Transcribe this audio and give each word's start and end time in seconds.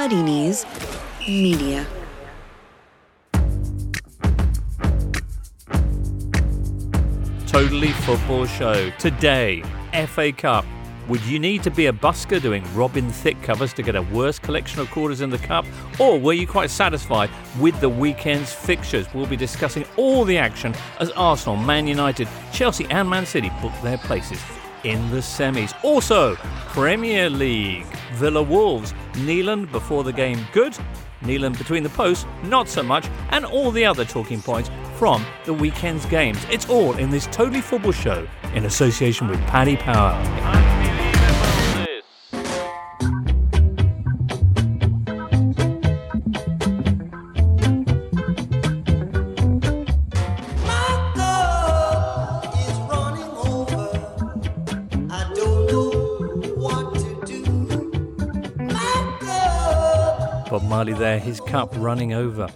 Muddy 0.00 0.22
Knees 0.22 0.64
Media. 1.28 1.86
Totally 7.46 7.92
Football 7.92 8.46
Show. 8.46 8.88
Today, 8.98 9.62
FA 10.06 10.32
Cup. 10.32 10.64
Would 11.08 11.20
you 11.24 11.38
need 11.38 11.62
to 11.64 11.70
be 11.70 11.84
a 11.84 11.92
busker 11.92 12.40
doing 12.40 12.64
Robin 12.74 13.10
Thicke 13.10 13.42
covers 13.42 13.74
to 13.74 13.82
get 13.82 13.94
a 13.94 14.00
worse 14.00 14.38
collection 14.38 14.80
of 14.80 14.90
quarters 14.90 15.20
in 15.20 15.28
the 15.28 15.36
Cup? 15.36 15.66
Or 15.98 16.18
were 16.18 16.32
you 16.32 16.46
quite 16.46 16.70
satisfied 16.70 17.28
with 17.58 17.78
the 17.82 17.90
weekend's 17.90 18.54
fixtures? 18.54 19.06
We'll 19.12 19.26
be 19.26 19.36
discussing 19.36 19.84
all 19.98 20.24
the 20.24 20.38
action 20.38 20.74
as 20.98 21.10
Arsenal, 21.10 21.56
Man 21.56 21.86
United, 21.86 22.26
Chelsea, 22.54 22.86
and 22.86 23.06
Man 23.06 23.26
City 23.26 23.50
book 23.60 23.74
their 23.82 23.98
places 23.98 24.40
in 24.84 25.10
the 25.10 25.18
semis. 25.18 25.74
Also, 25.84 26.36
Premier 26.68 27.30
League. 27.30 27.86
Villa 28.14 28.42
Wolves. 28.42 28.94
Nyland 29.18 29.70
before 29.72 30.04
the 30.04 30.12
game, 30.12 30.46
good. 30.52 30.76
Nyland 31.22 31.58
between 31.58 31.82
the 31.82 31.90
posts, 31.90 32.26
not 32.44 32.68
so 32.68 32.82
much. 32.82 33.08
And 33.30 33.44
all 33.44 33.70
the 33.70 33.84
other 33.84 34.04
talking 34.04 34.40
points 34.40 34.70
from 34.96 35.24
the 35.44 35.54
weekend's 35.54 36.06
games. 36.06 36.38
It's 36.50 36.68
all 36.68 36.96
in 36.96 37.10
this 37.10 37.26
Totally 37.26 37.60
Football 37.60 37.92
Show 37.92 38.26
in 38.54 38.64
association 38.64 39.28
with 39.28 39.40
Paddy 39.46 39.76
Power. 39.76 40.79
Marley 60.80 60.94
there, 60.94 61.18
his 61.18 61.42
cup 61.42 61.70
running 61.76 62.14
over. 62.14 62.48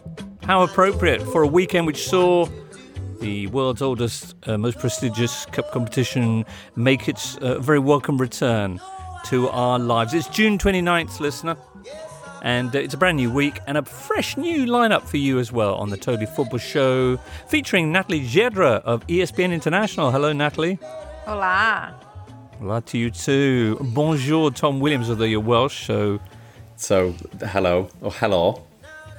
How 0.44 0.62
appropriate 0.62 1.20
for 1.20 1.42
a 1.42 1.46
weekend 1.46 1.86
which 1.86 2.08
saw 2.08 2.48
the 3.20 3.48
world's 3.48 3.82
oldest, 3.82 4.34
uh, 4.46 4.56
most 4.56 4.78
prestigious 4.78 5.44
cup 5.44 5.70
competition 5.72 6.46
make 6.74 7.06
its 7.06 7.36
uh, 7.36 7.58
very 7.58 7.78
welcome 7.78 8.16
return 8.16 8.80
to 9.26 9.50
our 9.50 9.78
lives. 9.78 10.14
It's 10.14 10.26
June 10.28 10.56
29th, 10.56 11.20
listener, 11.20 11.54
and 12.40 12.74
uh, 12.74 12.78
it's 12.78 12.94
a 12.94 12.96
brand 12.96 13.18
new 13.18 13.30
week 13.30 13.58
and 13.66 13.76
a 13.76 13.82
fresh 13.82 14.38
new 14.38 14.64
lineup 14.64 15.02
for 15.02 15.18
you 15.18 15.38
as 15.38 15.52
well 15.52 15.74
on 15.74 15.90
the 15.90 15.98
Totally 15.98 16.24
Football 16.24 16.60
Show, 16.60 17.18
featuring 17.48 17.92
Natalie 17.92 18.26
Gedra 18.26 18.80
of 18.84 19.06
ESPN 19.06 19.52
International. 19.52 20.10
Hello, 20.10 20.32
Natalie. 20.32 20.78
Hola. 21.26 21.94
Hola 22.58 22.80
to 22.80 22.96
you 22.96 23.10
too. 23.10 23.76
Bonjour, 23.92 24.50
Tom 24.50 24.80
Williams, 24.80 25.10
although 25.10 25.26
you're 25.26 25.40
Welsh, 25.40 25.86
so 25.86 26.20
So, 26.84 27.14
hello, 27.40 27.88
or 28.02 28.12
hello. 28.12 28.62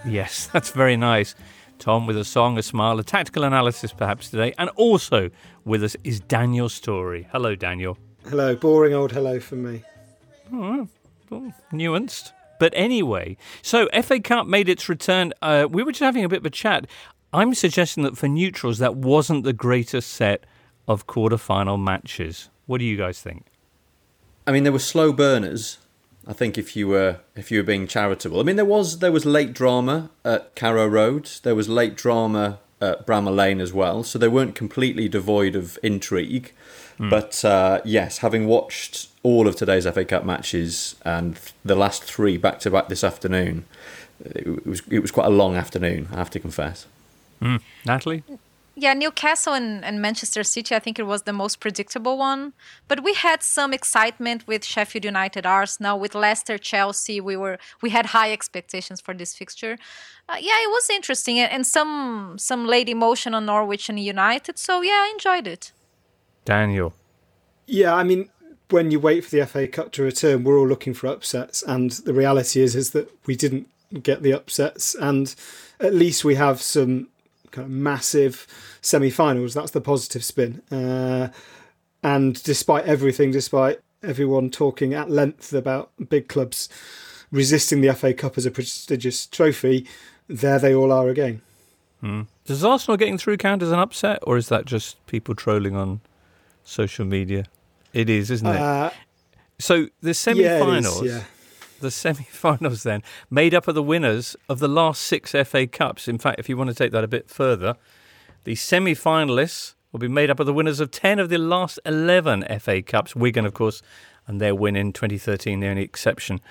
Yes, 0.05 0.45
that's 0.53 0.69
very 0.69 0.95
nice. 0.95 1.33
Tom 1.79 2.05
with 2.05 2.15
a 2.15 2.23
song, 2.23 2.59
a 2.59 2.61
smile, 2.61 2.99
a 2.99 3.03
tactical 3.03 3.43
analysis 3.43 3.91
perhaps 3.91 4.29
today. 4.29 4.53
And 4.59 4.69
also 4.75 5.31
with 5.65 5.83
us 5.83 5.95
is 6.03 6.19
Daniel 6.19 6.69
Storey. 6.69 7.27
Hello, 7.31 7.55
Daniel. 7.55 7.97
Hello, 8.29 8.55
boring 8.55 8.93
old 8.93 9.13
hello 9.13 9.39
from 9.39 9.63
me. 9.63 9.81
Oh, 10.53 10.87
well, 11.31 11.55
nuanced. 11.73 12.33
But 12.59 12.71
anyway, 12.75 13.35
so 13.63 13.89
FA 13.99 14.19
Cup 14.19 14.45
made 14.45 14.69
its 14.69 14.87
return. 14.87 15.33
Uh, 15.41 15.67
we 15.67 15.81
were 15.81 15.91
just 15.91 16.03
having 16.03 16.23
a 16.23 16.29
bit 16.29 16.41
of 16.41 16.45
a 16.45 16.51
chat. 16.51 16.85
I'm 17.33 17.55
suggesting 17.55 18.03
that 18.03 18.15
for 18.15 18.27
neutrals, 18.27 18.77
that 18.77 18.95
wasn't 18.95 19.43
the 19.43 19.53
greatest 19.53 20.11
set 20.11 20.45
of 20.87 21.07
quarter-final 21.07 21.77
matches. 21.77 22.51
What 22.67 22.77
do 22.77 22.85
you 22.85 22.95
guys 22.95 23.21
think? 23.21 23.47
I 24.45 24.51
mean, 24.51 24.61
there 24.61 24.71
were 24.71 24.77
slow 24.77 25.11
burners. 25.11 25.79
I 26.27 26.33
think 26.33 26.57
if 26.57 26.75
you 26.75 26.87
were 26.87 27.19
if 27.35 27.51
you 27.51 27.59
were 27.59 27.63
being 27.63 27.87
charitable, 27.87 28.39
I 28.39 28.43
mean, 28.43 28.55
there 28.55 28.65
was 28.65 28.99
there 28.99 29.11
was 29.11 29.25
late 29.25 29.53
drama 29.53 30.09
at 30.23 30.55
Carrow 30.55 30.87
Road. 30.87 31.29
There 31.43 31.55
was 31.55 31.69
late 31.69 31.95
drama 31.95 32.59
at 32.81 33.05
Bramall 33.05 33.35
Lane 33.35 33.61
as 33.61 33.73
well. 33.73 34.03
So 34.03 34.19
they 34.19 34.27
weren't 34.27 34.55
completely 34.55 35.07
devoid 35.07 35.55
of 35.55 35.77
intrigue. 35.83 36.51
But 36.97 37.43
uh, 37.43 37.81
yes, 37.83 38.19
having 38.19 38.47
watched 38.47 39.09
all 39.21 39.47
of 39.47 39.55
today's 39.57 39.85
FA 39.85 40.05
Cup 40.05 40.23
matches 40.23 40.95
and 41.03 41.37
the 41.63 41.75
last 41.75 42.03
three 42.03 42.37
back 42.37 42.59
to 42.61 42.71
back 42.71 42.87
this 42.87 43.03
afternoon, 43.03 43.65
it 44.23 44.65
was 44.65 44.81
it 44.89 44.99
was 44.99 45.11
quite 45.11 45.27
a 45.27 45.31
long 45.31 45.55
afternoon. 45.55 46.07
I 46.11 46.15
have 46.15 46.29
to 46.31 46.39
confess. 46.39 46.87
Natalie? 47.85 48.23
Yeah, 48.77 48.93
Newcastle 48.93 49.53
and, 49.53 49.85
and 49.85 50.01
Manchester 50.01 50.43
City, 50.43 50.75
I 50.75 50.79
think 50.79 50.99
it 50.99 51.07
was 51.07 51.23
the 51.23 51.31
most 51.31 51.61
predictable 51.61 52.17
one. 52.17 52.51
But 52.89 53.03
we 53.03 53.13
had 53.13 53.41
some 53.41 53.73
excitement 53.73 54.45
with 54.47 54.65
Sheffield 54.65 55.05
United, 55.05 55.45
Arsenal, 55.45 55.97
with 55.97 56.13
Leicester, 56.13 56.57
Chelsea. 56.57 57.21
We 57.21 57.37
were 57.37 57.57
we 57.81 57.91
had 57.91 58.07
high 58.07 58.33
expectations 58.33 58.99
for 58.99 59.13
this 59.13 59.33
fixture. 59.33 59.77
Uh, 60.27 60.35
yeah, 60.41 60.57
it 60.61 60.69
was 60.69 60.89
interesting 60.89 61.39
and, 61.39 61.51
and 61.51 61.65
some 61.65 62.35
some 62.37 62.67
late 62.67 62.89
emotion 62.89 63.33
on 63.33 63.45
Norwich 63.45 63.87
and 63.87 63.97
United. 63.97 64.57
So 64.57 64.81
yeah, 64.81 65.05
I 65.05 65.11
enjoyed 65.13 65.47
it. 65.47 65.71
Daniel. 66.43 66.93
Yeah, 67.67 67.95
I 67.95 68.03
mean, 68.03 68.29
when 68.69 68.91
you 68.91 68.99
wait 68.99 69.23
for 69.23 69.31
the 69.31 69.45
FA 69.45 69.67
Cup 69.67 69.93
to 69.93 70.03
return, 70.03 70.43
we're 70.43 70.59
all 70.59 70.67
looking 70.67 70.93
for 70.93 71.07
upsets, 71.07 71.63
and 71.63 71.91
the 71.91 72.13
reality 72.13 72.61
is 72.61 72.75
is 72.75 72.91
that 72.91 73.09
we 73.25 73.37
didn't 73.37 73.69
get 74.03 74.21
the 74.21 74.33
upsets, 74.33 74.95
and 74.95 75.33
at 75.79 75.93
least 75.93 76.25
we 76.25 76.35
have 76.35 76.61
some 76.61 77.07
kind 77.55 77.65
of 77.65 77.71
massive 77.71 78.47
semi-finals. 78.81 79.53
That's 79.53 79.71
the 79.71 79.81
positive 79.81 80.23
spin. 80.23 80.61
Uh, 80.71 81.29
and 82.03 82.41
despite 82.43 82.85
everything, 82.85 83.31
despite 83.31 83.79
everyone 84.03 84.49
talking 84.49 84.93
at 84.93 85.09
length 85.09 85.53
about 85.53 85.91
big 86.09 86.27
clubs 86.27 86.69
resisting 87.31 87.81
the 87.81 87.93
FA 87.93 88.13
Cup 88.13 88.37
as 88.37 88.45
a 88.45 88.51
prestigious 88.51 89.25
trophy, 89.25 89.87
there 90.27 90.59
they 90.59 90.73
all 90.73 90.91
are 90.91 91.09
again. 91.09 91.41
Does 92.45 92.63
Arsenal 92.63 92.97
getting 92.97 93.17
through 93.17 93.37
count 93.37 93.63
as 93.63 93.71
an 93.71 93.79
upset, 93.79 94.19
or 94.23 94.37
is 94.37 94.49
that 94.49 94.65
just 94.65 95.03
people 95.07 95.33
trolling 95.33 95.75
on 95.75 96.01
social 96.63 97.03
media? 97.03 97.45
It 97.93 98.09
is, 98.09 98.29
isn't 98.29 98.47
it? 98.47 98.61
Uh, 98.61 98.91
so 99.57 99.75
the 99.75 99.89
yeah, 100.01 100.09
it 100.09 100.09
is, 100.09 100.19
semi-finals, 100.19 101.03
yeah. 101.03 101.23
The 101.79 101.91
semi-finals, 102.03 102.83
then 102.83 103.03
made 103.29 103.53
up 103.53 103.67
of 103.67 103.75
the 103.75 103.83
winners 103.83 104.35
of 104.49 104.59
the 104.59 104.67
last 104.67 105.01
six 105.01 105.31
FA 105.31 105.67
Cups. 105.67 106.07
In 106.07 106.17
fact, 106.17 106.39
if 106.39 106.49
you 106.49 106.57
want 106.57 106.69
to 106.69 106.75
take 106.75 106.91
that 106.91 107.03
a 107.03 107.07
bit 107.07 107.29
further, 107.29 107.75
the 108.43 108.55
semi-finalists 108.55 109.73
will 109.91 109.99
be 109.99 110.07
made 110.07 110.29
up 110.29 110.39
of 110.39 110.45
the 110.45 110.53
winners 110.53 110.79
of 110.79 110.91
ten 110.91 111.19
of 111.19 111.29
the 111.29 111.37
last 111.37 111.79
eleven 111.85 112.45
FA 112.59 112.81
Cups. 112.81 113.15
Wigan, 113.15 113.45
of 113.45 113.53
course, 113.53 113.81
and 114.27 114.41
their 114.41 114.55
win 114.55 114.75
in 114.75 114.91
2013, 114.93 115.59
the 115.59 115.67
only 115.67 115.83
exception 115.83 116.41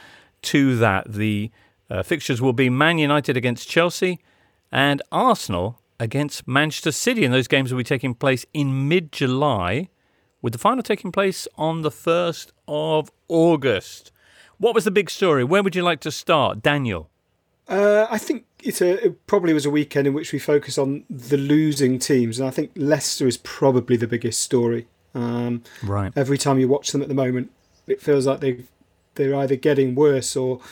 to 0.42 0.76
that. 0.76 1.12
The 1.12 1.50
uh, 1.90 2.02
fixtures 2.02 2.40
will 2.40 2.52
be 2.52 2.70
Man 2.70 2.98
United 2.98 3.36
against 3.36 3.68
Chelsea 3.68 4.20
and 4.72 5.02
Arsenal 5.12 5.80
against 6.00 6.46
Manchester 6.48 6.92
City. 6.92 7.24
And 7.24 7.32
those 7.32 7.48
games 7.48 7.72
will 7.72 7.78
be 7.78 7.84
taking 7.84 8.14
place 8.14 8.46
in 8.52 8.88
mid 8.88 9.12
July, 9.12 9.88
with 10.42 10.52
the 10.52 10.58
final 10.58 10.82
taking 10.82 11.12
place 11.12 11.46
on 11.56 11.82
the 11.82 11.90
1st 11.90 12.50
of 12.68 13.10
August. 13.28 14.10
What 14.64 14.74
was 14.74 14.84
the 14.84 14.90
big 14.90 15.10
story? 15.10 15.44
Where 15.44 15.62
would 15.62 15.76
you 15.76 15.82
like 15.82 16.00
to 16.00 16.10
start? 16.10 16.62
Daniel. 16.62 17.10
Uh, 17.68 18.06
I 18.08 18.16
think 18.16 18.46
it's 18.62 18.80
a, 18.80 19.04
it 19.04 19.26
probably 19.26 19.52
was 19.52 19.66
a 19.66 19.70
weekend 19.70 20.06
in 20.06 20.14
which 20.14 20.32
we 20.32 20.38
focus 20.38 20.78
on 20.78 21.04
the 21.10 21.36
losing 21.36 21.98
teams, 21.98 22.38
and 22.38 22.48
I 22.48 22.50
think 22.50 22.70
Leicester 22.74 23.26
is 23.26 23.36
probably 23.36 23.98
the 23.98 24.06
biggest 24.06 24.40
story. 24.40 24.86
Um, 25.14 25.64
Right. 25.82 26.14
every 26.16 26.38
time 26.38 26.58
you 26.58 26.66
watch 26.66 26.92
them 26.92 27.02
at 27.02 27.08
the 27.08 27.14
moment, 27.14 27.50
it 27.86 28.00
feels 28.00 28.26
like 28.26 28.40
they 28.40 28.64
they're 29.16 29.34
either 29.34 29.56
getting 29.56 29.94
worse 29.94 30.34
or 30.34 30.62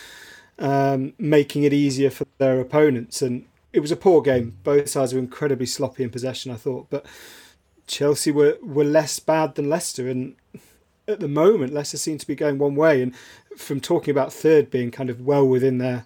um, 0.58 1.12
making 1.18 1.64
it 1.64 1.74
easier 1.74 2.08
for 2.08 2.26
their 2.38 2.60
opponents. 2.60 3.20
And 3.20 3.44
it 3.74 3.80
was 3.80 3.92
a 3.92 3.96
poor 3.96 4.22
game. 4.22 4.56
Both 4.64 4.88
sides 4.88 5.12
were 5.12 5.20
incredibly 5.20 5.66
sloppy 5.66 6.02
in 6.02 6.08
possession, 6.08 6.50
I 6.50 6.56
thought, 6.56 6.86
but 6.88 7.04
Chelsea 7.86 8.30
were 8.32 8.56
were 8.62 8.84
less 8.84 9.18
bad 9.18 9.54
than 9.54 9.68
Leicester, 9.68 10.08
and 10.08 10.36
at 11.08 11.20
the 11.20 11.28
moment, 11.28 11.72
Leicester 11.72 11.96
seem 11.96 12.18
to 12.18 12.26
be 12.26 12.34
going 12.34 12.58
one 12.58 12.74
way. 12.74 13.02
And 13.02 13.14
from 13.56 13.80
talking 13.80 14.10
about 14.10 14.32
third 14.32 14.70
being 14.70 14.90
kind 14.90 15.10
of 15.10 15.20
well 15.20 15.46
within 15.46 15.78
their 15.78 16.04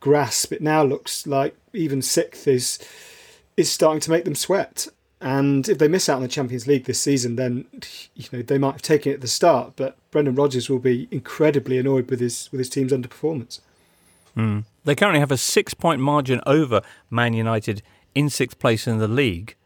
grasp, 0.00 0.52
it 0.52 0.62
now 0.62 0.82
looks 0.82 1.26
like 1.26 1.56
even 1.72 2.02
sixth 2.02 2.46
is 2.46 2.78
is 3.56 3.70
starting 3.70 4.00
to 4.00 4.10
make 4.10 4.24
them 4.24 4.34
sweat. 4.34 4.88
And 5.20 5.66
if 5.68 5.78
they 5.78 5.88
miss 5.88 6.08
out 6.08 6.16
on 6.16 6.22
the 6.22 6.28
Champions 6.28 6.66
League 6.66 6.84
this 6.84 7.00
season, 7.00 7.36
then 7.36 7.66
you 8.14 8.26
know 8.32 8.42
they 8.42 8.58
might 8.58 8.72
have 8.72 8.82
taken 8.82 9.12
it 9.12 9.16
at 9.16 9.20
the 9.22 9.28
start. 9.28 9.72
But 9.76 9.96
Brendan 10.10 10.34
Rodgers 10.34 10.68
will 10.68 10.78
be 10.78 11.08
incredibly 11.10 11.78
annoyed 11.78 12.10
with 12.10 12.20
his 12.20 12.50
with 12.52 12.58
his 12.58 12.68
team's 12.68 12.92
underperformance. 12.92 13.60
Hmm. 14.34 14.60
They 14.84 14.94
currently 14.94 15.20
have 15.20 15.32
a 15.32 15.38
six 15.38 15.74
point 15.74 16.00
margin 16.00 16.40
over 16.46 16.82
Man 17.10 17.32
United 17.32 17.82
in 18.14 18.30
sixth 18.30 18.58
place 18.58 18.86
in 18.86 18.98
the 18.98 19.08
league. 19.08 19.56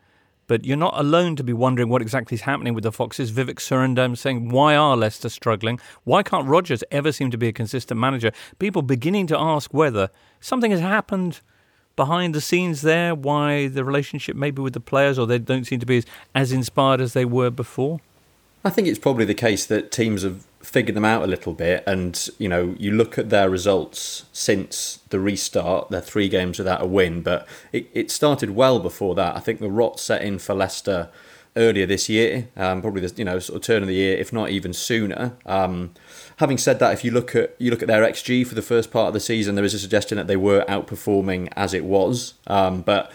But 0.51 0.65
you're 0.65 0.77
not 0.77 0.99
alone 0.99 1.37
to 1.37 1.45
be 1.45 1.53
wondering 1.53 1.91
what 1.91 2.03
exactly 2.03 2.35
is 2.35 2.41
happening 2.41 2.75
with 2.75 2.83
the 2.83 2.91
Foxes. 2.91 3.31
Vivek 3.31 3.61
Surendam 3.61 4.19
saying, 4.19 4.49
why 4.49 4.75
are 4.75 4.97
Leicester 4.97 5.29
struggling? 5.29 5.79
Why 6.03 6.25
can't 6.25 6.45
Rodgers 6.49 6.83
ever 6.91 7.13
seem 7.13 7.31
to 7.31 7.39
be 7.39 7.47
a 7.47 7.53
consistent 7.53 8.01
manager? 8.01 8.33
People 8.59 8.83
beginning 8.83 9.29
to 9.29 9.39
ask 9.39 9.73
whether 9.73 10.11
something 10.41 10.73
has 10.73 10.81
happened 10.81 11.39
behind 11.95 12.35
the 12.35 12.41
scenes 12.41 12.83
there, 12.83 13.15
why 13.15 13.69
the 13.69 13.85
relationship 13.85 14.35
maybe 14.35 14.61
with 14.61 14.73
the 14.73 14.81
players 14.81 15.21
or 15.21 15.27
they 15.29 15.39
don't 15.39 15.69
seem 15.69 15.79
to 15.79 15.87
be 15.87 15.99
as, 15.99 16.07
as 16.35 16.51
inspired 16.51 17.01
as 17.01 17.13
they 17.13 17.25
were 17.25 17.51
before. 17.51 18.01
I 18.65 18.71
think 18.71 18.89
it's 18.89 18.99
probably 18.99 19.27
the 19.27 19.35
case 19.35 19.65
that 19.67 19.93
teams 19.93 20.25
have 20.25 20.49
figured 20.61 20.95
them 20.95 21.05
out 21.05 21.23
a 21.23 21.27
little 21.27 21.55
bit, 21.55 21.83
and 21.87 22.29
you 22.39 22.49
know, 22.49 22.75
you 22.79 22.93
look 22.93 23.19
at 23.19 23.31
their 23.31 23.49
results 23.51 24.27
since 24.33 25.01
the 25.09 25.19
restart. 25.19 25.91
They're 25.91 26.01
three 26.01 26.29
games 26.29 26.59
without 26.59 26.83
a 26.83 26.87
win, 26.87 27.23
but 27.23 27.47
it, 27.73 27.89
it 27.93 28.11
started 28.11 28.51
well 28.51 28.79
before 28.79 29.15
that. 29.15 29.37
I 29.37 29.41
think 29.41 29.61
the 29.61 29.71
rot 29.71 29.99
set 29.99 30.23
in 30.23 30.39
for 30.39 30.55
Leicester 30.55 31.09
earlier 31.57 31.87
this 31.87 32.09
year, 32.09 32.49
um, 32.57 32.81
probably 32.81 33.01
the 33.01 33.13
you 33.17 33.25
know 33.25 33.39
sort 33.39 33.57
of 33.57 33.63
turn 33.63 33.83
of 33.83 33.89
the 33.89 33.95
year, 33.95 34.17
if 34.17 34.33
not 34.33 34.51
even 34.51 34.73
sooner. 34.73 35.37
Um, 35.47 35.93
having 36.37 36.59
said 36.59 36.79
that, 36.79 36.93
if 36.93 37.05
you 37.05 37.11
look 37.11 37.35
at 37.35 37.55
you 37.59 37.71
look 37.71 37.83
at 37.83 37.89
their 37.89 38.03
xG 38.03 38.47
for 38.47 38.55
the 38.55 38.63
first 38.63 38.91
part 38.91 39.09
of 39.09 39.15
the 39.15 39.21
season, 39.21 39.55
there 39.55 39.65
is 39.65 39.75
a 39.75 39.79
suggestion 39.79 40.17
that 40.19 40.27
they 40.27 40.37
were 40.37 40.65
outperforming 40.69 41.53
as 41.57 41.75
it 41.75 41.85
was, 41.85 42.35
um, 42.47 42.83
but 42.83 43.11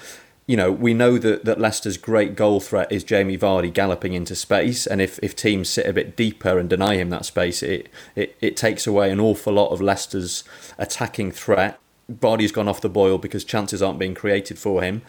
you 0.48 0.56
know, 0.56 0.72
we 0.72 0.94
know 0.94 1.18
that, 1.18 1.46
that 1.46 1.60
Leicester's 1.60 1.98
great 1.98 2.36
goal 2.36 2.60
threat 2.60 2.92
is 2.92 3.04
Jamie 3.04 3.38
Vardy 3.38 3.74
galloping 3.74 4.14
into 4.14 4.36
space, 4.36 4.86
and 4.86 5.02
if, 5.02 5.20
if 5.24 5.36
teams 5.36 5.70
sit 5.70 5.88
a 5.88 5.94
bit 5.94 6.16
deeper 6.16 6.60
and 6.60 6.70
deny 6.70 6.96
him 6.96 7.10
that 7.10 7.26
space, 7.26 7.64
it, 7.64 7.90
it, 8.16 8.36
it 8.42 8.56
takes 8.56 8.86
away 8.86 9.10
an 9.10 9.20
awful 9.20 9.54
lot 9.54 9.70
of 9.70 9.82
Leicester's 9.82 10.44
attacking 10.78 11.32
threat. 11.32 11.80
Vardy's 12.12 12.52
gone 12.52 12.68
off 12.68 12.82
the 12.82 12.90
boil 12.90 13.18
because 13.18 13.44
chances 13.44 13.82
aren't 13.82 13.98
being 13.98 14.14
created 14.14 14.60
for 14.60 14.84
him. 14.84 15.02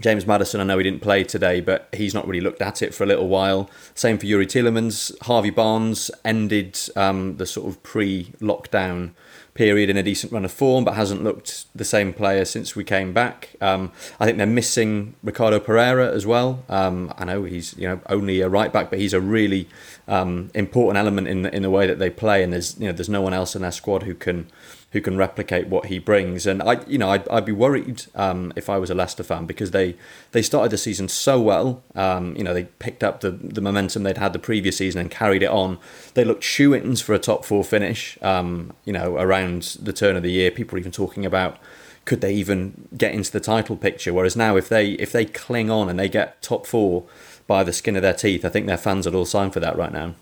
James 0.00 0.26
Maddison, 0.26 0.60
I 0.60 0.64
know 0.64 0.78
he 0.78 0.84
didn't 0.84 1.02
play 1.02 1.24
today, 1.24 1.60
but 1.60 1.88
he's 1.92 2.14
not 2.14 2.26
really 2.26 2.40
looked 2.40 2.62
at 2.62 2.82
it 2.82 2.94
for 2.94 3.04
a 3.04 3.06
little 3.06 3.28
while. 3.28 3.70
Same 3.94 4.18
for 4.18 4.26
Youri 4.26 4.46
Tielemans. 4.46 5.16
Harvey 5.22 5.50
Barnes 5.50 6.10
ended 6.24 6.78
um, 6.96 7.36
the 7.36 7.46
sort 7.46 7.68
of 7.68 7.82
pre-lockdown 7.82 9.12
period 9.52 9.90
in 9.90 9.96
a 9.96 10.02
decent 10.02 10.32
run 10.32 10.44
of 10.44 10.52
form, 10.52 10.84
but 10.84 10.94
hasn't 10.94 11.22
looked 11.22 11.66
the 11.74 11.84
same 11.84 12.12
player 12.14 12.44
since 12.44 12.74
we 12.74 12.82
came 12.82 13.12
back. 13.12 13.50
Um, 13.60 13.92
I 14.18 14.24
think 14.24 14.38
they're 14.38 14.46
missing 14.46 15.14
Ricardo 15.22 15.60
Pereira 15.60 16.10
as 16.10 16.26
well. 16.26 16.64
Um, 16.68 17.12
I 17.18 17.24
know 17.24 17.44
he's 17.44 17.76
you 17.76 17.86
know 17.86 18.00
only 18.08 18.40
a 18.40 18.48
right 18.48 18.72
back, 18.72 18.88
but 18.90 18.98
he's 18.98 19.12
a 19.12 19.20
really 19.20 19.68
um, 20.08 20.50
important 20.54 20.96
element 20.96 21.28
in 21.28 21.44
in 21.46 21.62
the 21.62 21.70
way 21.70 21.86
that 21.86 21.98
they 21.98 22.10
play, 22.10 22.42
and 22.42 22.52
there's 22.52 22.78
you 22.78 22.86
know 22.86 22.92
there's 22.92 23.08
no 23.08 23.20
one 23.20 23.34
else 23.34 23.54
in 23.54 23.62
their 23.62 23.72
squad 23.72 24.04
who 24.04 24.14
can 24.14 24.46
who 24.92 25.00
can 25.00 25.16
replicate 25.16 25.68
what 25.68 25.86
he 25.86 25.98
brings. 25.98 26.46
And 26.46 26.62
I, 26.62 26.84
you 26.86 26.98
know, 26.98 27.10
I'd, 27.10 27.28
I'd 27.28 27.44
be 27.44 27.52
worried 27.52 28.06
um, 28.14 28.52
if 28.56 28.68
I 28.68 28.78
was 28.78 28.90
a 28.90 28.94
Leicester 28.94 29.22
fan 29.22 29.46
because 29.46 29.70
they 29.70 29.96
they 30.32 30.42
started 30.42 30.70
the 30.70 30.78
season 30.78 31.08
so 31.08 31.40
well. 31.40 31.82
Um, 31.94 32.36
you 32.36 32.42
know, 32.42 32.52
they 32.52 32.64
picked 32.64 33.04
up 33.04 33.20
the 33.20 33.30
the 33.30 33.60
momentum 33.60 34.02
they'd 34.02 34.18
had 34.18 34.32
the 34.32 34.38
previous 34.38 34.78
season 34.78 35.00
and 35.00 35.10
carried 35.10 35.42
it 35.42 35.50
on. 35.50 35.78
They 36.14 36.24
looked 36.24 36.42
shoe-ins 36.42 37.00
for 37.00 37.14
a 37.14 37.18
top 37.18 37.44
four 37.44 37.62
finish. 37.62 38.18
Um, 38.22 38.72
you 38.84 38.92
know, 38.92 39.16
around 39.16 39.76
the 39.80 39.92
turn 39.92 40.16
of 40.16 40.22
the 40.22 40.32
year, 40.32 40.50
people 40.50 40.74
were 40.74 40.80
even 40.80 40.92
talking 40.92 41.24
about 41.24 41.58
could 42.04 42.20
they 42.20 42.32
even 42.32 42.88
get 42.96 43.12
into 43.12 43.30
the 43.30 43.40
title 43.40 43.76
picture. 43.76 44.12
Whereas 44.12 44.34
now, 44.34 44.56
if 44.56 44.68
they 44.68 44.92
if 44.92 45.12
they 45.12 45.24
cling 45.24 45.70
on 45.70 45.88
and 45.88 45.98
they 45.98 46.08
get 46.08 46.42
top 46.42 46.66
four 46.66 47.04
by 47.46 47.62
the 47.62 47.72
skin 47.72 47.94
of 47.94 48.02
their 48.02 48.14
teeth, 48.14 48.44
I 48.44 48.48
think 48.48 48.66
their 48.66 48.76
fans 48.76 49.06
would 49.06 49.14
all 49.14 49.24
sign 49.24 49.50
for 49.50 49.60
that 49.60 49.76
right 49.76 49.92
now 49.92 50.14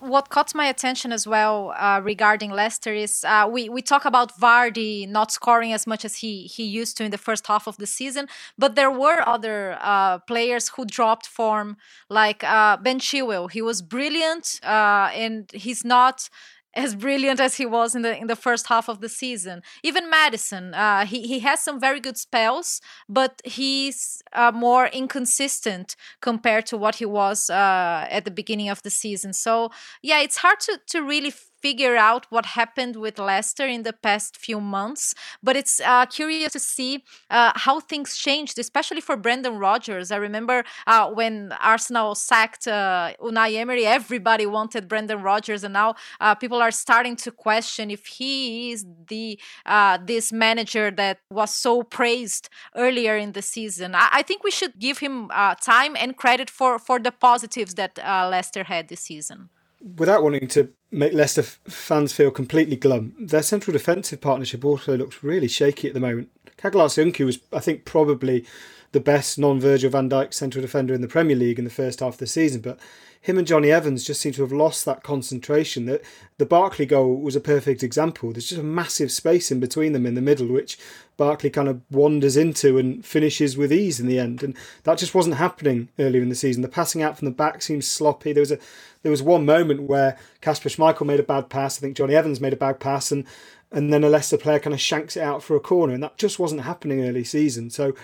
what 0.00 0.30
caught 0.30 0.54
my 0.54 0.66
attention 0.66 1.12
as 1.12 1.26
well 1.26 1.74
uh, 1.78 2.00
regarding 2.02 2.50
Leicester 2.50 2.92
is 2.92 3.24
uh, 3.24 3.48
we 3.50 3.68
we 3.68 3.82
talk 3.82 4.04
about 4.04 4.38
Vardy 4.38 5.06
not 5.08 5.30
scoring 5.30 5.72
as 5.72 5.86
much 5.86 6.04
as 6.04 6.16
he 6.16 6.44
he 6.44 6.64
used 6.64 6.96
to 6.96 7.04
in 7.04 7.10
the 7.10 7.18
first 7.18 7.46
half 7.46 7.66
of 7.66 7.76
the 7.76 7.86
season, 7.86 8.26
but 8.58 8.74
there 8.74 8.90
were 8.90 9.26
other 9.26 9.76
uh, 9.80 10.18
players 10.20 10.70
who 10.70 10.84
dropped 10.84 11.26
form, 11.26 11.76
like 12.08 12.42
uh, 12.44 12.76
Ben 12.78 12.98
Chilwell. 12.98 13.50
He 13.50 13.62
was 13.62 13.82
brilliant, 13.82 14.60
uh, 14.62 15.10
and 15.14 15.50
he's 15.52 15.84
not 15.84 16.28
as 16.74 16.94
brilliant 16.94 17.40
as 17.40 17.56
he 17.56 17.66
was 17.66 17.94
in 17.94 18.02
the 18.02 18.16
in 18.16 18.26
the 18.26 18.36
first 18.36 18.68
half 18.68 18.88
of 18.88 19.00
the 19.00 19.08
season. 19.08 19.62
Even 19.82 20.08
Maddison, 20.10 20.74
uh, 20.74 21.04
he 21.06 21.26
he 21.26 21.40
has 21.40 21.60
some 21.60 21.80
very 21.80 22.00
good 22.00 22.16
spells, 22.16 22.80
but 23.08 23.40
he's 23.44 24.22
uh, 24.32 24.52
more 24.52 24.86
inconsistent 24.86 25.96
compared 26.20 26.66
to 26.66 26.76
what 26.76 26.96
he 26.96 27.06
was 27.06 27.50
uh, 27.50 28.06
at 28.10 28.24
the 28.24 28.30
beginning 28.30 28.68
of 28.68 28.82
the 28.82 28.90
season. 28.90 29.32
So 29.32 29.70
yeah, 30.02 30.20
it's 30.20 30.38
hard 30.38 30.60
to 30.60 30.80
to 30.88 31.02
really 31.02 31.32
figure 31.62 31.96
out 31.96 32.26
what 32.30 32.46
happened 32.46 32.96
with 32.96 33.18
Leicester 33.18 33.66
in 33.66 33.82
the 33.82 33.92
past 33.92 34.36
few 34.36 34.60
months. 34.60 35.14
But 35.42 35.56
it's 35.56 35.80
uh, 35.80 36.06
curious 36.06 36.52
to 36.52 36.58
see 36.58 37.04
uh, 37.30 37.52
how 37.54 37.80
things 37.80 38.16
changed, 38.16 38.58
especially 38.58 39.00
for 39.00 39.16
Brendan 39.16 39.58
Rodgers. 39.58 40.10
I 40.10 40.16
remember 40.16 40.64
uh, 40.86 41.10
when 41.10 41.52
Arsenal 41.60 42.14
sacked 42.14 42.66
uh, 42.66 43.12
Unai 43.20 43.54
Emery, 43.56 43.86
everybody 43.86 44.46
wanted 44.46 44.88
Brendan 44.88 45.22
Rodgers, 45.22 45.64
and 45.64 45.74
now 45.74 45.94
uh, 46.20 46.34
people 46.34 46.60
are 46.62 46.70
starting 46.70 47.16
to 47.16 47.30
question 47.30 47.90
if 47.90 48.06
he 48.06 48.72
is 48.72 48.86
the 49.08 49.38
uh, 49.66 49.98
this 50.04 50.32
manager 50.32 50.90
that 50.90 51.18
was 51.30 51.54
so 51.54 51.82
praised 51.82 52.48
earlier 52.76 53.16
in 53.16 53.32
the 53.32 53.42
season. 53.42 53.94
I, 53.94 54.08
I 54.12 54.22
think 54.22 54.44
we 54.44 54.50
should 54.50 54.78
give 54.78 54.98
him 54.98 55.28
time 55.60 55.96
and 55.96 56.16
credit 56.16 56.48
for 56.50 56.78
for 56.78 56.98
the 56.98 57.12
positives 57.12 57.74
that 57.74 57.98
Leicester 57.98 58.64
had 58.64 58.88
this 58.88 59.00
season 59.00 59.48
without 59.96 60.22
wanting 60.22 60.46
to 60.48 60.70
make 60.90 61.12
Leicester 61.12 61.42
fans 61.42 62.12
feel 62.12 62.30
completely 62.30 62.76
glum, 62.76 63.14
their 63.18 63.42
central 63.42 63.72
defensive 63.72 64.20
partnership 64.20 64.64
also 64.64 64.96
looks 64.96 65.22
really 65.22 65.48
shaky 65.48 65.88
at 65.88 65.94
the 65.94 66.00
moment. 66.00 66.28
Çağlar 66.58 67.24
was, 67.24 67.38
I 67.52 67.60
think, 67.60 67.84
probably 67.84 68.44
the 68.92 69.00
best 69.00 69.38
non-Virgil 69.38 69.90
van 69.90 70.10
Dijk 70.10 70.34
central 70.34 70.62
defender 70.62 70.94
in 70.94 71.00
the 71.00 71.08
Premier 71.08 71.36
League 71.36 71.58
in 71.58 71.64
the 71.64 71.70
first 71.70 72.00
half 72.00 72.14
of 72.14 72.18
the 72.18 72.26
season, 72.26 72.60
but 72.60 72.78
him 73.22 73.36
and 73.36 73.46
Jonny 73.46 73.70
Evans 73.70 74.04
just 74.04 74.20
seem 74.20 74.32
to 74.32 74.42
have 74.42 74.52
lost 74.52 74.86
that 74.86 75.02
concentration. 75.02 75.84
That 75.84 76.02
the 76.38 76.46
Barkley 76.46 76.86
goal 76.86 77.16
was 77.16 77.36
a 77.36 77.40
perfect 77.40 77.82
example. 77.82 78.32
There's 78.32 78.48
just 78.48 78.60
a 78.60 78.64
massive 78.64 79.12
space 79.12 79.50
in 79.50 79.60
between 79.60 79.92
them 79.92 80.06
in 80.06 80.14
the 80.14 80.22
middle, 80.22 80.46
which 80.46 80.78
Barkley 81.18 81.50
kind 81.50 81.68
of 81.68 81.82
wanders 81.90 82.38
into 82.38 82.78
and 82.78 83.04
finishes 83.04 83.58
with 83.58 83.74
ease 83.74 84.00
in 84.00 84.06
the 84.06 84.18
end. 84.18 84.42
And 84.42 84.56
that 84.84 84.96
just 84.96 85.14
wasn't 85.14 85.36
happening 85.36 85.90
earlier 85.98 86.22
in 86.22 86.30
the 86.30 86.34
season. 86.34 86.62
The 86.62 86.68
passing 86.68 87.02
out 87.02 87.18
from 87.18 87.26
the 87.26 87.32
back 87.32 87.60
seems 87.60 87.86
sloppy. 87.86 88.32
There 88.32 88.40
was 88.40 88.52
a 88.52 88.58
there 89.02 89.10
was 89.10 89.22
one 89.22 89.44
moment 89.44 89.82
where 89.82 90.18
Kasper 90.40 90.70
Schmeichel 90.70 91.06
made 91.06 91.20
a 91.20 91.24
bad 91.24 91.50
pass. 91.50 91.78
I 91.78 91.80
think 91.80 91.96
Jonny 91.96 92.14
Evans 92.14 92.40
made 92.40 92.54
a 92.54 92.56
bad 92.56 92.80
pass, 92.80 93.12
and 93.12 93.26
and 93.70 93.92
then 93.92 94.02
a 94.02 94.08
Leicester 94.08 94.38
player 94.38 94.58
kind 94.58 94.74
of 94.74 94.80
shanks 94.80 95.16
it 95.16 95.22
out 95.22 95.42
for 95.42 95.54
a 95.56 95.60
corner, 95.60 95.92
and 95.92 96.02
that 96.02 96.16
just 96.16 96.38
wasn't 96.38 96.62
happening 96.62 97.06
early 97.06 97.24
season. 97.24 97.68
So 97.68 97.94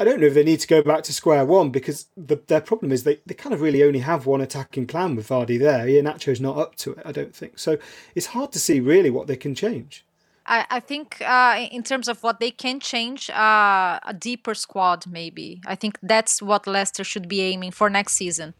I 0.00 0.04
don't 0.04 0.18
know 0.18 0.28
if 0.28 0.34
they 0.34 0.42
need 0.42 0.60
to 0.60 0.66
go 0.66 0.82
back 0.82 1.02
to 1.04 1.12
square 1.12 1.44
one 1.44 1.68
because 1.68 2.06
the, 2.16 2.40
their 2.46 2.62
problem 2.62 2.90
is 2.90 3.04
they, 3.04 3.20
they 3.26 3.34
kind 3.34 3.52
of 3.54 3.60
really 3.60 3.82
only 3.82 3.98
have 3.98 4.24
one 4.24 4.40
attacking 4.40 4.86
plan 4.86 5.14
with 5.14 5.28
Vardy 5.28 5.58
there. 5.58 5.86
Iheanacho's 5.86 6.40
not 6.40 6.56
up 6.56 6.74
to 6.76 6.92
it, 6.92 7.02
I 7.04 7.12
don't 7.12 7.34
think. 7.34 7.58
So 7.58 7.76
it's 8.14 8.28
hard 8.28 8.50
to 8.52 8.58
see 8.58 8.80
really 8.80 9.10
what 9.10 9.26
they 9.26 9.36
can 9.36 9.54
change. 9.54 10.06
I, 10.46 10.64
I 10.70 10.80
think 10.80 11.20
uh, 11.20 11.66
in 11.70 11.82
terms 11.82 12.08
of 12.08 12.22
what 12.22 12.40
they 12.40 12.50
can 12.50 12.80
change, 12.80 13.28
uh, 13.28 14.00
a 14.02 14.14
deeper 14.18 14.54
squad 14.54 15.06
maybe. 15.06 15.60
I 15.66 15.74
think 15.74 15.98
that's 16.02 16.40
what 16.40 16.66
Leicester 16.66 17.04
should 17.04 17.28
be 17.28 17.42
aiming 17.42 17.72
for 17.72 17.90
next 17.90 18.14
season. 18.14 18.54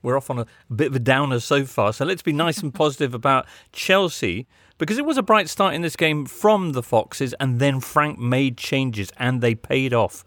We're 0.00 0.16
off 0.16 0.30
on 0.30 0.38
a, 0.38 0.46
a 0.70 0.74
bit 0.74 0.86
of 0.86 0.94
a 0.94 1.00
downer 1.00 1.40
so 1.40 1.64
far, 1.64 1.92
so 1.92 2.04
let's 2.04 2.22
be 2.22 2.32
nice 2.32 2.58
and 2.58 2.72
positive 2.82 3.14
about 3.14 3.46
Chelsea 3.72 4.46
because 4.78 4.96
it 4.96 5.04
was 5.04 5.18
a 5.18 5.22
bright 5.24 5.48
start 5.48 5.74
in 5.74 5.82
this 5.82 5.96
game 5.96 6.24
from 6.24 6.70
the 6.70 6.84
Foxes, 6.84 7.34
and 7.40 7.58
then 7.58 7.80
Frank 7.80 8.20
made 8.20 8.56
changes 8.56 9.10
and 9.18 9.40
they 9.40 9.56
paid 9.56 9.92
off. 9.92 10.24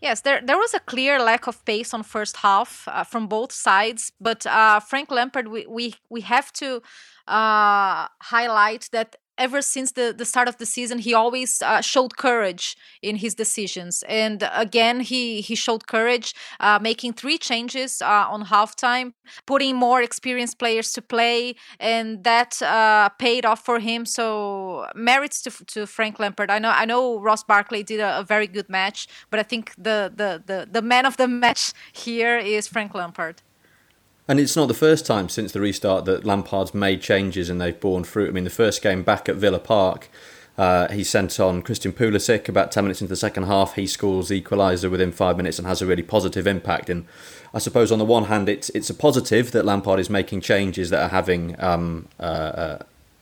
Yes, 0.00 0.22
there 0.22 0.40
there 0.40 0.56
was 0.56 0.72
a 0.72 0.80
clear 0.80 1.20
lack 1.20 1.46
of 1.46 1.62
pace 1.66 1.92
on 1.92 2.02
first 2.02 2.38
half 2.38 2.88
uh, 2.88 3.04
from 3.04 3.26
both 3.26 3.52
sides, 3.52 4.12
but 4.18 4.46
uh, 4.46 4.80
Frank 4.80 5.10
Lampard, 5.10 5.48
we 5.48 5.66
we 5.66 5.94
we 6.08 6.22
have 6.22 6.50
to 6.54 6.82
uh, 7.28 8.08
highlight 8.22 8.88
that 8.92 9.16
ever 9.40 9.62
since 9.62 9.92
the, 9.92 10.14
the 10.16 10.24
start 10.24 10.46
of 10.46 10.58
the 10.58 10.66
season, 10.66 10.98
he 10.98 11.14
always 11.14 11.62
uh, 11.62 11.80
showed 11.80 12.16
courage 12.16 12.76
in 13.02 13.16
his 13.16 13.34
decisions. 13.34 14.04
And 14.06 14.48
again, 14.52 15.00
he, 15.00 15.40
he 15.40 15.54
showed 15.54 15.86
courage, 15.86 16.34
uh, 16.60 16.78
making 16.80 17.14
three 17.14 17.38
changes 17.38 18.02
uh, 18.02 18.26
on 18.28 18.44
halftime, 18.44 19.14
putting 19.46 19.74
more 19.76 20.02
experienced 20.02 20.58
players 20.58 20.92
to 20.92 21.02
play, 21.02 21.54
and 21.80 22.22
that 22.24 22.60
uh, 22.62 23.08
paid 23.18 23.44
off 23.46 23.64
for 23.64 23.78
him. 23.80 24.04
So 24.04 24.86
merits 24.94 25.40
to, 25.42 25.50
to 25.72 25.86
Frank 25.86 26.20
Lampard. 26.20 26.50
I 26.50 26.58
know 26.58 26.70
I 26.70 26.84
know 26.84 27.18
Ross 27.18 27.42
Barkley 27.42 27.82
did 27.82 28.00
a, 28.00 28.20
a 28.20 28.22
very 28.22 28.46
good 28.46 28.68
match, 28.68 29.08
but 29.30 29.40
I 29.40 29.42
think 29.42 29.74
the, 29.76 30.12
the, 30.14 30.42
the, 30.44 30.68
the 30.70 30.82
man 30.82 31.06
of 31.06 31.16
the 31.16 31.28
match 31.44 31.72
here 31.92 32.36
is 32.36 32.68
Frank 32.68 32.94
Lampard. 32.94 33.42
And 34.30 34.38
it's 34.38 34.54
not 34.54 34.68
the 34.68 34.74
first 34.74 35.06
time 35.06 35.28
since 35.28 35.50
the 35.50 35.60
restart 35.60 36.04
that 36.04 36.24
Lampard's 36.24 36.72
made 36.72 37.02
changes 37.02 37.50
and 37.50 37.60
they've 37.60 37.80
borne 37.80 38.04
fruit. 38.04 38.28
I 38.28 38.30
mean, 38.30 38.44
the 38.44 38.48
first 38.48 38.80
game 38.80 39.02
back 39.02 39.28
at 39.28 39.34
Villa 39.34 39.58
Park, 39.58 40.08
uh, 40.56 40.86
he 40.92 41.02
sent 41.02 41.40
on 41.40 41.62
Christian 41.62 41.92
Pulisic 41.92 42.48
about 42.48 42.70
10 42.70 42.84
minutes 42.84 43.00
into 43.00 43.08
the 43.08 43.16
second 43.16 43.46
half. 43.46 43.74
He 43.74 43.88
scores 43.88 44.28
the 44.28 44.40
equaliser 44.40 44.88
within 44.88 45.10
five 45.10 45.36
minutes 45.36 45.58
and 45.58 45.66
has 45.66 45.82
a 45.82 45.86
really 45.86 46.04
positive 46.04 46.46
impact. 46.46 46.88
And 46.88 47.06
I 47.52 47.58
suppose 47.58 47.90
on 47.90 47.98
the 47.98 48.04
one 48.04 48.26
hand, 48.26 48.48
it's 48.48 48.70
it's 48.70 48.88
a 48.88 48.94
positive 48.94 49.50
that 49.50 49.64
Lampard 49.64 49.98
is 49.98 50.08
making 50.08 50.42
changes 50.42 50.90
that 50.90 51.02
are 51.02 51.08
having 51.08 51.60
um, 51.60 52.06
uh, 52.20 52.22
uh 52.22 52.78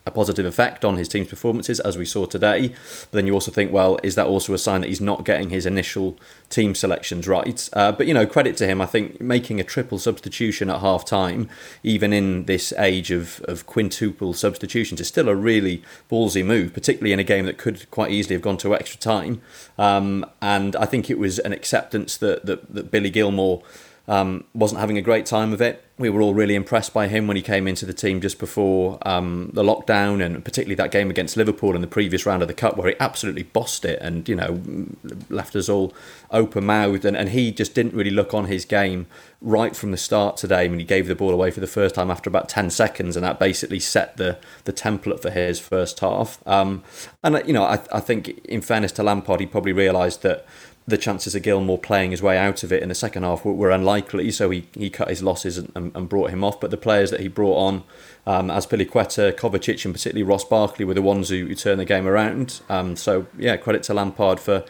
a 0.08 0.10
positive 0.10 0.44
effect 0.44 0.84
on 0.84 0.96
his 0.96 1.08
team's 1.08 1.28
performances, 1.28 1.78
as 1.80 1.96
we 1.96 2.04
saw 2.04 2.26
today. 2.26 2.68
But 2.68 3.12
then 3.12 3.26
you 3.26 3.34
also 3.34 3.52
think, 3.52 3.72
well, 3.72 3.98
is 4.02 4.16
that 4.16 4.26
also 4.26 4.52
a 4.54 4.58
sign 4.58 4.80
that 4.80 4.88
he's 4.88 5.00
not 5.00 5.24
getting 5.24 5.50
his 5.50 5.66
initial 5.66 6.18
team 6.50 6.74
selections 6.74 7.28
right? 7.28 7.68
Uh, 7.72 7.92
but, 7.92 8.06
you 8.06 8.14
know, 8.14 8.26
credit 8.26 8.56
to 8.56 8.66
him. 8.66 8.80
I 8.80 8.86
think 8.86 9.20
making 9.20 9.60
a 9.60 9.64
triple 9.64 9.98
substitution 9.98 10.70
at 10.70 10.80
half 10.80 11.04
time, 11.04 11.48
even 11.82 12.12
in 12.12 12.46
this 12.46 12.72
age 12.78 13.10
of, 13.10 13.40
of 13.42 13.66
quintuple 13.66 14.32
substitutions, 14.32 15.00
is 15.00 15.08
still 15.08 15.28
a 15.28 15.34
really 15.34 15.82
ballsy 16.10 16.44
move, 16.44 16.72
particularly 16.72 17.12
in 17.12 17.20
a 17.20 17.24
game 17.24 17.46
that 17.46 17.58
could 17.58 17.88
quite 17.90 18.10
easily 18.10 18.34
have 18.34 18.42
gone 18.42 18.56
to 18.58 18.74
extra 18.74 18.98
time. 18.98 19.40
Um, 19.76 20.24
and 20.40 20.74
I 20.76 20.86
think 20.86 21.10
it 21.10 21.18
was 21.18 21.38
an 21.38 21.52
acceptance 21.52 22.16
that, 22.16 22.46
that, 22.46 22.74
that 22.74 22.90
Billy 22.90 23.10
Gilmour 23.10 23.62
um, 24.08 24.44
wasn't 24.54 24.80
having 24.80 24.96
a 24.96 25.02
great 25.02 25.26
time 25.26 25.52
of 25.52 25.60
it. 25.60 25.84
We 25.98 26.08
were 26.08 26.22
all 26.22 26.32
really 26.32 26.54
impressed 26.54 26.94
by 26.94 27.08
him 27.08 27.26
when 27.26 27.36
he 27.36 27.42
came 27.42 27.68
into 27.68 27.84
the 27.84 27.92
team 27.92 28.20
just 28.20 28.38
before 28.38 28.98
um, 29.02 29.50
the 29.52 29.62
lockdown, 29.62 30.24
and 30.24 30.42
particularly 30.44 30.76
that 30.76 30.90
game 30.90 31.10
against 31.10 31.36
Liverpool 31.36 31.74
in 31.74 31.82
the 31.82 31.88
previous 31.88 32.24
round 32.24 32.40
of 32.40 32.48
the 32.48 32.54
cup, 32.54 32.76
where 32.76 32.88
he 32.88 32.94
absolutely 33.00 33.42
bossed 33.42 33.84
it 33.84 33.98
and 34.00 34.26
you 34.28 34.34
know 34.34 34.62
left 35.28 35.54
us 35.54 35.68
all 35.68 35.92
open 36.30 36.64
mouthed. 36.64 37.04
And, 37.04 37.16
and 37.16 37.30
he 37.30 37.50
just 37.50 37.74
didn't 37.74 37.94
really 37.94 38.10
look 38.10 38.32
on 38.32 38.46
his 38.46 38.64
game 38.64 39.06
right 39.42 39.76
from 39.76 39.90
the 39.90 39.96
start 39.96 40.36
today 40.36 40.68
when 40.68 40.78
he 40.78 40.84
gave 40.84 41.06
the 41.06 41.14
ball 41.14 41.30
away 41.30 41.50
for 41.50 41.60
the 41.60 41.66
first 41.66 41.94
time 41.94 42.10
after 42.10 42.30
about 42.30 42.48
ten 42.48 42.70
seconds, 42.70 43.14
and 43.14 43.24
that 43.24 43.38
basically 43.38 43.80
set 43.80 44.16
the 44.16 44.38
the 44.64 44.72
template 44.72 45.20
for 45.20 45.30
his 45.30 45.60
first 45.60 46.00
half. 46.00 46.38
Um, 46.46 46.82
and 47.22 47.42
you 47.46 47.52
know, 47.52 47.64
I, 47.64 47.80
I 47.92 48.00
think 48.00 48.28
in 48.46 48.62
fairness 48.62 48.92
to 48.92 49.02
Lampard, 49.02 49.40
he 49.40 49.46
probably 49.46 49.72
realised 49.72 50.22
that 50.22 50.46
the 50.88 50.98
chances 50.98 51.34
of 51.34 51.42
Gilmour 51.42 51.78
playing 51.78 52.10
his 52.10 52.22
way 52.22 52.38
out 52.38 52.62
of 52.62 52.72
it 52.72 52.82
in 52.82 52.88
the 52.88 52.94
second 52.94 53.22
half 53.22 53.44
were, 53.44 53.52
were 53.52 53.70
unlikely, 53.70 54.30
so 54.30 54.48
he, 54.50 54.66
he 54.72 54.88
cut 54.88 55.08
his 55.08 55.22
losses 55.22 55.58
and, 55.58 55.70
and, 55.74 55.94
and, 55.94 56.08
brought 56.08 56.30
him 56.30 56.42
off. 56.42 56.58
But 56.58 56.70
the 56.70 56.78
players 56.78 57.10
that 57.10 57.20
he 57.20 57.28
brought 57.28 57.56
on, 57.56 57.84
um, 58.26 58.48
Azpilicueta, 58.48 59.32
Kovacic, 59.32 59.84
and 59.84 59.94
particularly 59.94 60.22
Ross 60.22 60.44
Barkley, 60.44 60.84
were 60.84 60.94
the 60.94 61.02
ones 61.02 61.28
who, 61.28 61.46
who 61.46 61.54
turned 61.54 61.78
the 61.78 61.84
game 61.84 62.06
around. 62.06 62.60
Um, 62.68 62.96
so 62.96 63.26
yeah, 63.36 63.56
credit 63.56 63.82
to 63.84 63.94
Lampard 63.94 64.40
for 64.40 64.64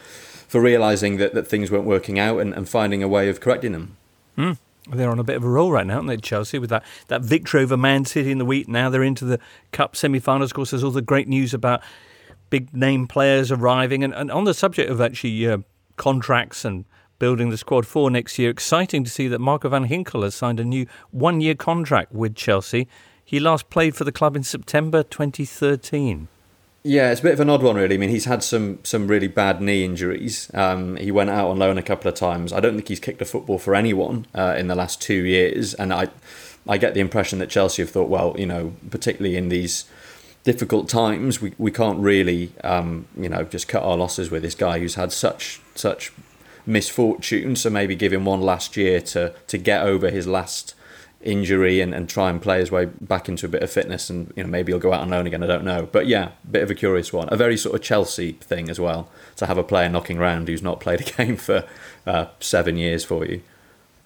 for 0.48 0.62
realising 0.62 1.18
that, 1.18 1.34
that 1.34 1.46
things 1.46 1.70
weren't 1.70 1.84
working 1.84 2.18
out 2.18 2.40
and, 2.40 2.54
and 2.54 2.66
finding 2.66 3.02
a 3.02 3.08
way 3.08 3.28
of 3.28 3.38
correcting 3.38 3.72
them. 3.72 3.96
Mm. 4.38 4.58
They're 4.90 5.10
on 5.10 5.18
a 5.18 5.24
bit 5.24 5.36
of 5.36 5.44
a 5.44 5.48
roll 5.48 5.70
right 5.70 5.86
now, 5.86 5.96
aren't 5.96 6.08
they, 6.08 6.16
Chelsea, 6.16 6.58
with 6.58 6.70
that, 6.70 6.82
that 7.08 7.20
victory 7.20 7.60
over 7.60 7.76
Man 7.76 8.06
City 8.06 8.30
in 8.30 8.38
the 8.38 8.46
week. 8.46 8.66
Now 8.66 8.88
they're 8.88 9.02
into 9.02 9.26
the 9.26 9.38
Cup 9.72 9.94
semi 9.94 10.18
finals. 10.18 10.50
Of 10.50 10.54
course, 10.54 10.70
there's 10.70 10.82
all 10.82 10.90
the 10.90 11.02
great 11.02 11.28
news 11.28 11.52
about 11.52 11.82
big 12.48 12.74
name 12.74 13.06
players 13.06 13.52
arriving. 13.52 14.02
And, 14.02 14.14
and 14.14 14.30
on 14.30 14.44
the 14.44 14.54
subject 14.54 14.90
of 14.90 15.02
actually 15.02 15.46
uh, 15.46 15.58
contracts 15.98 16.64
and 16.64 16.86
building 17.18 17.50
the 17.50 17.58
squad 17.58 17.86
for 17.86 18.10
next 18.10 18.38
year. 18.38 18.48
Exciting 18.48 19.04
to 19.04 19.10
see 19.10 19.28
that 19.28 19.40
Marco 19.40 19.68
van 19.68 19.88
Ginkel 19.88 20.22
has 20.22 20.34
signed 20.34 20.60
a 20.60 20.64
new 20.64 20.86
one 21.10 21.40
year 21.40 21.54
contract 21.54 22.12
with 22.12 22.34
Chelsea. 22.34 22.88
He 23.24 23.38
last 23.40 23.68
played 23.68 23.94
for 23.94 24.04
the 24.04 24.12
club 24.12 24.36
in 24.36 24.42
September 24.42 25.02
2013. 25.02 26.28
Yeah, 26.84 27.10
it's 27.10 27.20
a 27.20 27.24
bit 27.24 27.34
of 27.34 27.40
an 27.40 27.50
odd 27.50 27.62
one, 27.62 27.76
really. 27.76 27.96
I 27.96 27.98
mean, 27.98 28.08
he's 28.08 28.24
had 28.24 28.42
some 28.42 28.78
some 28.84 29.08
really 29.08 29.28
bad 29.28 29.60
knee 29.60 29.84
injuries. 29.84 30.50
Um, 30.54 30.96
he 30.96 31.10
went 31.10 31.28
out 31.28 31.50
on 31.50 31.58
loan 31.58 31.76
a 31.76 31.82
couple 31.82 32.08
of 32.08 32.14
times. 32.14 32.52
I 32.52 32.60
don't 32.60 32.76
think 32.76 32.88
he's 32.88 33.00
kicked 33.00 33.20
a 33.20 33.26
football 33.26 33.58
for 33.58 33.74
anyone 33.74 34.26
uh, 34.34 34.54
in 34.56 34.68
the 34.68 34.74
last 34.74 35.02
two 35.02 35.26
years, 35.26 35.74
and 35.74 35.92
I 35.92 36.08
I 36.66 36.78
get 36.78 36.94
the 36.94 37.00
impression 37.00 37.40
that 37.40 37.50
Chelsea 37.50 37.82
have 37.82 37.90
thought, 37.90 38.08
well, 38.08 38.34
you 38.38 38.46
know, 38.46 38.74
particularly 38.90 39.36
in 39.36 39.48
these 39.48 39.84
difficult 40.48 40.88
times, 40.88 41.42
we, 41.42 41.52
we 41.58 41.70
can't 41.70 41.98
really, 41.98 42.50
um, 42.64 43.06
you 43.18 43.28
know, 43.28 43.44
just 43.44 43.68
cut 43.68 43.82
our 43.82 43.98
losses 43.98 44.30
with 44.30 44.40
this 44.40 44.54
guy 44.54 44.78
who's 44.78 44.94
had 44.94 45.12
such 45.12 45.60
such 45.74 46.10
misfortune. 46.64 47.54
So 47.54 47.68
maybe 47.68 47.94
give 47.94 48.14
him 48.14 48.24
one 48.24 48.40
last 48.40 48.74
year 48.74 49.02
to 49.12 49.34
to 49.46 49.58
get 49.58 49.82
over 49.82 50.08
his 50.10 50.26
last 50.26 50.74
injury 51.20 51.82
and, 51.82 51.92
and 51.92 52.08
try 52.08 52.30
and 52.30 52.40
play 52.40 52.60
his 52.60 52.70
way 52.70 52.86
back 52.86 53.28
into 53.28 53.44
a 53.44 53.48
bit 53.48 53.62
of 53.62 53.68
fitness 53.70 54.08
and 54.08 54.32
you 54.36 54.42
know 54.42 54.48
maybe 54.48 54.72
he'll 54.72 54.78
go 54.78 54.94
out 54.94 55.02
on 55.02 55.10
loan 55.10 55.26
again. 55.26 55.42
I 55.42 55.46
don't 55.46 55.64
know. 55.64 55.86
But 55.92 56.06
yeah 56.06 56.30
bit 56.50 56.62
of 56.62 56.70
a 56.70 56.74
curious 56.74 57.12
one. 57.12 57.28
A 57.30 57.36
very 57.36 57.58
sort 57.58 57.74
of 57.74 57.82
Chelsea 57.82 58.32
thing 58.32 58.70
as 58.70 58.80
well 58.80 59.10
to 59.36 59.44
have 59.44 59.58
a 59.58 59.62
player 59.62 59.90
knocking 59.90 60.16
around 60.16 60.48
who's 60.48 60.62
not 60.62 60.80
played 60.80 61.02
a 61.02 61.04
game 61.18 61.36
for 61.36 61.66
uh, 62.06 62.26
seven 62.40 62.78
years 62.78 63.04
for 63.04 63.26
you 63.26 63.42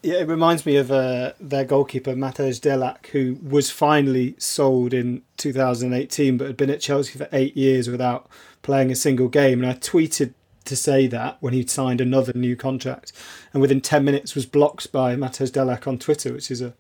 yeah, 0.02 0.16
it 0.16 0.28
reminds 0.28 0.66
me 0.66 0.76
of 0.76 0.90
uh, 0.90 1.32
their 1.38 1.64
goalkeeper 1.64 2.14
Matej 2.14 2.60
Delač, 2.60 3.06
who 3.08 3.38
was 3.42 3.70
finally 3.70 4.34
sold 4.38 4.92
in 4.92 5.22
2018, 5.36 6.36
but 6.36 6.48
had 6.48 6.56
been 6.56 6.70
at 6.70 6.80
Chelsea 6.80 7.18
for 7.18 7.28
eight 7.32 7.56
years 7.56 7.88
without 7.88 8.28
playing 8.62 8.90
a 8.90 8.96
single 8.96 9.28
game. 9.28 9.62
And 9.62 9.70
I 9.70 9.74
tweeted 9.74 10.34
to 10.64 10.76
say 10.76 11.06
that 11.08 11.36
when 11.40 11.52
he 11.52 11.66
signed 11.66 12.00
another 12.00 12.32
new 12.34 12.56
contract, 12.56 13.12
and 13.52 13.62
within 13.62 13.80
10 13.80 14.04
minutes 14.04 14.34
was 14.34 14.46
blocked 14.46 14.90
by 14.90 15.14
Matej 15.14 15.52
Delač 15.52 15.86
on 15.86 15.98
Twitter, 15.98 16.32
which 16.32 16.50
is 16.50 16.60
a 16.60 16.74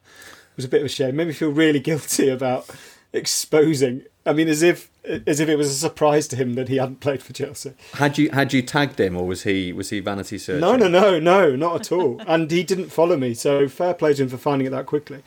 was 0.56 0.64
a 0.64 0.68
bit 0.68 0.80
of 0.80 0.86
a 0.86 0.88
shame. 0.88 1.16
Made 1.16 1.28
me 1.28 1.32
feel 1.32 1.50
really 1.50 1.80
guilty 1.80 2.28
about 2.28 2.68
exposing. 3.12 4.02
I 4.24 4.32
mean, 4.32 4.48
as 4.48 4.62
if 4.62 4.88
as 5.04 5.40
if 5.40 5.48
it 5.48 5.56
was 5.56 5.68
a 5.68 5.74
surprise 5.74 6.28
to 6.28 6.36
him 6.36 6.54
that 6.54 6.68
he 6.68 6.76
hadn't 6.76 7.00
played 7.00 7.22
for 7.22 7.32
Chelsea. 7.32 7.72
Had 7.94 8.18
you 8.18 8.30
had 8.30 8.52
you 8.52 8.62
tagged 8.62 9.00
him, 9.00 9.16
or 9.16 9.26
was 9.26 9.42
he 9.42 9.72
was 9.72 9.90
he 9.90 10.00
vanity 10.00 10.38
searching? 10.38 10.60
No, 10.60 10.76
no, 10.76 10.88
no, 10.88 11.18
no, 11.18 11.56
not 11.56 11.80
at 11.80 11.92
all. 11.92 12.20
and 12.26 12.50
he 12.50 12.62
didn't 12.62 12.90
follow 12.90 13.16
me, 13.16 13.34
so 13.34 13.68
fair 13.68 13.94
play 13.94 14.14
to 14.14 14.22
him 14.22 14.28
for 14.28 14.36
finding 14.36 14.66
it 14.66 14.70
that 14.70 14.86
quickly. 14.86 15.22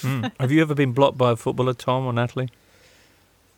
Mm. 0.00 0.32
Have 0.40 0.50
you 0.50 0.62
ever 0.62 0.74
been 0.74 0.92
blocked 0.92 1.18
by 1.18 1.32
a 1.32 1.36
footballer, 1.36 1.74
Tom 1.74 2.06
or 2.06 2.12
Natalie? 2.12 2.48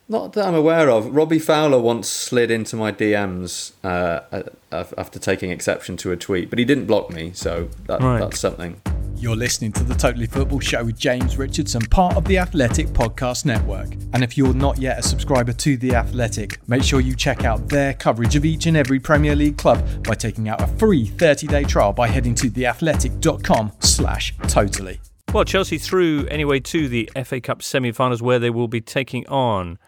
Not 0.08 0.34
that 0.34 0.46
I'm 0.46 0.54
aware 0.54 0.90
of. 0.90 1.14
Robbie 1.14 1.38
Fowler 1.38 1.78
once 1.78 2.08
slid 2.08 2.50
into 2.50 2.76
my 2.76 2.92
DMs 2.92 3.72
uh, 3.82 4.42
after 4.70 5.18
taking 5.18 5.50
exception 5.50 5.96
to 5.98 6.12
a 6.12 6.16
tweet, 6.16 6.50
but 6.50 6.58
he 6.58 6.64
didn't 6.66 6.86
block 6.86 7.10
me, 7.10 7.30
so 7.32 7.70
that, 7.86 8.00
right. 8.00 8.18
that's 8.18 8.40
something. 8.40 8.80
You're 9.16 9.36
listening 9.36 9.72
to 9.72 9.84
the 9.84 9.94
Totally 9.94 10.26
Football 10.26 10.60
Show 10.60 10.84
with 10.84 10.98
James 10.98 11.38
Richardson, 11.38 11.82
part 11.82 12.16
of 12.16 12.24
the 12.24 12.38
Athletic 12.38 12.88
Podcast 12.88 13.44
Network. 13.44 13.92
And 14.12 14.24
if 14.24 14.36
you're 14.36 14.52
not 14.52 14.78
yet 14.78 14.98
a 14.98 15.02
subscriber 15.02 15.52
to 15.52 15.76
The 15.76 15.94
Athletic, 15.94 16.58
make 16.68 16.82
sure 16.82 17.00
you 17.00 17.14
check 17.14 17.44
out 17.44 17.68
their 17.68 17.94
coverage 17.94 18.34
of 18.34 18.44
each 18.44 18.66
and 18.66 18.76
every 18.76 18.98
Premier 18.98 19.36
League 19.36 19.58
club 19.58 19.86
by 20.04 20.14
taking 20.14 20.48
out 20.48 20.60
a 20.60 20.66
free 20.66 21.06
30-day 21.06 21.64
trial 21.64 21.92
by 21.92 22.08
heading 22.08 22.34
to 22.34 22.50
theathletic.com 22.50 23.72
slash 23.78 24.34
totally. 24.48 25.00
Well, 25.32 25.44
Chelsea 25.44 25.78
through 25.78 26.26
anyway 26.26 26.60
to 26.60 26.88
the 26.88 27.08
FA 27.24 27.40
Cup 27.40 27.62
semi-finals 27.62 28.20
where 28.22 28.38
they 28.38 28.50
will 28.50 28.68
be 28.68 28.80
taking 28.80 29.26
on 29.28 29.78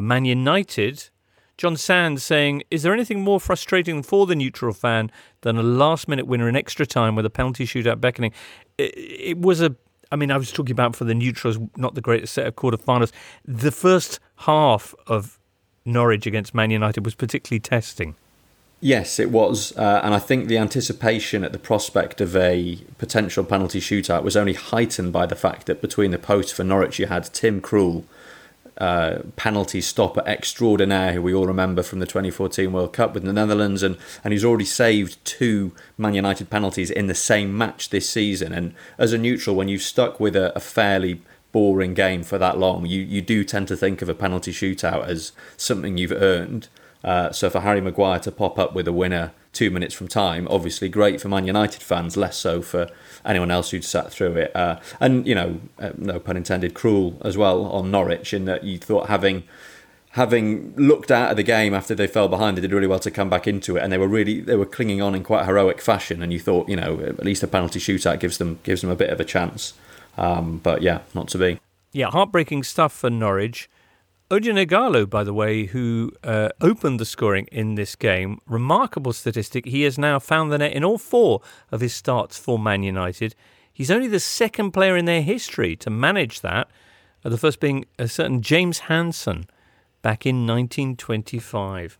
Man 0.00 0.24
United 0.24 1.10
John 1.58 1.76
Sands 1.76 2.22
saying, 2.22 2.62
Is 2.70 2.84
there 2.84 2.94
anything 2.94 3.20
more 3.20 3.40
frustrating 3.40 4.02
for 4.02 4.26
the 4.26 4.36
neutral 4.36 4.72
fan 4.72 5.10
than 5.42 5.58
a 5.58 5.62
last 5.62 6.08
minute 6.08 6.26
winner 6.26 6.48
in 6.48 6.56
extra 6.56 6.86
time 6.86 7.16
with 7.16 7.26
a 7.26 7.30
penalty 7.30 7.66
shootout 7.66 8.00
beckoning? 8.00 8.32
It, 8.78 8.94
it 8.96 9.38
was 9.38 9.60
a. 9.60 9.74
I 10.10 10.16
mean, 10.16 10.30
I 10.30 10.38
was 10.38 10.50
talking 10.50 10.72
about 10.72 10.96
for 10.96 11.04
the 11.04 11.14
neutrals, 11.14 11.58
not 11.76 11.94
the 11.94 12.00
greatest 12.00 12.32
set 12.32 12.46
of 12.46 12.56
quarterfinals. 12.56 13.12
The 13.44 13.72
first 13.72 14.20
half 14.36 14.94
of 15.06 15.38
Norwich 15.84 16.26
against 16.26 16.54
Man 16.54 16.70
United 16.70 17.04
was 17.04 17.14
particularly 17.14 17.60
testing. 17.60 18.14
Yes, 18.80 19.18
it 19.18 19.30
was. 19.30 19.76
Uh, 19.76 20.00
and 20.04 20.14
I 20.14 20.20
think 20.20 20.46
the 20.46 20.56
anticipation 20.56 21.42
at 21.42 21.52
the 21.52 21.58
prospect 21.58 22.20
of 22.20 22.36
a 22.36 22.78
potential 22.96 23.42
penalty 23.42 23.80
shootout 23.80 24.22
was 24.22 24.36
only 24.36 24.54
heightened 24.54 25.12
by 25.12 25.26
the 25.26 25.34
fact 25.34 25.66
that 25.66 25.82
between 25.82 26.12
the 26.12 26.18
posts 26.18 26.52
for 26.52 26.62
Norwich, 26.62 27.00
you 27.00 27.06
had 27.06 27.24
Tim 27.34 27.60
Krul 27.60 28.04
uh, 28.78 29.18
penalty 29.36 29.80
stopper 29.80 30.22
extraordinaire, 30.26 31.12
who 31.12 31.22
we 31.22 31.34
all 31.34 31.46
remember 31.46 31.82
from 31.82 31.98
the 31.98 32.06
2014 32.06 32.72
World 32.72 32.92
Cup 32.92 33.14
with 33.14 33.24
the 33.24 33.32
Netherlands, 33.32 33.82
and, 33.82 33.96
and 34.22 34.32
he's 34.32 34.44
already 34.44 34.64
saved 34.64 35.22
two 35.24 35.72
Man 35.96 36.14
United 36.14 36.48
penalties 36.48 36.90
in 36.90 37.06
the 37.06 37.14
same 37.14 37.56
match 37.56 37.90
this 37.90 38.08
season. 38.08 38.52
And 38.52 38.74
as 38.96 39.12
a 39.12 39.18
neutral, 39.18 39.56
when 39.56 39.68
you've 39.68 39.82
stuck 39.82 40.20
with 40.20 40.36
a, 40.36 40.56
a 40.56 40.60
fairly 40.60 41.20
boring 41.50 41.94
game 41.94 42.22
for 42.22 42.38
that 42.38 42.58
long, 42.58 42.86
you, 42.86 43.02
you 43.02 43.20
do 43.20 43.44
tend 43.44 43.68
to 43.68 43.76
think 43.76 44.00
of 44.00 44.08
a 44.08 44.14
penalty 44.14 44.52
shootout 44.52 45.06
as 45.06 45.32
something 45.56 45.96
you've 45.98 46.12
earned. 46.12 46.68
Uh, 47.02 47.32
so 47.32 47.50
for 47.50 47.60
Harry 47.60 47.80
Maguire 47.80 48.20
to 48.20 48.30
pop 48.32 48.58
up 48.58 48.74
with 48.74 48.86
a 48.88 48.92
winner 48.92 49.32
two 49.52 49.70
minutes 49.70 49.94
from 49.94 50.08
time, 50.08 50.46
obviously 50.50 50.88
great 50.88 51.20
for 51.20 51.28
Man 51.28 51.46
United 51.46 51.82
fans, 51.82 52.16
less 52.16 52.36
so 52.36 52.62
for 52.62 52.88
anyone 53.24 53.50
else 53.50 53.70
who'd 53.70 53.84
sat 53.84 54.12
through 54.12 54.36
it. 54.36 54.54
Uh, 54.54 54.78
and 55.00 55.26
you 55.26 55.34
know, 55.34 55.60
uh, 55.78 55.92
no 55.96 56.18
pun 56.20 56.36
intended, 56.36 56.74
cruel 56.74 57.20
as 57.24 57.36
well 57.36 57.66
on 57.66 57.90
Norwich 57.90 58.32
in 58.32 58.44
that 58.44 58.64
you 58.64 58.78
thought 58.78 59.08
having 59.08 59.44
having 60.10 60.74
looked 60.76 61.10
out 61.10 61.30
of 61.30 61.36
the 61.36 61.42
game 61.42 61.74
after 61.74 61.94
they 61.94 62.06
fell 62.06 62.28
behind, 62.28 62.56
they 62.56 62.60
did 62.60 62.72
really 62.72 62.86
well 62.86 62.98
to 62.98 63.10
come 63.10 63.30
back 63.30 63.46
into 63.46 63.76
it, 63.76 63.82
and 63.82 63.92
they 63.92 63.98
were 63.98 64.08
really 64.08 64.40
they 64.40 64.56
were 64.56 64.66
clinging 64.66 65.02
on 65.02 65.14
in 65.14 65.22
quite 65.22 65.44
heroic 65.44 65.80
fashion. 65.80 66.22
And 66.22 66.32
you 66.32 66.40
thought, 66.40 66.68
you 66.68 66.76
know, 66.76 67.00
at 67.00 67.24
least 67.24 67.42
a 67.42 67.46
penalty 67.46 67.78
shootout 67.78 68.20
gives 68.20 68.38
them 68.38 68.58
gives 68.62 68.80
them 68.80 68.90
a 68.90 68.96
bit 68.96 69.10
of 69.10 69.20
a 69.20 69.24
chance. 69.24 69.74
Um, 70.16 70.58
but 70.58 70.82
yeah, 70.82 71.00
not 71.14 71.28
to 71.28 71.38
be. 71.38 71.60
Yeah, 71.92 72.10
heartbreaking 72.10 72.64
stuff 72.64 72.92
for 72.92 73.08
Norwich. 73.08 73.70
Odion 74.30 75.08
by 75.08 75.24
the 75.24 75.32
way, 75.32 75.64
who 75.64 76.12
uh, 76.22 76.50
opened 76.60 77.00
the 77.00 77.06
scoring 77.06 77.46
in 77.50 77.76
this 77.76 77.96
game, 77.96 78.42
remarkable 78.46 79.14
statistic. 79.14 79.64
He 79.64 79.82
has 79.84 79.96
now 79.96 80.18
found 80.18 80.52
the 80.52 80.58
net 80.58 80.74
in 80.74 80.84
all 80.84 80.98
four 80.98 81.40
of 81.72 81.80
his 81.80 81.94
starts 81.94 82.36
for 82.36 82.58
Man 82.58 82.82
United. 82.82 83.34
He's 83.72 83.90
only 83.90 84.06
the 84.06 84.20
second 84.20 84.72
player 84.72 84.98
in 84.98 85.06
their 85.06 85.22
history 85.22 85.76
to 85.76 85.88
manage 85.88 86.42
that, 86.42 86.68
uh, 87.24 87.30
the 87.30 87.38
first 87.38 87.58
being 87.58 87.86
a 87.98 88.06
certain 88.06 88.42
James 88.42 88.80
Hanson 88.80 89.46
back 90.02 90.26
in 90.26 90.46
1925. 90.46 91.98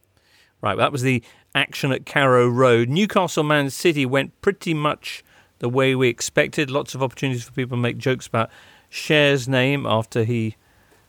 Right, 0.61 0.77
that 0.77 0.93
was 0.93 1.01
the 1.01 1.23
action 1.55 1.93
at 1.93 2.05
Carrow 2.05 2.47
Road. 2.47 2.91
Newcastle 2.91 3.43
Man 3.45 3.71
City 3.71 4.05
went 4.05 4.39
pretty 4.43 4.75
much 4.75 5.25
the 5.61 5.69
way 5.71 5.95
we 5.95 6.09
expected. 6.09 6.71
Lots 6.71 6.95
of 6.95 7.03
opportunities 7.03 7.45
for 7.45 7.53
people 7.53 7.79
to 7.79 7.83
make 7.83 7.97
jokes 7.97 8.27
about 8.27 8.51
Schär's 8.91 9.49
name 9.49 9.87
after 9.87 10.25
he 10.25 10.57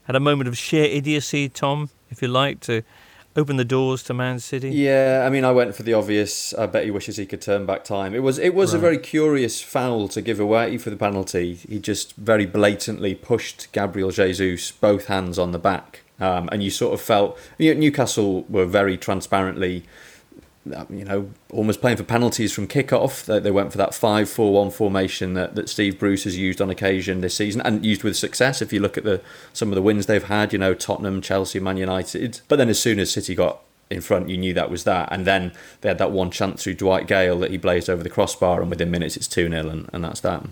had 0.10 0.16
a 0.16 0.20
moment 0.20 0.48
of 0.48 0.58
sheer 0.58 0.86
idiocy, 0.86 1.48
Tom, 1.48 1.92
if 2.10 2.20
you 2.20 2.28
like, 2.28 2.60
to 2.62 2.82
open 3.36 3.58
the 3.58 3.64
doors 3.64 4.02
to 4.02 4.12
Man 4.12 4.40
City? 4.40 4.72
Yeah, 4.72 5.24
I 5.24 5.30
mean, 5.30 5.46
I 5.46 5.52
went 5.52 5.76
for 5.76 5.84
the 5.84 5.94
obvious. 5.94 6.52
I 6.56 6.66
bet 6.66 6.86
he 6.86 6.90
wishes 6.90 7.18
he 7.18 7.28
could 7.28 7.44
turn 7.44 7.68
back 7.68 7.84
time. 7.84 8.16
It 8.16 8.24
was 8.24 8.40
it 8.40 8.56
was 8.56 8.74
right. 8.74 8.80
a 8.80 8.82
very 8.82 8.98
curious 8.98 9.62
foul 9.62 10.08
to 10.08 10.20
give 10.20 10.40
away 10.40 10.80
for 10.80 10.90
the 10.90 10.96
penalty. 10.96 11.54
He 11.54 11.78
just 11.78 12.16
very 12.16 12.48
blatantly 12.48 13.14
pushed 13.14 13.72
Gabriel 13.72 14.10
Jesus 14.10 14.72
both 14.72 15.06
hands 15.06 15.38
on 15.38 15.52
the 15.52 15.60
back, 15.60 16.02
um, 16.20 16.50
and 16.52 16.64
you 16.64 16.72
sort 16.72 16.96
of 16.96 17.02
felt 17.02 17.38
you 17.60 17.72
know, 17.72 17.80
Newcastle 17.80 18.46
were 18.50 18.66
very 18.66 18.98
transparently 18.98 19.84
you 20.90 21.06
know, 21.06 21.32
almost 21.52 21.82
playing 21.82 21.98
for 21.98 22.04
penalties 22.04 22.54
from 22.54 22.68
kickoff. 22.68 23.26
They, 23.26 23.40
they 23.40 23.52
went 23.52 23.72
for 23.72 23.78
that 23.78 23.94
5 23.94 24.30
4 24.30 24.54
1 24.54 24.72
formation 24.72 25.34
that, 25.34 25.56
that 25.56 25.70
Steve 25.70 26.00
Bruce 26.00 26.24
has 26.24 26.38
used 26.38 26.62
on 26.62 26.70
occasion 26.70 27.22
this 27.22 27.36
season 27.36 27.62
and 27.62 27.86
used 27.86 28.04
with 28.04 28.18
success. 28.18 28.62
If 28.62 28.72
you 28.74 28.80
look 28.80 28.98
at 28.98 29.04
the 29.04 29.22
some 29.54 29.70
of 29.70 29.76
the 29.76 29.82
wins 29.82 30.06
they've 30.06 30.24
had, 30.24 30.54
you 30.54 30.60
know, 30.60 30.74
Tottenham, 30.74 31.22
Chelsea, 31.22 31.60
Man 31.60 31.78
United. 31.78 32.42
But 32.48 32.58
then 32.58 32.70
as 32.70 32.80
soon 32.80 33.00
as 33.00 33.12
City 33.12 33.36
got 33.36 33.60
in 33.90 34.02
front, 34.02 34.30
you 34.30 34.38
knew 34.38 34.54
that 34.54 34.70
was 34.70 34.84
that. 34.84 35.10
And 35.12 35.26
then 35.26 35.52
they 35.82 35.90
had 35.90 35.98
that 35.98 36.12
one 36.12 36.32
chance 36.32 36.64
through 36.64 36.76
Dwight 36.76 37.08
Gayle 37.08 37.40
that 37.40 37.52
he 37.52 37.58
blazed 37.58 37.90
over 37.90 38.04
the 38.04 38.10
crossbar, 38.10 38.62
and 38.62 38.70
within 38.70 38.92
minutes 38.92 39.18
it's 39.18 39.28
2 39.28 39.50
0, 39.50 39.70
and, 39.70 39.90
and 39.92 40.04
that's 40.04 40.22
that. 40.22 40.46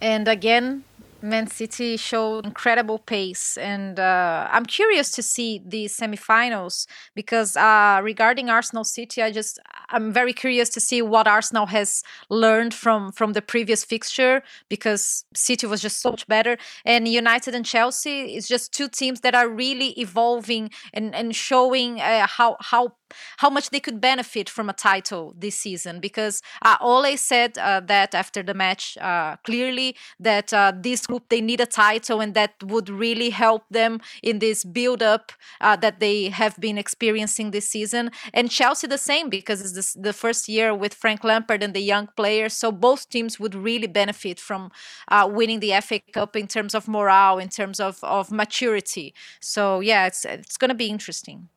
And 0.00 0.28
again, 0.28 0.84
Man 1.22 1.46
City 1.46 1.96
showed 1.96 2.44
incredible 2.44 2.98
pace, 2.98 3.56
and 3.56 3.98
uh, 3.98 4.48
I'm 4.50 4.66
curious 4.66 5.10
to 5.12 5.22
see 5.22 5.62
the 5.64 5.86
semifinals 5.86 6.86
because 7.14 7.56
uh, 7.56 8.00
regarding 8.02 8.50
Arsenal 8.50 8.84
City, 8.84 9.22
I 9.22 9.32
just 9.32 9.58
I'm 9.88 10.12
very 10.12 10.34
curious 10.34 10.68
to 10.70 10.80
see 10.80 11.00
what 11.00 11.26
Arsenal 11.26 11.66
has 11.66 12.02
learned 12.28 12.74
from 12.74 13.12
from 13.12 13.32
the 13.32 13.40
previous 13.40 13.82
fixture 13.82 14.42
because 14.68 15.24
City 15.34 15.66
was 15.66 15.80
just 15.80 16.00
so 16.00 16.10
much 16.10 16.26
better, 16.26 16.58
and 16.84 17.08
United 17.08 17.54
and 17.54 17.64
Chelsea 17.64 18.36
is 18.36 18.46
just 18.46 18.72
two 18.72 18.88
teams 18.88 19.22
that 19.22 19.34
are 19.34 19.48
really 19.48 19.98
evolving 19.98 20.70
and 20.92 21.14
and 21.14 21.34
showing 21.34 21.98
uh, 22.00 22.26
how 22.26 22.56
how 22.60 22.92
how 23.38 23.50
much 23.50 23.70
they 23.70 23.80
could 23.80 24.00
benefit 24.00 24.48
from 24.48 24.68
a 24.68 24.72
title 24.72 25.34
this 25.36 25.56
season 25.56 26.00
because 26.00 26.42
uh, 26.62 26.76
Ole 26.80 27.16
said 27.16 27.58
uh, 27.58 27.80
that 27.80 28.14
after 28.14 28.42
the 28.42 28.54
match 28.54 28.96
uh, 28.98 29.36
clearly 29.44 29.96
that 30.20 30.52
uh, 30.52 30.72
this 30.74 31.06
group 31.06 31.28
they 31.28 31.40
need 31.40 31.60
a 31.60 31.66
title 31.66 32.20
and 32.20 32.34
that 32.34 32.54
would 32.62 32.88
really 32.88 33.30
help 33.30 33.62
them 33.70 34.00
in 34.22 34.38
this 34.38 34.64
build 34.64 35.02
up 35.02 35.32
uh, 35.60 35.76
that 35.76 36.00
they 36.00 36.28
have 36.28 36.56
been 36.58 36.78
experiencing 36.78 37.50
this 37.50 37.68
season. 37.68 38.10
And 38.32 38.50
Chelsea 38.50 38.86
the 38.86 38.98
same 38.98 39.28
because 39.28 39.60
it's 39.60 39.72
this, 39.72 39.92
the 39.94 40.12
first 40.12 40.48
year 40.48 40.74
with 40.74 40.94
Frank 40.94 41.24
Lampard 41.24 41.62
and 41.62 41.74
the 41.74 41.80
young 41.80 42.08
players 42.16 42.54
so 42.54 42.72
both 42.72 43.08
teams 43.08 43.38
would 43.38 43.54
really 43.54 43.86
benefit 43.86 44.40
from 44.40 44.70
uh, 45.08 45.28
winning 45.30 45.60
the 45.60 45.72
FA 45.82 46.00
Cup 46.12 46.36
in 46.36 46.46
terms 46.46 46.74
of 46.74 46.88
morale 46.88 47.38
in 47.38 47.48
terms 47.48 47.80
of, 47.80 47.98
of 48.02 48.30
maturity. 48.30 49.14
So 49.40 49.80
yeah 49.80 50.06
it's 50.06 50.24
it's 50.24 50.56
going 50.56 50.70
to 50.70 50.74
be 50.74 50.88
interesting 50.88 51.48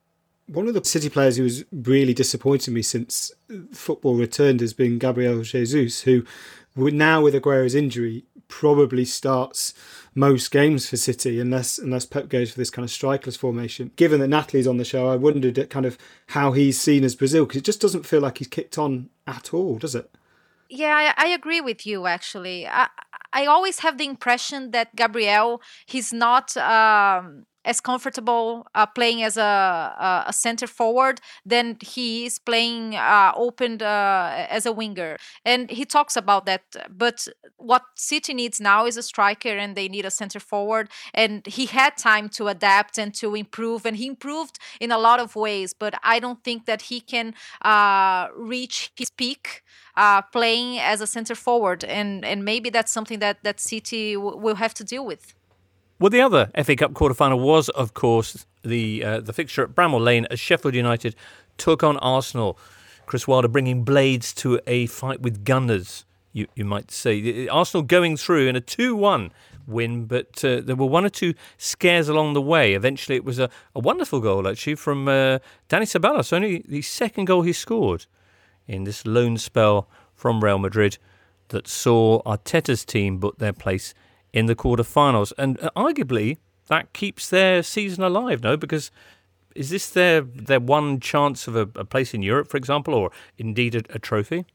one 0.49 0.67
of 0.67 0.73
the 0.73 0.83
City 0.83 1.09
players 1.09 1.37
who 1.37 1.43
has 1.43 1.63
really 1.71 2.13
disappointed 2.13 2.71
me 2.71 2.81
since 2.81 3.31
football 3.71 4.15
returned 4.15 4.61
has 4.61 4.73
been 4.73 4.97
Gabriel 4.97 5.41
Jesus, 5.43 6.01
who 6.01 6.23
now 6.75 7.21
with 7.21 7.35
Aguero's 7.35 7.75
injury 7.75 8.25
probably 8.47 9.05
starts 9.05 9.73
most 10.15 10.49
games 10.49 10.89
for 10.89 10.97
City 10.97 11.39
unless 11.39 11.77
unless 11.77 12.05
Pep 12.05 12.29
goes 12.29 12.51
for 12.51 12.57
this 12.57 12.69
kind 12.69 12.83
of 12.83 12.89
strikerless 12.89 13.37
formation. 13.37 13.91
Given 13.95 14.19
that 14.21 14.27
Natalie's 14.27 14.67
on 14.67 14.77
the 14.77 14.85
show, 14.85 15.07
I 15.07 15.15
wondered 15.15 15.57
at 15.59 15.69
kind 15.69 15.85
of 15.85 15.97
how 16.27 16.51
he's 16.51 16.79
seen 16.79 17.03
as 17.03 17.15
Brazil 17.15 17.45
because 17.45 17.59
it 17.59 17.65
just 17.65 17.81
doesn't 17.81 18.05
feel 18.05 18.21
like 18.21 18.39
he's 18.39 18.47
kicked 18.47 18.77
on 18.77 19.09
at 19.27 19.53
all, 19.53 19.77
does 19.77 19.95
it? 19.95 20.09
Yeah, 20.69 21.13
I, 21.17 21.25
I 21.25 21.27
agree 21.29 21.61
with 21.61 21.85
you. 21.85 22.07
Actually, 22.07 22.67
I 22.67 22.87
I 23.31 23.45
always 23.45 23.79
have 23.79 23.97
the 23.97 24.05
impression 24.05 24.71
that 24.71 24.95
Gabriel 24.95 25.61
he's 25.85 26.11
not. 26.11 26.57
Um, 26.57 27.45
as 27.69 27.79
comfortable 27.81 28.65
uh, 28.75 28.85
playing 28.85 29.21
as 29.23 29.37
a, 29.37 30.23
a 30.27 30.33
center 30.33 30.67
forward 30.67 31.21
than 31.45 31.77
he 31.81 32.25
is 32.25 32.39
playing 32.39 32.95
uh, 32.95 33.31
opened 33.35 33.81
uh, 33.83 34.47
as 34.49 34.65
a 34.65 34.71
winger. 34.71 35.17
And 35.45 35.69
he 35.69 35.85
talks 35.85 36.15
about 36.17 36.45
that. 36.47 36.63
But 36.89 37.27
what 37.57 37.83
City 37.95 38.33
needs 38.33 38.59
now 38.59 38.85
is 38.85 38.97
a 38.97 39.03
striker, 39.03 39.49
and 39.49 39.75
they 39.75 39.87
need 39.87 40.05
a 40.05 40.11
center 40.11 40.39
forward. 40.39 40.89
And 41.13 41.45
he 41.47 41.65
had 41.67 41.97
time 41.97 42.29
to 42.37 42.47
adapt 42.47 42.97
and 42.97 43.13
to 43.15 43.35
improve, 43.35 43.85
and 43.85 43.95
he 43.97 44.07
improved 44.07 44.59
in 44.79 44.91
a 44.91 44.97
lot 44.97 45.19
of 45.19 45.35
ways. 45.35 45.73
But 45.73 45.93
I 46.03 46.19
don't 46.19 46.43
think 46.43 46.65
that 46.65 46.83
he 46.83 46.99
can 47.01 47.33
uh, 47.63 48.27
reach 48.35 48.91
his 48.95 49.09
peak. 49.09 49.63
Uh, 49.97 50.21
playing 50.21 50.79
as 50.79 51.01
a 51.01 51.07
center 51.07 51.35
forward, 51.35 51.83
and 51.83 52.23
and 52.23 52.45
maybe 52.45 52.69
that's 52.69 52.91
something 52.91 53.19
that 53.19 53.43
that 53.43 53.59
City 53.59 54.13
w- 54.13 54.37
will 54.37 54.55
have 54.55 54.73
to 54.75 54.83
deal 54.85 55.05
with. 55.05 55.35
Well, 55.99 56.09
the 56.09 56.21
other 56.21 56.49
FA 56.63 56.77
Cup 56.77 56.93
quarter-final 56.93 57.37
was, 57.41 57.67
of 57.69 57.93
course, 57.93 58.45
the 58.63 59.03
uh, 59.03 59.19
the 59.19 59.33
fixture 59.33 59.63
at 59.63 59.71
Bramall 59.71 59.99
Lane 59.99 60.27
as 60.31 60.39
Sheffield 60.39 60.73
United 60.73 61.13
took 61.57 61.83
on 61.83 61.97
Arsenal. 61.97 62.57
Chris 63.05 63.27
Wilder 63.27 63.49
bringing 63.49 63.83
blades 63.83 64.33
to 64.35 64.61
a 64.65 64.85
fight 64.85 65.19
with 65.19 65.43
gunners, 65.43 66.05
you, 66.31 66.47
you 66.55 66.63
might 66.63 66.89
say. 66.89 67.49
Arsenal 67.49 67.83
going 67.83 68.15
through 68.15 68.47
in 68.47 68.55
a 68.55 68.61
2 68.61 68.95
1 68.95 69.31
win, 69.67 70.05
but 70.05 70.41
uh, 70.45 70.61
there 70.61 70.77
were 70.77 70.85
one 70.85 71.03
or 71.03 71.09
two 71.09 71.33
scares 71.57 72.07
along 72.07 72.33
the 72.33 72.41
way. 72.41 72.75
Eventually, 72.75 73.17
it 73.17 73.25
was 73.25 73.37
a, 73.37 73.49
a 73.75 73.79
wonderful 73.79 74.21
goal, 74.21 74.47
actually, 74.47 74.75
from 74.75 75.09
uh, 75.09 75.39
Dani 75.67 75.83
Ceballos, 75.83 76.31
only 76.31 76.63
the 76.65 76.81
second 76.81 77.25
goal 77.25 77.41
he 77.41 77.51
scored 77.51 78.05
in 78.67 78.85
this 78.85 79.05
loan 79.05 79.37
spell 79.37 79.89
from 80.15 80.43
Real 80.43 80.59
Madrid 80.59 80.97
that 81.49 81.67
saw 81.67 82.21
Arteta's 82.21 82.85
team 82.85 83.17
book 83.17 83.37
their 83.37 83.53
place 83.53 83.93
in 84.33 84.45
the 84.45 84.55
quarterfinals. 84.55 85.33
And 85.37 85.59
uh, 85.61 85.69
arguably, 85.75 86.37
that 86.67 86.93
keeps 86.93 87.29
their 87.29 87.63
season 87.63 88.03
alive, 88.03 88.43
no? 88.43 88.57
Because 88.57 88.91
is 89.55 89.69
this 89.69 89.89
their 89.89 90.21
their 90.21 90.59
one 90.59 90.99
chance 90.99 91.47
of 91.47 91.55
a, 91.55 91.67
a 91.75 91.85
place 91.85 92.13
in 92.13 92.21
Europe, 92.21 92.47
for 92.47 92.57
example, 92.57 92.93
or 92.93 93.11
indeed 93.37 93.75
a, 93.75 93.81
a, 93.89 93.99
trophy? 93.99 94.45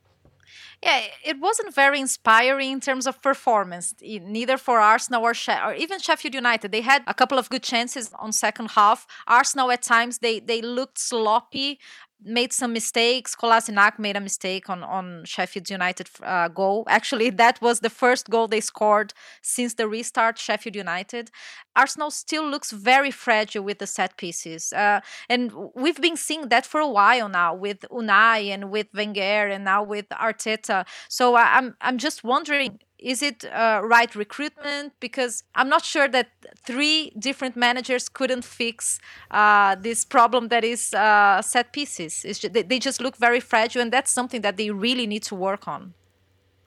Yeah, 0.82 1.02
it 1.24 1.40
wasn't 1.40 1.74
very 1.74 1.98
inspiring 1.98 2.70
in 2.72 2.80
terms 2.80 3.06
of 3.06 3.20
performance, 3.22 3.94
neither 4.02 4.58
for 4.58 4.80
Arsenal 4.80 5.22
or, 5.22 5.32
she- 5.32 5.52
or 5.52 5.74
even 5.74 5.98
Sheffield 5.98 6.34
United. 6.34 6.72
They 6.72 6.82
had 6.82 7.02
a 7.06 7.14
couple 7.14 7.38
of 7.38 7.48
good 7.48 7.62
chances 7.62 8.12
on 8.18 8.32
second 8.32 8.72
half. 8.72 9.06
Arsenal 9.26 9.70
at 9.70 9.82
times 9.82 10.18
they 10.18 10.40
they 10.40 10.60
looked 10.62 10.98
sloppy 10.98 11.78
made 12.24 12.52
some 12.52 12.72
mistakes. 12.72 13.36
Kolasinac 13.36 13.98
made 13.98 14.16
a 14.16 14.20
mistake 14.20 14.68
on 14.68 14.82
on 14.82 15.24
Sheffield 15.24 15.70
United 15.70 16.08
uh, 16.22 16.48
goal. 16.48 16.84
Actually, 16.88 17.30
that 17.42 17.60
was 17.60 17.80
the 17.80 17.90
first 17.90 18.30
goal 18.30 18.48
they 18.48 18.60
scored 18.60 19.12
since 19.42 19.74
the 19.74 19.88
restart. 19.88 20.38
Sheffield 20.38 20.76
United. 20.76 21.30
Arsenal 21.76 22.10
still 22.10 22.48
looks 22.48 22.70
very 22.70 23.10
fragile 23.10 23.64
with 23.64 23.78
the 23.78 23.86
set 23.86 24.16
pieces, 24.16 24.72
uh, 24.72 25.00
and 25.28 25.52
we've 25.74 26.00
been 26.00 26.16
seeing 26.16 26.48
that 26.48 26.64
for 26.66 26.80
a 26.80 26.88
while 26.88 27.28
now 27.28 27.54
with 27.54 27.80
Unai 27.90 28.48
and 28.54 28.70
with 28.70 28.86
Wenger 28.94 29.48
and 29.48 29.64
now 29.64 29.82
with 29.82 30.08
Arteta. 30.10 30.86
So 31.08 31.36
I'm 31.36 31.74
I'm 31.80 31.98
just 31.98 32.22
wondering 32.24 32.78
is 33.04 33.22
it 33.22 33.44
uh, 33.44 33.82
right 33.84 34.12
recruitment? 34.14 34.94
Because 34.98 35.44
I'm 35.54 35.68
not 35.68 35.84
sure 35.84 36.08
that 36.08 36.30
three 36.56 37.12
different 37.18 37.54
managers 37.54 38.08
couldn't 38.08 38.44
fix 38.44 38.98
uh, 39.30 39.76
this 39.76 40.04
problem 40.04 40.48
that 40.48 40.64
is 40.64 40.94
uh, 40.94 41.42
set 41.42 41.72
pieces. 41.72 42.22
Just, 42.22 42.52
they 42.52 42.78
just 42.78 43.00
look 43.00 43.16
very 43.16 43.40
fragile, 43.40 43.82
and 43.82 43.92
that's 43.92 44.10
something 44.10 44.40
that 44.40 44.56
they 44.56 44.70
really 44.70 45.06
need 45.06 45.22
to 45.24 45.34
work 45.34 45.68
on. 45.68 45.92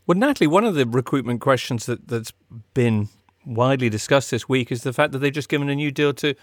Well, 0.06 0.18
Natalie, 0.18 0.48
one 0.48 0.64
of 0.64 0.76
the 0.76 0.86
recruitment 0.86 1.42
questions 1.42 1.88
that, 1.88 2.08
that's 2.08 2.32
been 2.74 3.10
widely 3.44 3.90
discussed 3.90 4.30
this 4.30 4.48
week 4.48 4.72
is 4.72 4.84
the 4.84 4.94
fact 4.94 5.14
that 5.14 5.20
they've 5.20 5.34
just 5.34 5.50
given 5.50 5.70
a 5.70 5.76
new 5.76 5.92
deal 5.92 6.14
to 6.14 6.36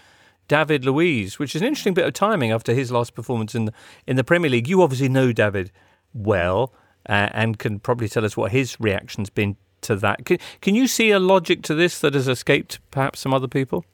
David 0.49 0.83
Luiz, 0.83 1.39
which 1.39 1.55
is 1.55 1.61
an 1.61 1.67
interesting 1.67 1.93
bit 1.93 2.05
of 2.05 2.13
timing 2.13 2.51
after 2.51 2.73
his 2.73 2.91
last 2.91 3.15
performance 3.15 3.55
in 3.55 3.65
the, 3.65 3.73
in 4.05 4.17
the 4.17 4.23
Premier 4.23 4.49
League. 4.51 4.67
You 4.67 4.81
obviously 4.81 5.09
know 5.09 5.31
David 5.31 5.71
well 6.13 6.73
uh, 7.07 7.29
and 7.31 7.57
can 7.57 7.79
probably 7.79 8.09
tell 8.09 8.25
us 8.25 8.35
what 8.35 8.51
his 8.51 8.79
reaction's 8.79 9.29
been 9.29 9.55
to 9.85 9.95
that. 9.97 10.25
Can, 10.25 10.37
can 10.61 10.75
you 10.75 10.87
see 10.87 11.11
a 11.11 11.19
logic 11.19 11.61
to 11.63 11.75
this 11.75 11.99
that 11.99 12.13
has 12.13 12.27
escaped 12.27 12.79
perhaps 12.91 13.19
some 13.19 13.33
other 13.33 13.47
people? 13.47 13.85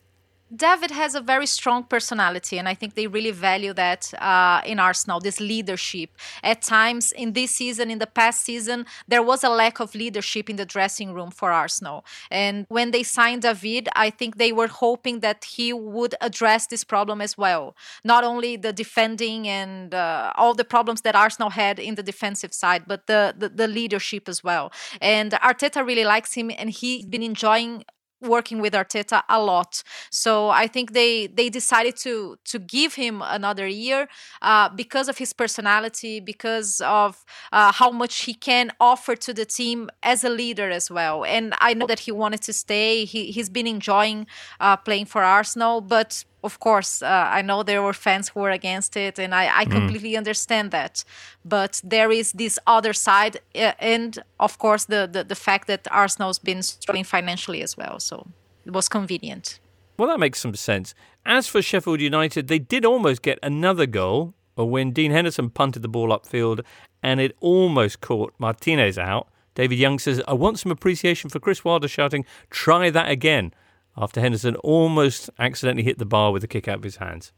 David 0.53 0.91
has 0.91 1.15
a 1.15 1.21
very 1.21 1.45
strong 1.45 1.83
personality, 1.85 2.57
and 2.57 2.67
I 2.67 2.73
think 2.73 2.95
they 2.95 3.07
really 3.07 3.31
value 3.31 3.73
that 3.73 4.13
uh, 4.15 4.61
in 4.65 4.79
Arsenal, 4.79 5.21
this 5.21 5.39
leadership. 5.39 6.09
At 6.43 6.61
times 6.61 7.13
in 7.13 7.33
this 7.33 7.51
season, 7.51 7.89
in 7.89 7.99
the 7.99 8.07
past 8.07 8.41
season, 8.41 8.85
there 9.07 9.23
was 9.23 9.43
a 9.45 9.49
lack 9.49 9.79
of 9.79 9.95
leadership 9.95 10.49
in 10.49 10.57
the 10.57 10.65
dressing 10.65 11.13
room 11.13 11.31
for 11.31 11.51
Arsenal. 11.51 12.03
And 12.29 12.65
when 12.67 12.91
they 12.91 13.03
signed 13.03 13.43
David, 13.43 13.87
I 13.95 14.09
think 14.09 14.37
they 14.37 14.51
were 14.51 14.67
hoping 14.67 15.21
that 15.21 15.45
he 15.45 15.71
would 15.71 16.15
address 16.19 16.67
this 16.67 16.83
problem 16.83 17.21
as 17.21 17.37
well. 17.37 17.75
Not 18.03 18.25
only 18.25 18.57
the 18.57 18.73
defending 18.73 19.47
and 19.47 19.93
uh, 19.93 20.33
all 20.35 20.53
the 20.53 20.65
problems 20.65 21.01
that 21.01 21.15
Arsenal 21.15 21.51
had 21.51 21.79
in 21.79 21.95
the 21.95 22.03
defensive 22.03 22.53
side, 22.53 22.83
but 22.87 23.07
the, 23.07 23.33
the, 23.37 23.47
the 23.47 23.67
leadership 23.67 24.27
as 24.27 24.43
well. 24.43 24.71
And 24.99 25.31
Arteta 25.31 25.85
really 25.85 26.03
likes 26.03 26.33
him, 26.33 26.51
and 26.57 26.69
he's 26.69 27.05
been 27.05 27.23
enjoying 27.23 27.85
working 28.21 28.61
with 28.61 28.73
Arteta 28.73 29.23
a 29.29 29.41
lot. 29.41 29.83
So 30.09 30.49
I 30.49 30.67
think 30.67 30.93
they 30.93 31.27
they 31.27 31.49
decided 31.49 31.95
to 31.97 32.37
to 32.45 32.59
give 32.59 32.95
him 32.95 33.21
another 33.23 33.67
year 33.67 34.07
uh, 34.41 34.69
because 34.69 35.07
of 35.09 35.17
his 35.17 35.33
personality, 35.33 36.19
because 36.19 36.81
of 36.81 37.25
uh, 37.51 37.71
how 37.71 37.91
much 37.91 38.23
he 38.23 38.33
can 38.33 38.71
offer 38.79 39.15
to 39.15 39.33
the 39.33 39.45
team 39.45 39.89
as 40.03 40.23
a 40.23 40.29
leader 40.29 40.69
as 40.69 40.89
well. 40.89 41.25
And 41.25 41.53
I 41.59 41.73
know 41.73 41.87
that 41.87 41.99
he 41.99 42.11
wanted 42.11 42.41
to 42.43 42.53
stay. 42.53 43.05
He 43.05 43.31
he's 43.31 43.49
been 43.49 43.67
enjoying 43.67 44.27
uh, 44.59 44.77
playing 44.77 45.05
for 45.05 45.23
Arsenal, 45.23 45.81
but 45.81 46.23
of 46.43 46.59
course, 46.59 47.01
uh, 47.01 47.27
I 47.29 47.41
know 47.41 47.63
there 47.63 47.81
were 47.81 47.93
fans 47.93 48.29
who 48.29 48.41
were 48.41 48.49
against 48.49 48.97
it, 48.97 49.19
and 49.19 49.33
I, 49.33 49.61
I 49.61 49.65
mm. 49.65 49.71
completely 49.71 50.17
understand 50.17 50.71
that. 50.71 51.03
But 51.45 51.81
there 51.83 52.11
is 52.11 52.31
this 52.33 52.57
other 52.67 52.93
side, 52.93 53.39
uh, 53.55 53.73
and 53.79 54.17
of 54.39 54.57
course, 54.57 54.85
the, 54.85 55.09
the, 55.11 55.23
the 55.23 55.35
fact 55.35 55.67
that 55.67 55.87
Arsenal's 55.91 56.39
been 56.39 56.63
struggling 56.63 57.03
financially 57.03 57.61
as 57.61 57.77
well. 57.77 57.99
So 57.99 58.27
it 58.65 58.73
was 58.73 58.89
convenient. 58.89 59.59
Well, 59.97 60.09
that 60.09 60.19
makes 60.19 60.39
some 60.39 60.55
sense. 60.55 60.95
As 61.25 61.47
for 61.47 61.61
Sheffield 61.61 62.01
United, 62.01 62.47
they 62.47 62.59
did 62.59 62.85
almost 62.85 63.21
get 63.21 63.37
another 63.43 63.85
goal 63.85 64.33
when 64.55 64.91
Dean 64.91 65.11
Henderson 65.11 65.49
punted 65.49 65.81
the 65.81 65.87
ball 65.87 66.09
upfield 66.09 66.63
and 67.03 67.19
it 67.19 67.35
almost 67.39 68.01
caught 68.01 68.33
Martinez 68.37 68.97
out. 68.97 69.27
David 69.55 69.77
Young 69.77 69.99
says, 69.99 70.21
I 70.27 70.33
want 70.33 70.59
some 70.59 70.71
appreciation 70.71 71.29
for 71.29 71.39
Chris 71.39 71.65
Wilder 71.65 71.87
shouting, 71.87 72.25
try 72.49 72.89
that 72.89 73.09
again, 73.09 73.53
after 73.97 74.21
Henderson 74.21 74.55
almost 74.57 75.29
accidentally 75.39 75.83
hit 75.83 75.97
the 75.97 76.05
bar 76.05 76.31
with 76.31 76.43
a 76.43 76.47
kick 76.47 76.67
out 76.67 76.77
of 76.77 76.83
his 76.83 76.97
hands. 76.97 77.31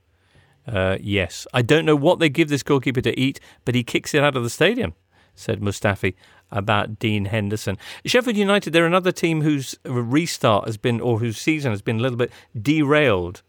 Uh, 0.68 0.98
yes, 1.02 1.46
I 1.54 1.62
don't 1.62 1.86
know 1.86 1.96
what 1.96 2.20
they 2.20 2.30
give 2.30 2.50
this 2.50 2.64
goalkeeper 2.64 3.02
to 3.02 3.20
eat, 3.20 3.40
but 3.66 3.76
he 3.76 3.84
kicks 3.84 4.14
it 4.14 4.24
out 4.24 4.36
of 4.36 4.44
the 4.44 4.50
stadium, 4.50 4.94
said 5.36 5.60
Mustafi 5.60 6.14
about 6.52 7.00
Dean 7.00 7.26
Henderson. 7.26 7.78
Sheffield 8.06 8.38
United, 8.38 8.72
they're 8.72 8.86
another 8.86 9.12
team 9.12 9.42
whose 9.42 9.76
restart 9.84 10.66
has 10.66 10.78
been, 10.78 11.02
or 11.02 11.20
whose 11.20 11.38
season 11.38 11.72
has 11.72 11.82
been 11.82 12.00
a 12.00 12.02
little 12.02 12.18
bit 12.18 12.32
derailed 12.60 13.42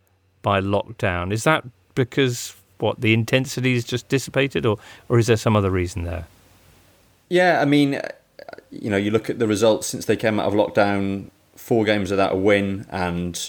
by 0.43 0.61
lockdown. 0.61 1.33
Is 1.33 1.45
that 1.45 1.65
because 1.95 2.57
what 2.79 3.01
the 3.01 3.15
intensity 3.15 3.75
is 3.75 3.85
just 3.85 4.09
dissipated, 4.09 4.67
or 4.67 4.79
or 5.09 5.19
is 5.19 5.27
there 5.27 5.37
some 5.37 5.55
other 5.55 5.71
reason 5.71 6.05
there? 6.05 6.27
Yeah, 7.29 7.61
I 7.61 7.65
mean, 7.65 8.01
you 8.71 8.91
know, 8.91 8.97
you 8.97 9.11
look 9.11 9.31
at 9.31 9.39
the 9.39 9.47
results 9.47 9.87
since 9.87 10.07
they 10.07 10.17
came 10.17 10.41
out 10.41 10.47
of 10.47 10.55
lockdown. 10.55 11.31
Four 11.65 11.87
games 11.87 12.11
without 12.11 12.35
a 12.35 12.37
win, 12.37 12.85
and 12.91 13.49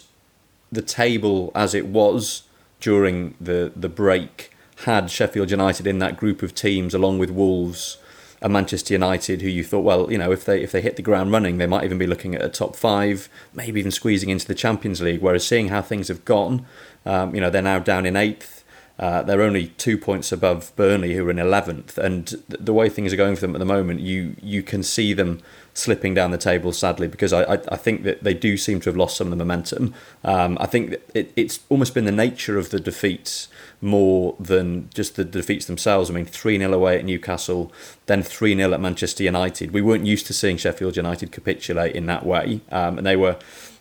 the 0.71 0.81
table 0.81 1.51
as 1.53 1.75
it 1.75 1.85
was 1.87 2.43
during 2.79 3.35
the 3.41 3.73
the 3.75 3.89
break 3.89 4.55
had 4.85 5.11
Sheffield 5.11 5.51
United 5.51 5.85
in 5.85 5.99
that 5.99 6.15
group 6.15 6.41
of 6.41 6.55
teams, 6.55 6.93
along 6.93 7.19
with 7.19 7.29
Wolves 7.29 7.97
and 8.41 8.53
Manchester 8.53 8.93
United, 8.93 9.41
who 9.41 9.49
you 9.49 9.65
thought, 9.65 9.81
well, 9.81 10.09
you 10.09 10.17
know, 10.17 10.31
if 10.31 10.45
they 10.45 10.63
if 10.63 10.71
they 10.71 10.79
hit 10.79 10.95
the 10.95 11.01
ground 11.01 11.33
running, 11.33 11.57
they 11.57 11.67
might 11.67 11.83
even 11.83 11.97
be 11.97 12.07
looking 12.07 12.33
at 12.33 12.41
a 12.41 12.47
top 12.47 12.77
five, 12.77 13.27
maybe 13.53 13.81
even 13.81 13.91
squeezing 13.91 14.29
into 14.29 14.47
the 14.47 14.55
Champions 14.55 15.01
League. 15.01 15.21
Whereas 15.21 15.45
seeing 15.45 15.67
how 15.67 15.81
things 15.81 16.07
have 16.07 16.23
gone, 16.23 16.65
um, 17.05 17.35
you 17.35 17.41
know, 17.41 17.49
they're 17.49 17.61
now 17.61 17.79
down 17.79 18.05
in 18.05 18.15
eighth. 18.15 18.54
Uh, 18.97 19.21
they're 19.23 19.41
only 19.41 19.67
two 19.69 19.97
points 19.97 20.31
above 20.31 20.73
Burnley, 20.75 21.15
who 21.15 21.27
are 21.27 21.31
in 21.31 21.39
eleventh, 21.39 21.97
and 21.97 22.27
the 22.47 22.73
way 22.73 22.87
things 22.87 23.11
are 23.11 23.17
going 23.17 23.35
for 23.35 23.41
them 23.41 23.55
at 23.55 23.59
the 23.59 23.65
moment, 23.65 23.99
you 23.99 24.35
you 24.41 24.63
can 24.63 24.83
see 24.83 25.13
them 25.13 25.41
slipping 25.73 26.13
down 26.13 26.31
the 26.31 26.37
table, 26.37 26.71
sadly, 26.71 27.05
because 27.05 27.33
I, 27.33 27.43
I, 27.43 27.53
I 27.73 27.75
think 27.75 28.03
that 28.03 28.23
they 28.23 28.33
do 28.33 28.55
seem 28.55 28.79
to 28.79 28.89
have 28.89 28.95
lost 28.95 29.17
some 29.17 29.27
of 29.27 29.31
the 29.31 29.35
momentum. 29.35 29.93
Um, 30.23 30.57
I 30.61 30.65
think 30.65 30.95
it, 31.13 31.33
it's 31.35 31.59
almost 31.67 31.93
been 31.93 32.05
the 32.05 32.13
nature 32.13 32.57
of 32.57 32.69
the 32.69 32.79
defeats 32.79 33.49
more 33.81 34.35
than 34.39 34.89
just 34.93 35.17
the 35.17 35.25
defeats 35.25 35.65
themselves. 35.65 36.09
I 36.09 36.13
mean, 36.13 36.25
3 36.25 36.57
0 36.57 36.71
away 36.71 36.97
at 36.97 37.03
Newcastle, 37.03 37.73
then 38.05 38.23
3 38.23 38.55
0 38.55 38.73
at 38.73 38.79
Manchester 38.79 39.23
United. 39.23 39.71
We 39.71 39.81
weren't 39.81 40.05
used 40.05 40.25
to 40.27 40.33
seeing 40.33 40.55
Sheffield 40.55 40.95
United 40.95 41.33
capitulate 41.33 41.93
in 41.93 42.05
that 42.05 42.25
way, 42.25 42.61
um, 42.71 42.97
and 42.97 43.05
they 43.05 43.17
were. 43.17 43.37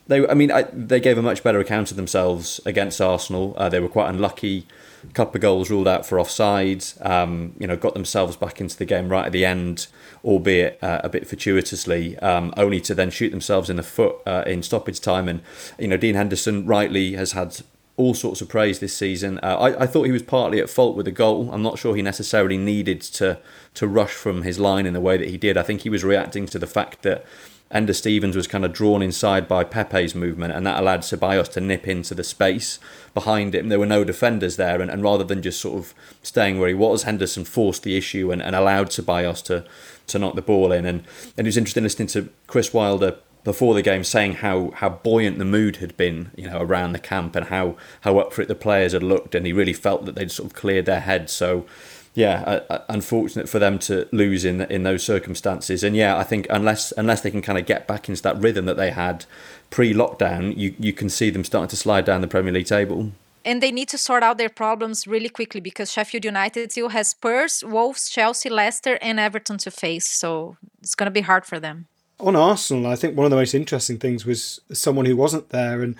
They, 0.06 0.26
I 0.28 0.34
mean, 0.34 0.50
I, 0.50 0.64
they 0.64 1.00
gave 1.00 1.16
a 1.16 1.22
much 1.22 1.42
better 1.42 1.60
account 1.60 1.90
of 1.90 1.96
themselves 1.96 2.60
against 2.66 3.00
Arsenal. 3.00 3.54
Uh, 3.56 3.70
they 3.70 3.80
were 3.80 3.88
quite 3.88 4.10
unlucky 4.10 4.66
couple 5.12 5.36
of 5.36 5.42
goals 5.42 5.70
ruled 5.70 5.88
out 5.88 6.06
for 6.06 6.18
offside. 6.18 6.84
Um, 7.00 7.54
you 7.58 7.66
know, 7.66 7.76
got 7.76 7.94
themselves 7.94 8.36
back 8.36 8.60
into 8.60 8.76
the 8.76 8.84
game 8.84 9.08
right 9.08 9.26
at 9.26 9.32
the 9.32 9.44
end, 9.44 9.86
albeit 10.24 10.78
uh, 10.82 11.00
a 11.04 11.08
bit 11.08 11.26
fortuitously, 11.26 12.18
um, 12.18 12.52
only 12.56 12.80
to 12.82 12.94
then 12.94 13.10
shoot 13.10 13.30
themselves 13.30 13.70
in 13.70 13.76
the 13.76 13.82
foot 13.82 14.16
uh, 14.26 14.44
in 14.46 14.62
stoppage 14.62 15.00
time. 15.00 15.28
And 15.28 15.42
you 15.78 15.88
know, 15.88 15.96
Dean 15.96 16.14
Henderson 16.14 16.66
rightly 16.66 17.14
has 17.14 17.32
had 17.32 17.60
all 17.96 18.14
sorts 18.14 18.40
of 18.40 18.48
praise 18.48 18.80
this 18.80 18.96
season. 18.96 19.38
Uh, 19.42 19.56
I, 19.56 19.82
I, 19.82 19.86
thought 19.86 20.04
he 20.04 20.12
was 20.12 20.22
partly 20.22 20.58
at 20.60 20.68
fault 20.68 20.96
with 20.96 21.06
the 21.06 21.12
goal. 21.12 21.50
I'm 21.52 21.62
not 21.62 21.78
sure 21.78 21.94
he 21.94 22.02
necessarily 22.02 22.56
needed 22.58 23.00
to 23.02 23.38
to 23.74 23.86
rush 23.86 24.10
from 24.10 24.42
his 24.42 24.58
line 24.58 24.86
in 24.86 24.94
the 24.94 25.00
way 25.00 25.16
that 25.16 25.28
he 25.28 25.36
did. 25.36 25.56
I 25.56 25.62
think 25.62 25.82
he 25.82 25.88
was 25.88 26.02
reacting 26.02 26.46
to 26.46 26.58
the 26.58 26.66
fact 26.66 27.02
that 27.02 27.24
Enda 27.72 27.94
Stevens 27.94 28.36
was 28.36 28.46
kind 28.46 28.64
of 28.64 28.72
drawn 28.72 29.02
inside 29.02 29.48
by 29.48 29.64
Pepe's 29.64 30.14
movement, 30.14 30.52
and 30.52 30.66
that 30.66 30.78
allowed 30.78 31.00
Ceballos 31.00 31.50
to 31.52 31.60
nip 31.60 31.88
into 31.88 32.14
the 32.14 32.22
space 32.22 32.78
behind 33.14 33.54
him. 33.54 33.68
There 33.68 33.78
were 33.80 33.86
no 33.86 34.04
defenders 34.04 34.56
there, 34.56 34.80
and, 34.80 34.90
and 34.90 35.02
rather 35.02 35.24
than 35.24 35.42
just 35.42 35.60
sort 35.60 35.78
of 35.78 35.94
staying 36.22 36.58
where 36.58 36.68
he 36.68 36.74
was, 36.74 37.02
Henderson 37.02 37.44
forced 37.44 37.82
the 37.82 37.96
issue 37.96 38.30
and, 38.30 38.40
and 38.40 38.54
allowed 38.54 38.90
Ceballos 38.90 39.42
to, 39.44 39.64
to 40.06 40.18
knock 40.18 40.36
the 40.36 40.42
ball 40.42 40.70
in. 40.70 40.84
And, 40.84 41.04
and 41.36 41.46
it 41.46 41.48
was 41.48 41.56
interesting 41.56 41.82
listening 41.82 42.08
to 42.08 42.28
Chris 42.46 42.72
Wilder 42.72 43.16
before 43.44 43.74
the 43.74 43.82
game 43.82 44.04
saying 44.04 44.34
how, 44.34 44.70
how 44.76 44.88
buoyant 44.88 45.38
the 45.38 45.44
mood 45.44 45.76
had 45.76 45.96
been, 45.96 46.30
you 46.34 46.48
know, 46.48 46.60
around 46.60 46.92
the 46.92 46.98
camp 46.98 47.36
and 47.36 47.46
how, 47.46 47.76
how 48.00 48.18
up 48.18 48.32
for 48.32 48.40
it 48.40 48.48
the 48.48 48.54
players 48.54 48.92
had 48.92 49.02
looked, 49.02 49.34
and 49.34 49.46
he 49.46 49.52
really 49.52 49.74
felt 49.74 50.06
that 50.06 50.14
they'd 50.14 50.30
sort 50.30 50.46
of 50.46 50.54
cleared 50.54 50.86
their 50.86 51.00
heads. 51.00 51.32
So 51.32 51.66
yeah, 52.14 52.42
uh, 52.46 52.72
uh, 52.72 52.78
unfortunate 52.88 53.48
for 53.48 53.58
them 53.58 53.78
to 53.80 54.08
lose 54.12 54.44
in 54.44 54.62
in 54.62 54.84
those 54.84 55.02
circumstances. 55.02 55.82
And 55.82 55.96
yeah, 55.96 56.16
I 56.16 56.22
think 56.22 56.46
unless 56.48 56.92
unless 56.92 57.20
they 57.22 57.30
can 57.30 57.42
kind 57.42 57.58
of 57.58 57.66
get 57.66 57.88
back 57.88 58.08
into 58.08 58.22
that 58.22 58.38
rhythm 58.38 58.66
that 58.66 58.76
they 58.76 58.90
had 58.90 59.26
pre-lockdown, 59.70 60.56
you 60.56 60.74
you 60.78 60.92
can 60.92 61.08
see 61.08 61.30
them 61.30 61.44
starting 61.44 61.68
to 61.68 61.76
slide 61.76 62.04
down 62.04 62.20
the 62.20 62.28
Premier 62.28 62.52
League 62.52 62.66
table. 62.66 63.10
And 63.44 63.62
they 63.62 63.72
need 63.72 63.88
to 63.88 63.98
sort 63.98 64.22
out 64.22 64.38
their 64.38 64.48
problems 64.48 65.06
really 65.06 65.28
quickly 65.28 65.60
because 65.60 65.92
Sheffield 65.92 66.24
United 66.24 66.72
still 66.72 66.88
has 66.88 67.08
Spurs, 67.08 67.62
Wolves, 67.62 68.08
Chelsea, 68.08 68.48
Leicester, 68.48 68.96
and 69.02 69.20
Everton 69.20 69.58
to 69.58 69.70
face. 69.70 70.06
So 70.06 70.56
it's 70.80 70.94
going 70.94 71.08
to 71.08 71.10
be 71.10 71.20
hard 71.20 71.44
for 71.44 71.60
them. 71.60 71.86
On 72.20 72.36
Arsenal, 72.36 72.86
I 72.86 72.96
think 72.96 73.16
one 73.16 73.26
of 73.26 73.30
the 73.30 73.36
most 73.36 73.54
interesting 73.54 73.98
things 73.98 74.24
was 74.24 74.60
someone 74.72 75.04
who 75.04 75.16
wasn't 75.16 75.50
there, 75.50 75.82
and 75.82 75.96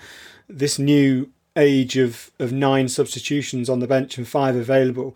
this 0.47 0.79
new 0.79 1.29
age 1.57 1.97
of 1.97 2.31
of 2.39 2.51
nine 2.53 2.87
substitutions 2.87 3.69
on 3.69 3.79
the 3.79 3.87
bench 3.87 4.17
and 4.17 4.27
five 4.27 4.55
available 4.55 5.15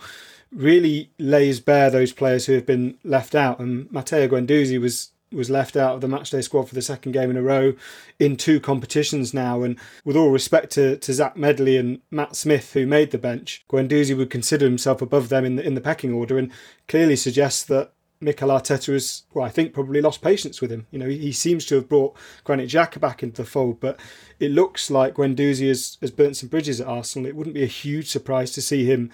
really 0.51 1.11
lays 1.17 1.59
bare 1.59 1.89
those 1.89 2.11
players 2.11 2.45
who 2.45 2.53
have 2.53 2.65
been 2.65 2.97
left 3.03 3.35
out. 3.35 3.59
And 3.59 3.91
Matteo 3.91 4.27
Guendouzi 4.27 4.79
was 4.79 5.11
was 5.31 5.49
left 5.49 5.75
out 5.77 5.93
of 5.93 6.01
the 6.01 6.07
matchday 6.07 6.43
squad 6.43 6.67
for 6.67 6.75
the 6.75 6.81
second 6.81 7.11
game 7.11 7.29
in 7.29 7.37
a 7.37 7.41
row 7.41 7.73
in 8.17 8.35
two 8.35 8.59
competitions 8.59 9.33
now. 9.33 9.61
And 9.61 9.77
with 10.03 10.15
all 10.15 10.31
respect 10.31 10.71
to, 10.71 10.97
to 10.97 11.13
Zech 11.13 11.37
Medley 11.37 11.77
and 11.77 12.01
Matt 12.09 12.35
Smith, 12.35 12.73
who 12.73 12.87
made 12.87 13.11
the 13.11 13.17
bench, 13.17 13.63
Guendouzi 13.69 14.17
would 14.17 14.29
consider 14.29 14.65
himself 14.65 15.01
above 15.01 15.29
them 15.29 15.45
in 15.45 15.55
the, 15.55 15.65
in 15.65 15.75
the 15.75 15.81
pecking 15.81 16.13
order 16.13 16.37
and 16.37 16.51
clearly 16.87 17.15
suggests 17.15 17.63
that 17.65 17.91
Mikel 18.21 18.49
Arteta 18.49 18.91
has, 18.91 19.23
well, 19.33 19.45
I 19.45 19.49
think 19.49 19.71
probably 19.71 20.01
lost 20.01 20.21
patience 20.21 20.59
with 20.59 20.71
him. 20.71 20.87
You 20.91 20.99
know, 20.99 21.07
he 21.07 21.31
seems 21.31 21.65
to 21.67 21.75
have 21.75 21.87
brought 21.87 22.17
Granit 22.43 22.69
Xhaka 22.69 22.99
back 22.99 23.23
into 23.23 23.43
the 23.43 23.47
fold, 23.47 23.79
but 23.79 23.97
it 24.39 24.51
looks 24.51 24.91
like 24.91 25.13
Guendouzi 25.13 25.69
has, 25.69 25.97
has 26.01 26.11
burnt 26.11 26.35
some 26.35 26.49
bridges 26.49 26.81
at 26.81 26.87
Arsenal. 26.87 27.27
It 27.29 27.35
wouldn't 27.35 27.53
be 27.53 27.63
a 27.63 27.67
huge 27.67 28.09
surprise 28.09 28.51
to 28.53 28.61
see 28.61 28.83
him 28.83 29.09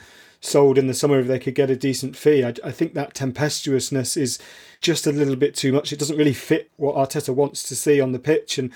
sold 0.45 0.77
in 0.77 0.87
the 0.87 0.93
summer 0.93 1.19
if 1.19 1.27
they 1.27 1.39
could 1.39 1.55
get 1.55 1.69
a 1.69 1.75
decent 1.75 2.15
fee. 2.15 2.43
I, 2.43 2.53
I, 2.63 2.71
think 2.71 2.93
that 2.93 3.13
tempestuousness 3.13 4.17
is 4.17 4.39
just 4.81 5.07
a 5.07 5.11
little 5.11 5.35
bit 5.35 5.55
too 5.55 5.71
much. 5.71 5.91
It 5.91 5.99
doesn't 5.99 6.17
really 6.17 6.33
fit 6.33 6.71
what 6.77 6.95
Arteta 6.95 7.33
wants 7.33 7.63
to 7.63 7.75
see 7.75 7.99
on 7.99 8.11
the 8.11 8.19
pitch. 8.19 8.57
And, 8.57 8.71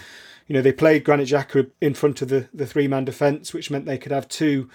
you 0.47 0.53
know, 0.53 0.61
they 0.61 0.71
played 0.71 1.03
Granit 1.03 1.29
Xhaka 1.29 1.69
in 1.81 1.93
front 1.93 2.21
of 2.21 2.29
the, 2.29 2.47
the 2.53 2.65
three 2.65 2.87
man 2.87 3.05
defence, 3.05 3.53
which 3.53 3.71
meant 3.71 3.85
they 3.85 3.97
could 3.97 4.11
have 4.11 4.27
two 4.27 4.69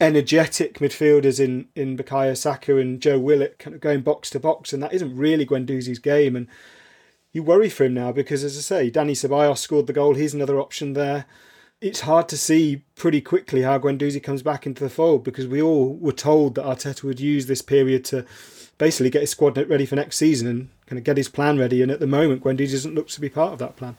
energetic 0.00 0.78
midfielders 0.78 1.40
in, 1.42 1.68
in 1.74 1.96
Bukayo 1.96 2.36
Saka 2.36 2.76
and 2.76 3.00
Joe 3.00 3.18
Willock 3.18 3.58
kind 3.58 3.74
of 3.74 3.80
going 3.80 4.02
box 4.02 4.28
to 4.30 4.40
box. 4.40 4.72
And 4.72 4.82
that 4.82 4.92
isn't 4.92 5.16
really 5.16 5.46
Guendouzi's 5.46 5.98
game. 5.98 6.36
And 6.36 6.48
you 7.32 7.42
worry 7.42 7.70
for 7.70 7.84
him 7.84 7.94
now 7.94 8.12
because, 8.12 8.44
as 8.44 8.56
I 8.56 8.60
say, 8.60 8.90
Danny 8.90 9.14
Ceballos 9.14 9.58
scored 9.58 9.86
the 9.86 9.92
goal. 9.92 10.14
He's 10.14 10.34
another 10.34 10.58
option 10.58 10.92
there 10.92 11.26
it's 11.80 12.00
hard 12.00 12.28
to 12.28 12.38
see 12.38 12.82
pretty 12.94 13.20
quickly 13.20 13.62
how 13.62 13.78
Guendouzi 13.78 14.22
comes 14.22 14.42
back 14.42 14.66
into 14.66 14.82
the 14.82 14.90
fold 14.90 15.24
because 15.24 15.46
we 15.46 15.60
all 15.60 15.94
were 15.94 16.12
told 16.12 16.54
that 16.54 16.64
Arteta 16.64 17.02
would 17.02 17.20
use 17.20 17.46
this 17.46 17.62
period 17.62 18.04
to 18.06 18.24
basically 18.78 19.10
get 19.10 19.20
his 19.20 19.30
squad 19.30 19.56
ready 19.68 19.86
for 19.86 19.96
next 19.96 20.16
season 20.16 20.46
and 20.46 20.68
kind 20.86 20.98
of 20.98 21.04
get 21.04 21.16
his 21.16 21.28
plan 21.28 21.58
ready. 21.58 21.82
And 21.82 21.90
at 21.90 22.00
the 22.00 22.06
moment, 22.06 22.42
Guendouzi 22.42 22.72
doesn't 22.72 22.94
look 22.94 23.08
to 23.08 23.20
be 23.20 23.28
part 23.28 23.52
of 23.52 23.58
that 23.58 23.76
plan. 23.76 23.96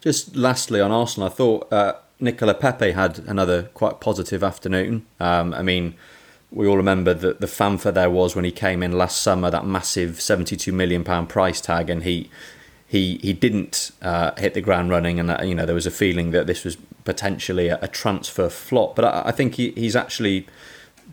Just 0.00 0.34
lastly 0.34 0.80
on 0.80 0.90
Arsenal, 0.90 1.28
I 1.28 1.32
thought 1.32 1.72
uh, 1.72 1.94
Nicolas 2.18 2.56
Pepe 2.58 2.92
had 2.92 3.18
another 3.20 3.64
quite 3.74 4.00
positive 4.00 4.42
afternoon. 4.42 5.04
Um, 5.18 5.52
I 5.52 5.62
mean, 5.62 5.94
we 6.50 6.66
all 6.66 6.78
remember 6.78 7.12
that 7.12 7.40
the 7.40 7.46
fanfare 7.46 7.92
there 7.92 8.10
was 8.10 8.34
when 8.34 8.44
he 8.46 8.50
came 8.50 8.82
in 8.82 8.92
last 8.92 9.20
summer, 9.20 9.50
that 9.50 9.66
massive 9.66 10.12
£72 10.12 10.72
million 10.72 11.04
price 11.26 11.60
tag, 11.60 11.90
and 11.90 12.02
he 12.02 12.30
he 12.90 13.20
he 13.22 13.32
didn't 13.32 13.92
uh, 14.02 14.32
hit 14.36 14.54
the 14.54 14.60
ground 14.60 14.90
running, 14.90 15.20
and 15.20 15.30
uh, 15.30 15.38
you 15.44 15.54
know 15.54 15.64
there 15.64 15.76
was 15.76 15.86
a 15.86 15.92
feeling 15.92 16.32
that 16.32 16.48
this 16.48 16.64
was 16.64 16.76
potentially 17.04 17.68
a, 17.68 17.78
a 17.80 17.86
transfer 17.86 18.48
flop. 18.48 18.96
But 18.96 19.04
I, 19.04 19.22
I 19.26 19.30
think 19.30 19.54
he, 19.54 19.70
he's 19.76 19.94
actually 19.94 20.48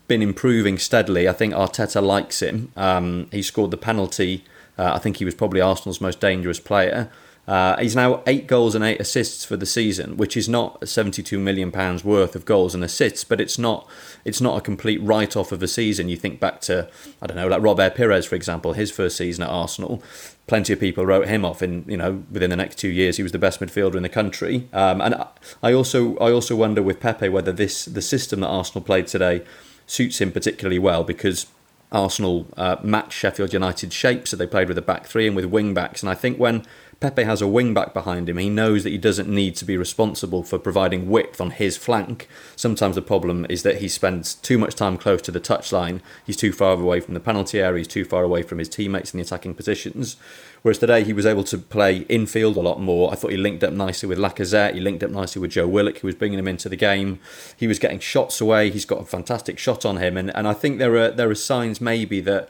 been 0.08 0.24
improving 0.24 0.80
steadily. 0.80 1.30
I 1.30 1.34
think 1.34 1.54
Arteta 1.54 2.02
likes 2.02 2.42
him. 2.42 2.72
Um, 2.76 3.28
he 3.32 3.44
scored 3.44 3.70
the 3.70 3.78
penalty. 3.78 4.44
Uh, 4.76 4.94
I 4.96 4.98
think 4.98 5.18
he 5.18 5.26
was 5.26 5.36
probably 5.36 5.62
Arsenal's 5.62 6.02
most 6.02 6.20
dangerous 6.20 6.60
player. 6.60 7.12
Uh, 7.48 7.78
he's 7.78 7.96
now 7.96 8.22
eight 8.28 8.46
goals 8.46 8.76
and 8.76 8.84
eight 8.84 9.00
assists 9.00 9.46
for 9.46 9.56
the 9.56 9.66
season, 9.66 10.18
which 10.18 10.36
is 10.36 10.50
not 10.50 10.86
72 10.88 11.40
million 11.40 11.72
pounds 11.72 12.04
worth 12.04 12.36
of 12.36 12.44
goals 12.44 12.76
and 12.76 12.84
assists, 12.84 13.24
but 13.24 13.40
it's 13.40 13.58
not 13.58 13.88
it's 14.26 14.42
not 14.42 14.58
a 14.58 14.62
complete 14.62 15.02
write 15.02 15.38
off 15.38 15.54
of 15.54 15.64
a 15.64 15.68
season. 15.68 16.10
You 16.10 16.18
think 16.18 16.42
back 16.42 16.60
to 16.62 16.90
I 17.22 17.28
don't 17.28 17.38
know, 17.38 17.48
like 17.48 17.62
Robert 17.62 17.96
Pires, 17.96 18.26
for 18.26 18.36
example, 18.36 18.74
his 18.74 18.92
first 18.92 19.16
season 19.16 19.44
at 19.44 19.50
Arsenal. 19.50 20.04
Plenty 20.48 20.74
of 20.74 20.80
people 20.80 21.06
wrote 21.06 21.28
him 21.28 21.46
off, 21.46 21.62
in 21.62 21.86
you 21.88 21.96
know 21.96 22.24
within 22.30 22.50
the 22.50 22.58
next 22.58 22.78
two 22.78 22.90
years 22.90 23.16
he 23.16 23.24
was 23.24 23.32
the 23.32 23.40
best 23.40 23.62
midfielder 23.62 23.96
in 23.96 24.04
the 24.04 24.10
country. 24.10 24.68
Um, 24.74 25.00
and 25.00 25.16
I 25.64 25.72
also 25.72 26.18
I 26.18 26.32
also 26.32 26.56
wonder 26.56 26.84
with 26.84 27.00
Pepe 27.00 27.30
whether 27.30 27.54
this 27.54 27.86
the 27.86 28.02
system 28.02 28.42
that 28.42 28.48
Arsenal 28.48 28.84
played 28.84 29.08
today 29.08 29.44
suits 29.86 30.20
him 30.20 30.34
particularly 30.34 30.80
well 30.80 31.06
because 31.06 31.48
Arsenal 31.92 32.48
uh, 32.58 32.76
matched 32.84 33.14
Sheffield 33.14 33.54
United's 33.54 33.94
shape, 33.94 34.28
so 34.28 34.36
they 34.36 34.48
played 34.48 34.68
with 34.68 34.78
a 34.78 34.82
back 34.82 35.06
three 35.06 35.28
and 35.28 35.36
with 35.36 35.46
wing 35.46 35.74
backs. 35.74 36.04
And 36.04 36.10
I 36.10 36.16
think 36.16 36.38
when 36.38 36.66
Pepe 37.00 37.24
has 37.26 37.44
a 37.44 37.48
wing 37.48 37.76
back 37.76 37.94
behind 37.94 38.28
him. 38.28 38.38
He 38.38 38.50
knows 38.50 38.84
that 38.84 38.90
he 38.90 38.98
doesn't 38.98 39.30
need 39.30 39.56
to 39.58 39.66
be 39.66 39.78
responsible 39.78 40.42
for 40.42 40.58
providing 40.58 41.10
width 41.10 41.40
on 41.40 41.52
his 41.52 41.78
flank. 41.78 42.28
Sometimes 42.56 42.96
the 42.96 43.04
problem 43.04 43.46
is 43.50 43.62
that 43.62 43.78
he 43.78 43.88
spends 43.88 44.34
too 44.34 44.58
much 44.58 44.74
time 44.74 44.98
close 44.98 45.22
to 45.24 45.32
the 45.32 45.40
touchline. 45.40 46.02
He's 46.26 46.38
too 46.38 46.52
far 46.52 46.74
away 46.74 47.00
from 47.00 47.14
the 47.14 47.20
penalty 47.20 47.60
area. 47.60 47.80
He's 47.80 47.88
too 47.88 48.04
far 48.04 48.24
away 48.24 48.42
from 48.42 48.58
his 48.58 48.68
teammates 48.68 49.14
in 49.14 49.20
the 49.20 49.24
attacking 49.24 49.54
positions. 49.54 50.18
Whereas 50.64 50.80
today 50.80 51.04
he 51.04 51.14
was 51.14 51.28
able 51.28 51.44
to 51.46 51.60
play 51.60 51.98
infield 52.10 52.58
a 52.58 52.62
lot 52.62 52.82
more. 52.82 53.12
I 53.12 53.16
thought 53.16 53.32
he 53.32 53.38
linked 53.38 53.64
up 53.64 53.74
nicely 53.74 54.10
with 54.10 54.18
Lacazette. 54.18 54.74
He 54.74 54.80
linked 54.80 55.04
up 55.04 55.12
nicely 55.12 55.40
with 55.40 55.52
Joe 55.52 55.68
Willock, 55.68 56.00
who 56.00 56.08
was 56.08 56.16
bringing 56.16 56.40
him 56.40 56.48
into 56.48 56.68
the 56.68 56.76
game. 56.76 57.20
He 57.56 57.68
was 57.68 57.78
getting 57.78 58.00
shots 58.00 58.42
away. 58.42 58.72
He's 58.72 58.86
got 58.86 59.02
a 59.02 59.06
fantastic 59.06 59.60
shot 59.60 59.86
on 59.86 59.98
him, 59.98 60.18
and, 60.18 60.36
and 60.36 60.48
I 60.48 60.54
think 60.54 60.80
there 60.80 60.96
are 60.96 61.12
there 61.12 61.30
are 61.30 61.36
signs 61.36 61.80
maybe 61.80 62.22
that 62.22 62.50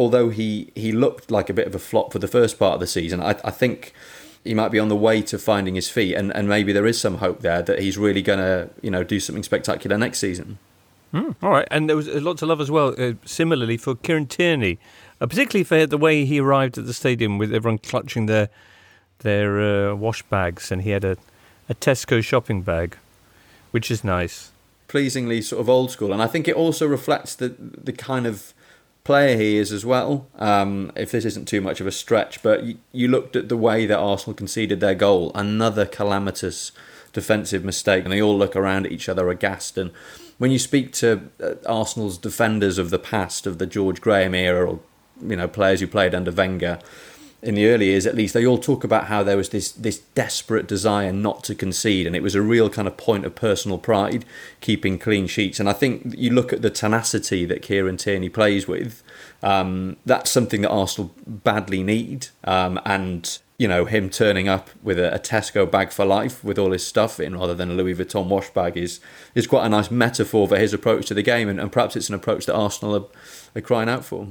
although 0.00 0.30
he 0.30 0.72
he 0.74 0.92
looked 0.92 1.30
like 1.30 1.50
a 1.50 1.52
bit 1.52 1.66
of 1.66 1.74
a 1.74 1.78
flop 1.78 2.10
for 2.10 2.18
the 2.18 2.26
first 2.26 2.58
part 2.58 2.74
of 2.74 2.80
the 2.80 2.86
season, 2.86 3.20
I, 3.20 3.38
I 3.44 3.50
think 3.50 3.92
he 4.42 4.54
might 4.54 4.70
be 4.70 4.78
on 4.78 4.88
the 4.88 4.96
way 4.96 5.20
to 5.20 5.38
finding 5.38 5.74
his 5.74 5.90
feet, 5.90 6.14
and, 6.14 6.34
and 6.34 6.48
maybe 6.48 6.72
there 6.72 6.86
is 6.86 6.98
some 6.98 7.18
hope 7.18 7.40
there 7.40 7.60
that 7.60 7.80
he's 7.80 7.98
really 7.98 8.22
going 8.22 8.38
to 8.38 8.70
you 8.80 8.90
know 8.90 9.04
do 9.04 9.20
something 9.20 9.42
spectacular 9.42 9.98
next 9.98 10.18
season. 10.18 10.58
Mm, 11.12 11.36
all 11.42 11.50
right, 11.50 11.68
and 11.70 11.86
there 11.88 11.96
was 11.96 12.08
a 12.08 12.20
lot 12.20 12.38
to 12.38 12.46
love 12.46 12.62
as 12.62 12.70
well. 12.70 12.94
Uh, 12.96 13.12
similarly 13.26 13.76
for 13.76 13.94
Kieran 13.94 14.26
Tierney, 14.26 14.78
uh, 15.20 15.26
particularly 15.26 15.64
for 15.64 15.86
the 15.86 15.98
way 15.98 16.24
he 16.24 16.40
arrived 16.40 16.78
at 16.78 16.86
the 16.86 16.94
stadium 16.94 17.36
with 17.36 17.52
everyone 17.52 17.78
clutching 17.78 18.24
their 18.24 18.48
their 19.18 19.60
uh, 19.60 19.94
wash 19.94 20.22
bags, 20.22 20.72
and 20.72 20.80
he 20.80 20.90
had 20.90 21.04
a, 21.04 21.18
a 21.68 21.74
Tesco 21.74 22.24
shopping 22.24 22.62
bag, 22.62 22.96
which 23.70 23.90
is 23.90 24.02
nice. 24.02 24.50
Pleasingly 24.88 25.42
sort 25.42 25.60
of 25.60 25.68
old 25.68 25.90
school, 25.90 26.10
and 26.10 26.22
I 26.22 26.26
think 26.26 26.48
it 26.48 26.56
also 26.56 26.86
reflects 26.86 27.34
the 27.34 27.54
the 27.58 27.92
kind 27.92 28.26
of 28.26 28.54
player 29.04 29.36
he 29.36 29.56
is 29.56 29.72
as 29.72 29.84
well. 29.84 30.28
Um, 30.36 30.92
if 30.96 31.10
this 31.10 31.24
isn't 31.24 31.48
too 31.48 31.60
much 31.60 31.80
of 31.80 31.86
a 31.86 31.92
stretch, 31.92 32.42
but 32.42 32.64
you, 32.64 32.78
you 32.92 33.08
looked 33.08 33.36
at 33.36 33.48
the 33.48 33.56
way 33.56 33.86
that 33.86 33.98
Arsenal 33.98 34.34
conceded 34.34 34.80
their 34.80 34.94
goal, 34.94 35.32
another 35.34 35.86
calamitous 35.86 36.72
defensive 37.12 37.64
mistake, 37.64 38.04
and 38.04 38.12
they 38.12 38.22
all 38.22 38.36
look 38.36 38.54
around 38.54 38.86
at 38.86 38.92
each 38.92 39.08
other 39.08 39.28
aghast. 39.28 39.76
And 39.78 39.90
when 40.38 40.50
you 40.50 40.58
speak 40.58 40.92
to 40.94 41.28
uh, 41.42 41.54
Arsenal's 41.66 42.18
defenders 42.18 42.78
of 42.78 42.90
the 42.90 42.98
past, 42.98 43.46
of 43.46 43.58
the 43.58 43.66
George 43.66 44.00
Graham 44.00 44.34
era, 44.34 44.70
or 44.70 44.80
you 45.22 45.36
know 45.36 45.48
players 45.48 45.80
who 45.80 45.86
played 45.86 46.14
under 46.14 46.30
Wenger 46.30 46.78
in 47.42 47.54
the 47.54 47.66
early 47.66 47.86
years 47.86 48.06
at 48.06 48.14
least 48.14 48.34
they 48.34 48.46
all 48.46 48.58
talk 48.58 48.84
about 48.84 49.04
how 49.04 49.22
there 49.22 49.36
was 49.36 49.48
this 49.48 49.72
this 49.72 49.98
desperate 50.14 50.66
desire 50.66 51.12
not 51.12 51.42
to 51.44 51.54
concede 51.54 52.06
and 52.06 52.14
it 52.14 52.22
was 52.22 52.34
a 52.34 52.42
real 52.42 52.68
kind 52.68 52.86
of 52.86 52.96
point 52.96 53.24
of 53.24 53.34
personal 53.34 53.78
pride 53.78 54.24
keeping 54.60 54.98
clean 54.98 55.26
sheets 55.26 55.58
and 55.58 55.68
I 55.68 55.72
think 55.72 56.14
you 56.16 56.30
look 56.30 56.52
at 56.52 56.62
the 56.62 56.70
tenacity 56.70 57.44
that 57.46 57.62
Kieran 57.62 57.96
Tierney 57.96 58.28
plays 58.28 58.68
with 58.68 59.02
um, 59.42 59.96
that's 60.04 60.30
something 60.30 60.62
that 60.62 60.70
Arsenal 60.70 61.12
badly 61.26 61.82
need 61.82 62.28
um, 62.44 62.78
and 62.84 63.38
you 63.56 63.68
know 63.68 63.86
him 63.86 64.10
turning 64.10 64.48
up 64.48 64.70
with 64.82 64.98
a, 64.98 65.14
a, 65.14 65.18
Tesco 65.18 65.70
bag 65.70 65.92
for 65.92 66.04
life 66.04 66.44
with 66.44 66.58
all 66.58 66.72
his 66.72 66.86
stuff 66.86 67.20
in 67.20 67.36
rather 67.38 67.54
than 67.54 67.70
a 67.70 67.74
Louis 67.74 67.94
Vuitton 67.94 68.26
wash 68.26 68.50
bag 68.50 68.76
is 68.76 69.00
is 69.34 69.46
quite 69.46 69.64
a 69.64 69.68
nice 69.68 69.90
metaphor 69.90 70.46
for 70.46 70.58
his 70.58 70.74
approach 70.74 71.06
to 71.06 71.14
the 71.14 71.22
game 71.22 71.48
and, 71.48 71.60
and 71.60 71.72
perhaps 71.72 71.96
it's 71.96 72.08
an 72.08 72.14
approach 72.14 72.46
that 72.46 72.54
Arsenal 72.54 72.96
are, 72.96 73.06
are 73.58 73.62
crying 73.62 73.88
out 73.88 74.04
for. 74.04 74.28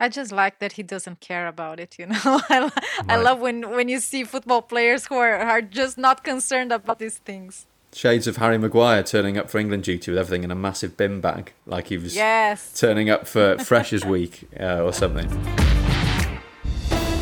I 0.00 0.08
just 0.08 0.32
like 0.32 0.60
that 0.60 0.72
he 0.72 0.82
doesn't 0.82 1.20
care 1.20 1.48
about 1.48 1.80
it. 1.80 1.98
You 1.98 2.06
know, 2.06 2.20
I, 2.24 2.70
right. 2.74 2.84
I 3.08 3.16
love 3.16 3.40
when 3.40 3.70
when 3.70 3.88
you 3.88 4.00
see 4.00 4.24
football 4.24 4.62
players 4.62 5.06
who 5.06 5.16
are, 5.16 5.36
are 5.36 5.62
just 5.62 5.98
not 5.98 6.24
concerned 6.24 6.72
about 6.72 6.98
these 6.98 7.18
things. 7.18 7.66
Shades 7.92 8.26
of 8.26 8.36
Harry 8.36 8.58
Maguire 8.58 9.02
turning 9.02 9.38
up 9.38 9.48
for 9.48 9.58
England 9.58 9.84
duty 9.84 10.10
with 10.10 10.18
everything 10.18 10.44
in 10.44 10.50
a 10.50 10.54
massive 10.54 10.96
bin 10.96 11.20
bag, 11.20 11.52
like 11.66 11.86
he 11.86 11.96
was 11.96 12.14
yes. 12.14 12.78
turning 12.78 13.08
up 13.08 13.26
for 13.26 13.56
Freshers 13.64 14.04
Week 14.04 14.46
uh, 14.60 14.82
or 14.82 14.92
something. 14.92 15.28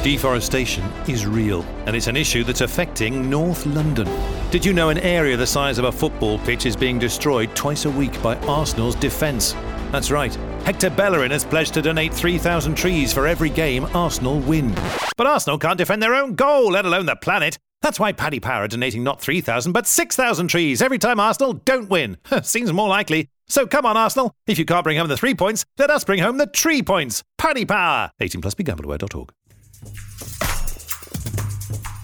Deforestation 0.02 0.84
is 1.08 1.26
real, 1.26 1.62
and 1.86 1.96
it's 1.96 2.06
an 2.06 2.16
issue 2.16 2.44
that's 2.44 2.60
affecting 2.60 3.28
North 3.30 3.64
London. 3.66 4.08
Did 4.50 4.64
you 4.64 4.72
know 4.72 4.90
an 4.90 4.98
area 4.98 5.36
the 5.36 5.46
size 5.46 5.78
of 5.78 5.84
a 5.84 5.92
football 5.92 6.38
pitch 6.40 6.66
is 6.66 6.76
being 6.76 6.98
destroyed 6.98 7.54
twice 7.56 7.86
a 7.86 7.90
week 7.90 8.20
by 8.22 8.36
Arsenal's 8.46 8.94
defence? 8.96 9.54
That's 9.92 10.10
right. 10.10 10.34
Hector 10.64 10.90
Bellerin 10.90 11.30
has 11.30 11.44
pledged 11.44 11.74
to 11.74 11.82
donate 11.82 12.12
3,000 12.12 12.74
trees 12.74 13.12
for 13.12 13.26
every 13.26 13.50
game 13.50 13.84
Arsenal 13.94 14.40
win. 14.40 14.74
But 15.16 15.26
Arsenal 15.26 15.58
can't 15.58 15.78
defend 15.78 16.02
their 16.02 16.14
own 16.14 16.34
goal, 16.34 16.72
let 16.72 16.84
alone 16.84 17.06
the 17.06 17.16
planet. 17.16 17.58
That's 17.82 18.00
why 18.00 18.12
Paddy 18.12 18.40
Power 18.40 18.64
are 18.64 18.68
donating 18.68 19.04
not 19.04 19.20
3,000 19.20 19.72
but 19.72 19.86
6,000 19.86 20.48
trees 20.48 20.82
every 20.82 20.98
time 20.98 21.20
Arsenal 21.20 21.52
don't 21.52 21.88
win. 21.88 22.16
Seems 22.42 22.72
more 22.72 22.88
likely. 22.88 23.28
So 23.48 23.66
come 23.66 23.86
on, 23.86 23.96
Arsenal. 23.96 24.34
If 24.46 24.58
you 24.58 24.64
can't 24.64 24.82
bring 24.82 24.98
home 24.98 25.08
the 25.08 25.16
three 25.16 25.34
points, 25.34 25.64
let 25.78 25.90
us 25.90 26.02
bring 26.04 26.20
home 26.20 26.38
the 26.38 26.46
tree 26.46 26.82
points. 26.82 27.22
Paddy 27.38 27.64
Power. 27.64 28.10
18 28.20 28.40
plus 28.40 28.54
begambleaware.org. 28.54 29.32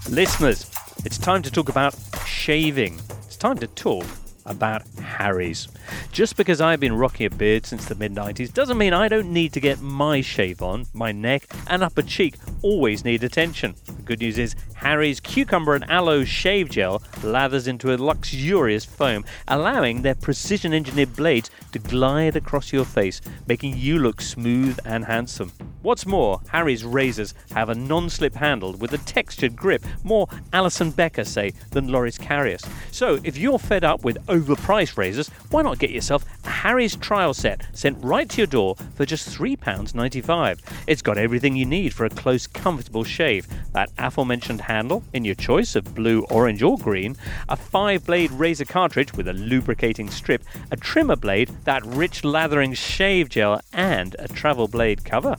Listeners, 0.09 0.71
it's 1.05 1.17
time 1.17 1.41
to 1.41 1.51
talk 1.51 1.69
about 1.69 1.95
shaving. 2.25 2.99
It's 3.25 3.35
time 3.35 3.57
to 3.57 3.67
talk 3.67 4.05
about 4.45 4.87
Harry's. 4.99 5.67
Just 6.11 6.35
because 6.35 6.61
I've 6.61 6.79
been 6.79 6.97
rocking 6.97 7.25
a 7.25 7.29
beard 7.29 7.65
since 7.65 7.85
the 7.85 7.95
mid 7.95 8.13
90s 8.13 8.53
doesn't 8.53 8.77
mean 8.77 8.93
I 8.93 9.07
don't 9.07 9.31
need 9.31 9.53
to 9.53 9.59
get 9.59 9.81
my 9.81 10.21
shave 10.21 10.61
on. 10.61 10.85
My 10.93 11.11
neck 11.11 11.43
and 11.67 11.83
upper 11.83 12.01
cheek 12.01 12.35
always 12.61 13.05
need 13.05 13.23
attention. 13.23 13.75
The 13.85 14.03
good 14.03 14.19
news 14.19 14.37
is 14.37 14.55
Harry's 14.75 15.19
cucumber 15.19 15.75
and 15.75 15.89
aloe 15.89 16.25
shave 16.25 16.69
gel 16.69 17.01
lathers 17.23 17.67
into 17.67 17.93
a 17.93 17.97
luxurious 17.97 18.83
foam, 18.83 19.23
allowing 19.47 20.01
their 20.01 20.15
precision 20.15 20.73
engineered 20.73 21.15
blades 21.15 21.49
to 21.71 21.79
glide 21.79 22.35
across 22.35 22.73
your 22.73 22.85
face, 22.85 23.21
making 23.47 23.77
you 23.77 23.97
look 23.99 24.21
smooth 24.21 24.77
and 24.85 25.05
handsome. 25.05 25.51
What's 25.83 26.05
more, 26.05 26.41
Harry's 26.49 26.83
razors 26.83 27.33
have 27.51 27.69
a 27.69 27.75
non 27.75 28.09
slip 28.09 28.35
handle 28.35 28.73
with 28.73 28.93
a 28.93 28.97
textured 28.99 29.55
grip, 29.55 29.83
more 30.03 30.27
Alisson 30.51 30.95
Becker, 30.95 31.25
say, 31.25 31.53
than 31.71 31.89
Loris 31.89 32.17
Karius. 32.17 32.65
So 32.91 33.19
if 33.23 33.37
you're 33.37 33.59
fed 33.59 33.83
up 33.83 34.03
with 34.03 34.17
overpriced 34.33 34.97
razors, 34.97 35.29
why 35.49 35.61
not 35.61 35.79
get 35.79 35.91
yourself 35.91 36.25
a 36.43 36.49
Harry's 36.49 36.95
trial 36.95 37.33
set 37.33 37.65
sent 37.73 38.03
right 38.03 38.27
to 38.29 38.37
your 38.37 38.47
door 38.47 38.75
for 38.95 39.05
just 39.05 39.29
£3.95? 39.29 40.59
It's 40.87 41.01
got 41.01 41.17
everything 41.17 41.55
you 41.55 41.65
need 41.65 41.93
for 41.93 42.05
a 42.05 42.09
close, 42.09 42.47
comfortable 42.47 43.03
shave. 43.03 43.47
That 43.73 43.91
aforementioned 43.97 44.61
handle 44.61 45.03
in 45.13 45.25
your 45.25 45.35
choice 45.35 45.75
of 45.75 45.93
blue, 45.95 46.25
orange, 46.29 46.63
or 46.63 46.77
green, 46.77 47.15
a 47.49 47.55
five 47.55 48.05
blade 48.05 48.31
razor 48.31 48.65
cartridge 48.65 49.13
with 49.13 49.27
a 49.27 49.33
lubricating 49.33 50.09
strip, 50.09 50.43
a 50.71 50.77
trimmer 50.77 51.15
blade, 51.15 51.51
that 51.65 51.85
rich 51.85 52.23
lathering 52.23 52.73
shave 52.73 53.29
gel, 53.29 53.61
and 53.73 54.15
a 54.19 54.27
travel 54.27 54.67
blade 54.67 55.05
cover. 55.05 55.35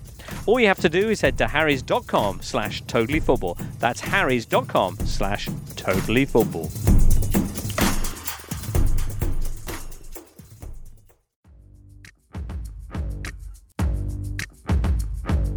All 0.46 0.60
you 0.60 0.68
have 0.68 0.80
to 0.80 0.88
do 0.88 1.10
is 1.10 1.20
head 1.20 1.38
to 1.38 1.48
harrys.com 1.48 2.42
slash 2.42 2.82
totallyfootball. 2.84 3.58
That's 3.78 4.00
harrys.com 4.00 4.98
slash 5.00 5.48
totallyfootball. 5.48 6.93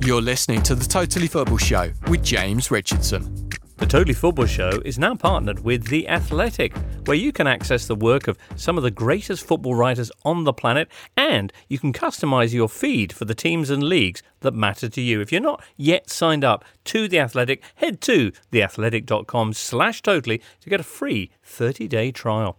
You're 0.08 0.22
listening 0.22 0.62
to 0.62 0.74
the 0.74 0.86
Totally 0.86 1.28
Football 1.28 1.58
Show 1.58 1.92
with 2.08 2.24
James 2.24 2.72
Richardson. 2.72 3.50
The 3.76 3.86
Totally 3.86 4.14
Football 4.14 4.46
Show 4.46 4.82
is 4.86 4.98
now 4.98 5.16
partnered 5.16 5.66
with 5.66 5.88
The 5.88 6.08
Athletic, 6.08 6.74
where 7.04 7.18
you 7.18 7.34
can 7.34 7.46
access 7.46 7.88
the 7.88 7.96
work 7.96 8.30
of 8.30 8.38
some 8.56 8.78
of 8.78 8.84
the 8.84 8.90
greatest 8.90 9.46
football 9.46 9.76
writers 9.76 10.10
on 10.24 10.46
the 10.46 10.54
planet 10.54 10.88
and 11.18 11.52
you 11.68 11.78
can 11.78 11.92
customize 11.92 12.54
your 12.54 12.70
feed 12.70 13.12
for 13.12 13.26
the 13.26 13.36
teams 13.36 13.70
and 13.70 13.84
leagues 13.84 14.24
that 14.40 14.54
matter 14.54 14.88
to 14.88 15.02
you. 15.02 15.20
If 15.20 15.34
you're 15.34 15.42
not 15.42 15.62
yet 15.76 16.10
signed 16.10 16.46
up 16.46 16.64
to 16.86 17.10
The 17.10 17.20
Athletic, 17.20 17.62
head 17.76 18.00
to 18.04 18.32
theathletic.com 18.54 19.52
slash 19.52 20.02
totally 20.02 20.42
to 20.62 20.70
get 20.70 20.80
a 20.80 20.84
free 20.84 21.32
30-day 21.46 22.14
trial. 22.14 22.58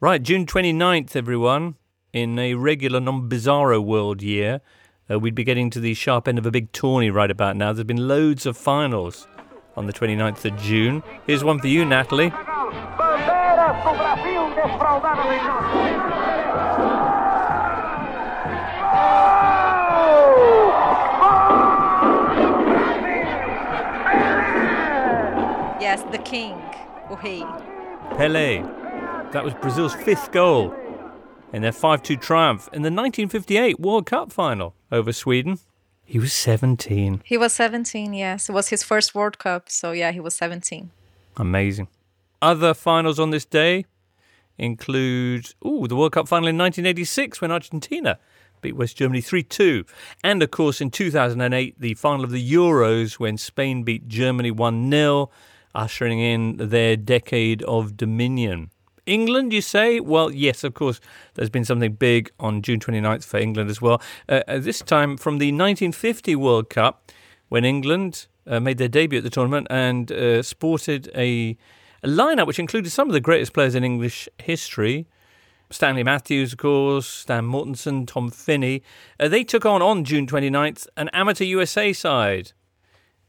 Right, 0.00 0.22
June 0.22 0.44
29th, 0.44 1.16
everyone, 1.16 1.76
in 2.12 2.38
a 2.38 2.52
regular 2.52 3.00
non-bizarro 3.00 3.82
world 3.82 4.20
year, 4.20 4.60
uh, 5.10 5.18
we'd 5.18 5.34
be 5.34 5.44
getting 5.44 5.70
to 5.70 5.80
the 5.80 5.94
sharp 5.94 6.28
end 6.28 6.38
of 6.38 6.46
a 6.46 6.50
big 6.50 6.72
tourney 6.72 7.10
right 7.10 7.30
about 7.30 7.56
now. 7.56 7.72
There's 7.72 7.84
been 7.84 8.08
loads 8.08 8.46
of 8.46 8.56
finals 8.56 9.26
on 9.76 9.86
the 9.86 9.92
29th 9.92 10.44
of 10.44 10.60
June. 10.60 11.02
Here's 11.26 11.44
one 11.44 11.58
for 11.58 11.66
you, 11.66 11.84
Natalie. 11.84 12.32
Yes, 25.80 26.02
the 26.10 26.18
king, 26.18 26.54
o 27.10 27.16
Pele. 28.16 28.62
That 29.32 29.44
was 29.44 29.54
Brazil's 29.54 29.94
fifth 29.94 30.32
goal 30.32 30.74
in 31.52 31.62
their 31.62 31.72
5 31.72 32.02
2 32.02 32.16
triumph 32.16 32.68
in 32.72 32.82
the 32.82 32.90
1958 32.90 33.78
World 33.78 34.06
Cup 34.06 34.32
final 34.32 34.74
over 34.94 35.12
Sweden. 35.12 35.58
He 36.04 36.18
was 36.18 36.32
17. 36.32 37.22
He 37.24 37.36
was 37.36 37.52
17, 37.54 38.14
yes. 38.14 38.48
It 38.48 38.52
was 38.52 38.68
his 38.68 38.82
first 38.82 39.14
World 39.14 39.38
Cup, 39.38 39.70
so 39.70 39.92
yeah, 39.92 40.12
he 40.12 40.20
was 40.20 40.34
17. 40.34 40.90
Amazing. 41.36 41.88
Other 42.40 42.74
finals 42.74 43.18
on 43.18 43.30
this 43.30 43.44
day 43.44 43.86
include 44.58 45.52
ooh, 45.66 45.88
the 45.88 45.96
World 45.96 46.12
Cup 46.12 46.28
final 46.28 46.48
in 46.48 46.58
1986 46.58 47.40
when 47.40 47.50
Argentina 47.50 48.18
beat 48.60 48.76
West 48.76 48.96
Germany 48.96 49.20
3 49.20 49.42
2. 49.42 49.84
And 50.22 50.42
of 50.42 50.50
course, 50.50 50.80
in 50.80 50.90
2008, 50.90 51.80
the 51.80 51.94
final 51.94 52.24
of 52.24 52.30
the 52.30 52.52
Euros 52.52 53.14
when 53.14 53.36
Spain 53.36 53.82
beat 53.82 54.06
Germany 54.06 54.50
1 54.50 54.90
0, 54.90 55.30
ushering 55.74 56.20
in 56.20 56.56
their 56.56 56.96
decade 56.96 57.62
of 57.62 57.96
dominion. 57.96 58.70
England, 59.06 59.52
you 59.52 59.60
say? 59.60 60.00
Well, 60.00 60.30
yes, 60.30 60.64
of 60.64 60.74
course, 60.74 61.00
there's 61.34 61.50
been 61.50 61.64
something 61.64 61.92
big 61.92 62.30
on 62.40 62.62
June 62.62 62.80
29th 62.80 63.24
for 63.24 63.38
England 63.38 63.70
as 63.70 63.80
well. 63.80 64.00
Uh, 64.28 64.42
uh 64.48 64.58
this 64.58 64.80
time 64.80 65.16
from 65.16 65.38
the 65.38 65.46
1950 65.46 66.36
World 66.36 66.70
Cup 66.70 67.12
when 67.48 67.64
England 67.64 68.26
uh, 68.46 68.60
made 68.60 68.78
their 68.78 68.88
debut 68.88 69.18
at 69.18 69.24
the 69.24 69.30
tournament 69.30 69.66
and 69.70 70.10
uh, 70.12 70.42
sported 70.42 71.10
a, 71.14 71.56
a 72.02 72.08
lineup 72.08 72.46
which 72.46 72.58
included 72.58 72.90
some 72.90 73.08
of 73.08 73.12
the 73.12 73.20
greatest 73.20 73.52
players 73.52 73.74
in 73.74 73.84
English 73.84 74.28
history. 74.38 75.06
Stanley 75.70 76.02
Matthews, 76.02 76.52
of 76.52 76.58
course, 76.58 77.06
Stan 77.06 77.44
Mortensen, 77.44 78.06
Tom 78.06 78.30
Finney. 78.30 78.82
Uh, 79.18 79.28
they 79.28 79.44
took 79.44 79.64
on, 79.66 79.82
on 79.82 80.04
June 80.04 80.26
29th, 80.26 80.86
an 80.96 81.08
amateur 81.12 81.44
USA 81.44 81.92
side 81.92 82.52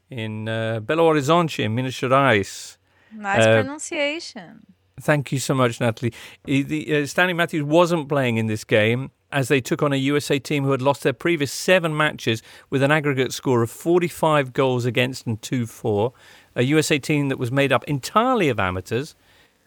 in 0.10 0.48
uh, 0.48 0.80
Belo 0.84 1.10
Horizonte, 1.10 1.64
in 1.64 1.74
Minas 1.74 1.96
Gerais. 1.96 2.78
Nice 3.12 3.46
pronunciation. 3.46 4.75
Thank 5.00 5.32
you 5.32 5.40
so 5.40 5.54
much, 5.54 5.82
Natalie. 5.82 6.14
The, 6.46 7.02
uh, 7.02 7.06
Stanley 7.06 7.34
Matthews 7.34 7.64
wasn't 7.64 8.08
playing 8.08 8.38
in 8.38 8.48
this 8.48 8.64
game 8.64 9.12
as 9.32 9.50
they 9.50 9.60
took 9.60 9.84
on 9.84 9.92
a 9.92 9.98
USA 9.98 10.40
team 10.40 10.64
who 10.64 10.72
had 10.72 10.82
lost 10.82 11.04
their 11.04 11.14
previous 11.14 11.52
seven 11.52 11.96
matches 11.96 12.42
with 12.70 12.82
an 12.82 12.92
aggregate 12.92 13.34
score 13.34 13.62
of 13.62 13.70
45 13.70 14.54
goals 14.54 14.86
against 14.86 15.28
and 15.28 15.42
2 15.42 15.66
4. 15.66 16.14
A 16.56 16.64
USA 16.64 16.98
team 16.98 17.28
that 17.28 17.38
was 17.38 17.52
made 17.52 17.74
up 17.74 17.84
entirely 17.84 18.48
of 18.48 18.60
amateurs, 18.60 19.16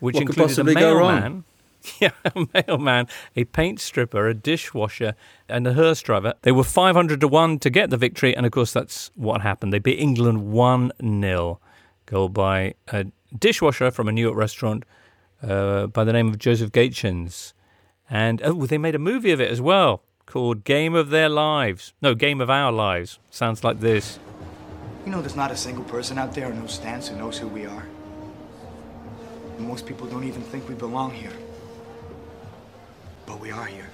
which 0.01 0.15
what 0.15 0.23
included 0.23 0.59
a 0.59 0.65
mailman. 0.65 1.45
Yeah, 2.01 2.11
a 2.25 2.47
mailman, 2.53 3.07
a 3.37 3.45
paint 3.45 3.81
stripper, 3.81 4.27
a 4.27 4.35
dishwasher, 4.35 5.15
and 5.49 5.65
a 5.65 5.75
hearse 5.75 6.03
driver. 6.03 6.35
They 6.43 6.51
were 6.51 6.65
500 6.65 7.21
to 7.21 7.29
1 7.29 7.61
to 7.61 7.71
get 7.71 7.91
the 7.91 7.97
victory, 7.97 8.37
and 8.37 8.45
of 8.45 8.51
course, 8.51 8.73
that's 8.73 9.13
what 9.15 9.43
happened. 9.43 9.73
They 9.73 9.79
beat 9.79 10.01
England 10.01 10.51
1 10.51 10.93
0. 11.01 11.61
Goal 12.07 12.29
by 12.31 12.75
a 12.89 13.07
dishwasher 13.39 13.93
from 13.93 14.09
a 14.09 14.13
New 14.13 14.23
York 14.23 14.37
restaurant 14.37 14.85
uh, 15.43 15.87
by 15.87 16.05
the 16.05 16.13
name 16.13 16.29
of 16.29 16.39
Joseph 16.39 16.73
Gaetjens. 16.73 17.53
And 18.11 18.41
oh, 18.43 18.67
they 18.67 18.79
made 18.79 18.95
a 18.95 18.99
movie 18.99 19.33
of 19.33 19.41
it 19.41 19.51
as 19.51 19.61
well 19.61 20.03
called 20.27 20.65
Game 20.65 20.95
of 20.95 21.11
Their 21.11 21.29
Lives. 21.29 21.95
No, 22.03 22.15
Game 22.15 22.41
of 22.41 22.51
Our 22.51 22.71
Lives. 22.71 23.19
Sounds 23.31 23.65
like 23.65 23.81
this. 23.81 24.19
You 25.07 25.13
know, 25.13 25.21
there's 25.21 25.37
not 25.37 25.51
a 25.51 25.57
single 25.57 25.85
person 25.85 26.19
out 26.19 26.35
there 26.35 26.51
in 26.51 26.61
those 26.61 26.75
stands 26.75 27.09
who 27.09 27.17
knows 27.17 27.39
who 27.39 27.49
we 27.49 27.65
are. 27.65 27.87
Most 29.59 29.87
people 29.87 30.07
don't 30.07 30.25
even 30.25 30.43
think 30.43 30.69
we 30.69 30.75
belong 30.75 31.13
here. 31.13 31.33
But 33.27 33.41
we 33.41 33.51
are 33.51 33.65
here. 33.65 33.91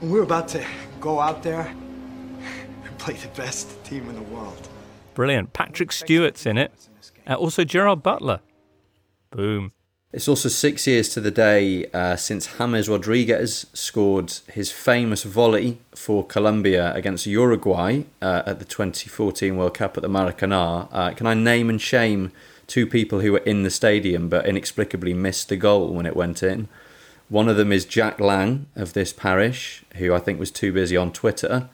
And 0.00 0.12
we're 0.12 0.22
about 0.22 0.48
to 0.48 0.64
go 1.00 1.18
out 1.18 1.42
there 1.42 1.62
and 1.62 2.98
play 2.98 3.14
the 3.14 3.28
best 3.28 3.82
team 3.84 4.08
in 4.08 4.14
the 4.14 4.22
world. 4.22 4.68
Brilliant. 5.14 5.52
Patrick 5.52 5.92
Stewart's 5.92 6.46
in 6.46 6.58
it. 6.58 6.72
Uh, 7.26 7.34
also, 7.34 7.64
Gerard 7.64 8.02
Butler. 8.02 8.40
Boom. 9.32 9.72
It's 10.12 10.28
also 10.28 10.50
six 10.50 10.86
years 10.86 11.08
to 11.10 11.20
the 11.22 11.30
day 11.30 11.86
uh, 11.86 12.16
since 12.16 12.58
James 12.58 12.86
Rodriguez 12.86 13.66
scored 13.72 14.30
his 14.52 14.70
famous 14.70 15.22
volley 15.22 15.78
for 15.94 16.22
Colombia 16.22 16.92
against 16.94 17.24
Uruguay 17.24 18.02
uh, 18.20 18.42
at 18.44 18.58
the 18.58 18.66
2014 18.66 19.56
World 19.56 19.72
Cup 19.72 19.96
at 19.96 20.02
the 20.02 20.10
Maracanã. 20.10 20.88
Uh, 20.92 21.14
can 21.14 21.26
I 21.26 21.32
name 21.32 21.70
and 21.70 21.80
shame 21.80 22.30
two 22.66 22.86
people 22.86 23.20
who 23.20 23.32
were 23.32 23.38
in 23.38 23.62
the 23.62 23.70
stadium 23.70 24.28
but 24.28 24.46
inexplicably 24.46 25.14
missed 25.14 25.48
the 25.48 25.56
goal 25.56 25.94
when 25.94 26.04
it 26.04 26.14
went 26.14 26.42
in? 26.42 26.68
One 27.30 27.48
of 27.48 27.56
them 27.56 27.72
is 27.72 27.86
Jack 27.86 28.20
Lang 28.20 28.66
of 28.76 28.92
this 28.92 29.14
parish, 29.14 29.82
who 29.96 30.12
I 30.12 30.18
think 30.18 30.38
was 30.38 30.50
too 30.50 30.74
busy 30.74 30.98
on 30.98 31.10
Twitter. 31.10 31.70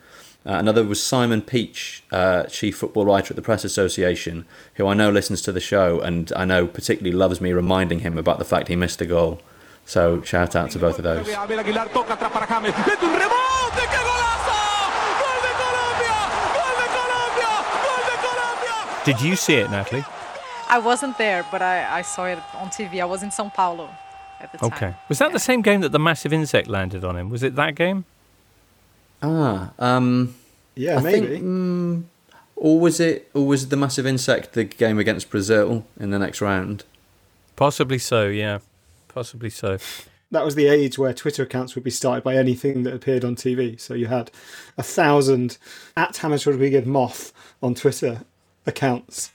Uh, 0.48 0.52
another 0.52 0.82
was 0.82 1.02
Simon 1.02 1.42
Peach, 1.42 2.02
uh, 2.11 2.44
chief 2.44 2.78
football 2.78 3.04
writer 3.04 3.32
at 3.32 3.37
the 3.37 3.42
Press 3.42 3.64
Association, 3.64 4.46
who 4.76 4.87
I 4.87 4.94
know 4.94 5.11
listens 5.11 5.42
to 5.42 5.52
the 5.52 5.61
show 5.61 6.00
and 6.00 6.32
I 6.34 6.46
know 6.46 6.66
particularly 6.66 7.14
loves 7.14 7.38
me 7.38 7.52
reminding 7.52 7.98
him 7.98 8.16
about 8.16 8.38
the 8.38 8.46
fact 8.46 8.68
he 8.68 8.76
missed 8.76 8.98
a 9.02 9.06
goal. 9.06 9.42
So 9.84 10.22
shout 10.22 10.56
out 10.56 10.70
to 10.70 10.78
both 10.78 10.98
of 10.98 11.04
those. 11.04 11.26
Did 19.04 19.20
you 19.20 19.37
see 19.37 19.54
it, 19.54 19.70
Natalie? 19.70 20.04
I 20.70 20.78
wasn't 20.78 21.18
there, 21.18 21.44
but 21.50 21.61
I, 21.61 21.98
I 21.98 22.02
saw 22.02 22.24
it 22.24 22.38
on 22.54 22.68
TV. 22.68 23.02
I 23.02 23.04
was 23.04 23.22
in 23.22 23.30
Sao 23.30 23.50
Paulo 23.50 23.90
at 24.40 24.50
the 24.52 24.58
time. 24.58 24.72
Okay. 24.72 24.94
Was 25.11 25.18
that 25.18 25.26
yeah. 25.26 25.32
the 25.32 25.40
same 25.40 25.61
game 25.61 25.82
that 25.82 25.92
the 25.92 25.98
massive 25.98 26.32
insect 26.32 26.68
landed 26.68 27.04
on 27.04 27.16
him? 27.16 27.28
Was 27.28 27.42
it 27.42 27.54
that 27.56 27.74
game? 27.74 28.06
Ah, 29.22 29.72
um, 29.78 30.34
yeah, 30.79 30.99
I 30.99 31.03
maybe. 31.03 31.27
Think, 31.27 31.45
mm, 31.45 32.05
or 32.55 32.81
was 32.81 33.01
it? 33.01 33.29
Or 33.35 33.47
was 33.47 33.69
the 33.69 33.77
massive 33.77 34.07
insect 34.07 34.53
the 34.53 34.64
game 34.64 34.99
against 34.99 35.29
Brazil 35.31 35.85
in 35.99 36.11
the 36.11 36.19
next 36.19 36.41
round? 36.41 36.85
Possibly 37.57 37.99
so. 37.99 38.29
Yeah, 38.29 38.61
possibly 39.09 39.51
so. 39.51 39.79
That 40.31 40.45
was 40.45 40.55
the 40.55 40.69
age 40.69 40.99
where 40.99 41.14
Twitter 41.14 41.43
accounts 41.43 41.75
would 41.75 41.85
be 41.85 41.91
started 41.91 42.23
by 42.23 42.37
anything 42.37 42.83
that 42.83 42.95
appeared 42.95 43.25
on 43.25 43.35
TV. 43.35 43.81
So 43.81 43.95
you 43.95 44.07
had 44.07 44.31
a 44.77 44.83
thousand 44.83 45.59
at 45.97 46.14
James 46.14 46.47
Rodriguez 46.47 46.87
Moth 46.87 47.33
on 47.62 47.75
Twitter 47.75 48.23
accounts. 48.67 49.33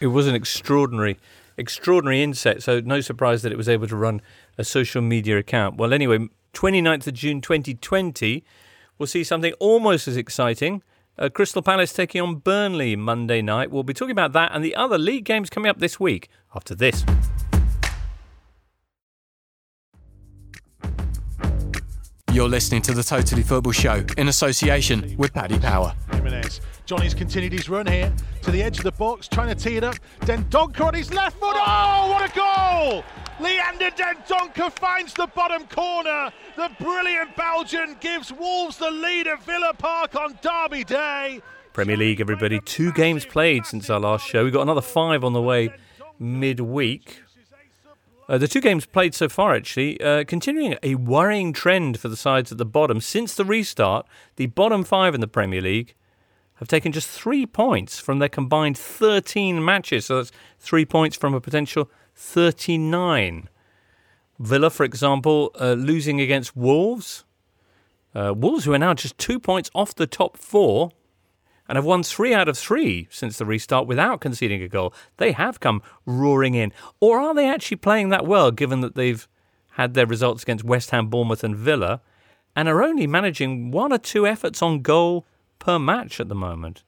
It 0.00 0.08
was 0.08 0.26
an 0.26 0.34
extraordinary, 0.34 1.18
extraordinary 1.56 2.22
insect. 2.22 2.62
So 2.62 2.80
no 2.80 3.00
surprise 3.00 3.42
that 3.42 3.52
it 3.52 3.56
was 3.56 3.68
able 3.68 3.88
to 3.88 3.96
run 3.96 4.20
a 4.58 4.64
social 4.64 5.00
media 5.00 5.38
account. 5.38 5.76
Well, 5.76 5.94
anyway, 5.94 6.28
29th 6.52 7.06
of 7.06 7.14
June 7.14 7.40
2020 7.40 8.44
we'll 8.98 9.06
see 9.06 9.24
something 9.24 9.52
almost 9.54 10.08
as 10.08 10.16
exciting. 10.16 10.82
Uh, 11.16 11.28
Crystal 11.28 11.62
Palace 11.62 11.92
taking 11.92 12.20
on 12.20 12.36
Burnley 12.36 12.96
Monday 12.96 13.40
night. 13.40 13.70
We'll 13.70 13.84
be 13.84 13.94
talking 13.94 14.12
about 14.12 14.32
that 14.32 14.50
and 14.52 14.64
the 14.64 14.74
other 14.74 14.98
league 14.98 15.24
games 15.24 15.48
coming 15.48 15.70
up 15.70 15.78
this 15.78 16.00
week 16.00 16.28
after 16.54 16.74
this. 16.74 17.04
You're 22.32 22.48
listening 22.48 22.82
to 22.82 22.92
the 22.92 23.04
Totally 23.04 23.44
Football 23.44 23.70
Show 23.70 24.04
in 24.18 24.26
association 24.26 25.14
with 25.16 25.32
Paddy 25.32 25.56
Power. 25.56 25.94
Jimenez. 26.10 26.60
Johnny's 26.84 27.14
continued 27.14 27.52
his 27.52 27.68
run 27.68 27.86
here 27.86 28.12
to 28.42 28.50
the 28.50 28.60
edge 28.60 28.78
of 28.78 28.84
the 28.84 28.90
box, 28.90 29.28
trying 29.28 29.48
to 29.48 29.54
tee 29.54 29.76
it 29.76 29.84
up. 29.84 29.94
Then 30.22 30.42
Dendoncker 30.46 30.84
on 30.84 30.94
his 30.94 31.14
left 31.14 31.38
foot. 31.38 31.54
Oh, 31.54 32.10
what 32.10 32.28
a 32.28 32.34
goal! 32.34 33.04
Leander 33.40 33.90
Dendoncker 33.90 34.72
finds 34.78 35.12
the 35.14 35.26
bottom 35.26 35.66
corner. 35.66 36.30
The 36.56 36.70
brilliant 36.78 37.34
Belgian 37.36 37.96
gives 38.00 38.32
Wolves 38.32 38.76
the 38.76 38.90
lead 38.90 39.26
at 39.26 39.42
Villa 39.42 39.74
Park 39.76 40.14
on 40.14 40.38
Derby 40.40 40.84
Day. 40.84 41.42
Premier 41.72 41.96
League, 41.96 42.20
everybody. 42.20 42.60
Two 42.60 42.92
games 42.92 43.26
played 43.26 43.66
since 43.66 43.90
our 43.90 43.98
last 43.98 44.24
show. 44.24 44.44
We've 44.44 44.52
got 44.52 44.62
another 44.62 44.80
five 44.80 45.24
on 45.24 45.32
the 45.32 45.42
way 45.42 45.70
midweek. 46.20 47.22
Uh, 48.28 48.38
the 48.38 48.46
two 48.46 48.60
games 48.60 48.86
played 48.86 49.14
so 49.14 49.28
far, 49.28 49.52
actually, 49.54 50.00
uh, 50.00 50.24
continuing 50.24 50.78
a 50.84 50.94
worrying 50.94 51.52
trend 51.52 51.98
for 51.98 52.08
the 52.08 52.16
sides 52.16 52.52
at 52.52 52.58
the 52.58 52.64
bottom. 52.64 53.00
Since 53.00 53.34
the 53.34 53.44
restart, 53.44 54.06
the 54.36 54.46
bottom 54.46 54.84
five 54.84 55.14
in 55.14 55.20
the 55.20 55.28
Premier 55.28 55.60
League 55.60 55.94
have 56.54 56.68
taken 56.68 56.92
just 56.92 57.08
three 57.10 57.46
points 57.46 57.98
from 57.98 58.20
their 58.20 58.28
combined 58.28 58.78
13 58.78 59.62
matches. 59.62 60.06
So 60.06 60.16
that's 60.18 60.32
three 60.60 60.86
points 60.86 61.16
from 61.16 61.34
a 61.34 61.40
potential 61.40 61.90
39. 62.14 63.48
Villa, 64.38 64.70
for 64.70 64.84
example, 64.84 65.50
uh, 65.60 65.72
losing 65.72 66.20
against 66.20 66.56
Wolves. 66.56 67.24
Uh, 68.14 68.32
Wolves, 68.36 68.64
who 68.64 68.72
are 68.72 68.78
now 68.78 68.94
just 68.94 69.18
two 69.18 69.38
points 69.38 69.70
off 69.74 69.94
the 69.94 70.06
top 70.06 70.36
four 70.36 70.90
and 71.68 71.76
have 71.76 71.84
won 71.84 72.02
three 72.02 72.34
out 72.34 72.48
of 72.48 72.58
three 72.58 73.08
since 73.10 73.38
the 73.38 73.44
restart 73.44 73.86
without 73.86 74.20
conceding 74.20 74.62
a 74.62 74.68
goal. 74.68 74.92
They 75.16 75.32
have 75.32 75.60
come 75.60 75.82
roaring 76.04 76.54
in. 76.54 76.72
Or 77.00 77.20
are 77.20 77.34
they 77.34 77.48
actually 77.48 77.78
playing 77.78 78.10
that 78.10 78.26
well, 78.26 78.50
given 78.50 78.80
that 78.80 78.94
they've 78.94 79.26
had 79.72 79.94
their 79.94 80.06
results 80.06 80.42
against 80.42 80.64
West 80.64 80.90
Ham, 80.90 81.08
Bournemouth, 81.08 81.42
and 81.42 81.56
Villa, 81.56 82.00
and 82.54 82.68
are 82.68 82.82
only 82.82 83.06
managing 83.06 83.70
one 83.70 83.92
or 83.92 83.98
two 83.98 84.26
efforts 84.26 84.62
on 84.62 84.82
goal 84.82 85.26
per 85.58 85.78
match 85.78 86.20
at 86.20 86.28
the 86.28 86.34
moment? 86.34 86.84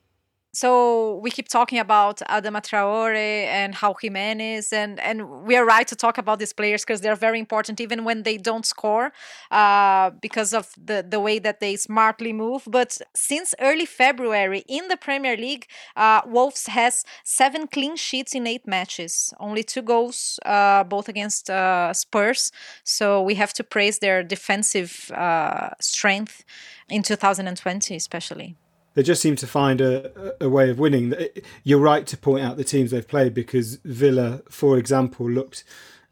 So 0.56 1.16
we 1.16 1.30
keep 1.30 1.48
talking 1.48 1.78
about 1.78 2.22
Adama 2.30 2.62
Traore 2.62 3.44
and 3.60 3.74
how 3.74 3.92
Jimenez, 4.00 4.72
and 4.72 4.98
and 5.00 5.18
we 5.46 5.54
are 5.54 5.66
right 5.66 5.86
to 5.86 5.94
talk 5.94 6.16
about 6.16 6.38
these 6.38 6.54
players 6.54 6.82
because 6.82 7.02
they're 7.02 7.22
very 7.28 7.38
important, 7.38 7.78
even 7.78 8.04
when 8.04 8.22
they 8.22 8.38
don't 8.38 8.64
score, 8.64 9.12
uh, 9.50 10.08
because 10.26 10.54
of 10.54 10.72
the 10.82 11.04
the 11.06 11.20
way 11.20 11.38
that 11.38 11.60
they 11.60 11.76
smartly 11.76 12.32
move. 12.32 12.62
But 12.66 12.90
since 13.14 13.54
early 13.60 13.84
February 13.84 14.64
in 14.66 14.88
the 14.88 14.96
Premier 14.96 15.36
League, 15.36 15.66
uh, 15.94 16.22
Wolves 16.24 16.68
has 16.68 17.04
seven 17.22 17.66
clean 17.66 17.94
sheets 17.96 18.34
in 18.34 18.46
eight 18.46 18.66
matches, 18.66 19.34
only 19.38 19.62
two 19.62 19.82
goals, 19.82 20.40
uh, 20.46 20.84
both 20.84 21.06
against 21.10 21.50
uh, 21.50 21.92
Spurs. 21.92 22.50
So 22.82 23.20
we 23.20 23.34
have 23.34 23.52
to 23.58 23.62
praise 23.62 23.98
their 23.98 24.22
defensive 24.22 25.10
uh, 25.10 25.68
strength 25.80 26.44
in 26.88 27.02
2020, 27.02 27.94
especially 27.94 28.56
they 28.96 29.02
just 29.02 29.20
seem 29.20 29.36
to 29.36 29.46
find 29.46 29.82
a, 29.82 30.34
a 30.40 30.48
way 30.48 30.70
of 30.70 30.78
winning. 30.78 31.14
You're 31.62 31.78
right 31.78 32.06
to 32.06 32.16
point 32.16 32.42
out 32.42 32.56
the 32.56 32.64
teams 32.64 32.90
they've 32.90 33.06
played 33.06 33.34
because 33.34 33.76
Villa, 33.84 34.40
for 34.48 34.78
example, 34.78 35.30
looked 35.30 35.64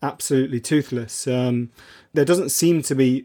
absolutely 0.03 0.61
toothless. 0.61 1.27
Um, 1.27 1.71
there 2.13 2.27
doesn't 2.27 2.51
seem 2.51 2.83
to 2.83 2.95
be, 2.95 3.25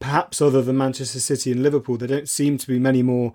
perhaps 0.00 0.42
other 0.42 0.60
than 0.60 0.76
Manchester 0.76 1.20
City 1.20 1.52
and 1.52 1.62
Liverpool, 1.62 1.98
there 1.98 2.08
don't 2.08 2.28
seem 2.28 2.58
to 2.58 2.66
be 2.66 2.80
many 2.80 3.00
more 3.00 3.32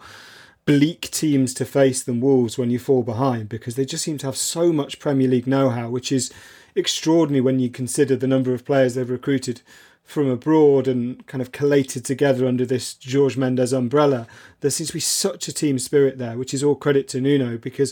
bleak 0.66 1.10
teams 1.10 1.54
to 1.54 1.64
face 1.64 2.04
than 2.04 2.20
Wolves 2.20 2.58
when 2.58 2.70
you 2.70 2.78
fall 2.78 3.04
behind 3.04 3.48
because 3.48 3.76
they 3.76 3.86
just 3.86 4.04
seem 4.04 4.18
to 4.18 4.26
have 4.26 4.36
so 4.36 4.74
much 4.74 5.00
Premier 5.00 5.30
League 5.30 5.48
know 5.48 5.70
how, 5.70 5.90
which 5.90 6.12
is 6.12 6.34
extraordinary 6.76 7.40
when 7.40 7.60
you 7.60 7.70
consider 7.70 8.18
the 8.18 8.28
number 8.28 8.54
of 8.54 8.66
players 8.66 8.96
they've 8.96 9.10
recruited 9.10 9.62
from 10.06 10.30
abroad 10.30 10.88
and 10.88 11.26
kind 11.26 11.42
of 11.42 11.52
collated 11.52 12.06
together 12.06 12.46
under 12.48 12.66
this 12.66 12.96
Jorge 13.04 13.40
Mendes 13.40 13.74
umbrella. 13.74 14.28
There 14.62 14.72
seems 14.72 14.90
to 14.90 14.94
be 14.94 15.00
such 15.00 15.48
a 15.48 15.54
team 15.54 15.80
spirit 15.80 16.20
there, 16.20 16.38
which 16.38 16.54
is 16.54 16.64
all 16.64 16.76
credit 16.76 17.08
to 17.10 17.22
Nuno 17.22 17.58
because, 17.58 17.92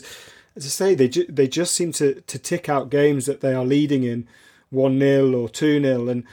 as 0.54 0.64
I 0.64 0.68
say, 0.68 0.94
they 0.94 1.08
ju- 1.08 1.26
they 1.28 1.48
just 1.48 1.74
seem 1.74 1.92
to 1.92 2.20
to 2.20 2.38
tick 2.38 2.68
out 2.68 2.88
games 2.88 3.26
that 3.26 3.40
they 3.40 3.52
are 3.52 3.64
leading 3.64 4.04
in 4.04 4.28
one 4.70 4.98
0 4.98 5.34
or 5.34 5.48
two 5.48 5.82
0 5.82 6.08
and 6.08 6.24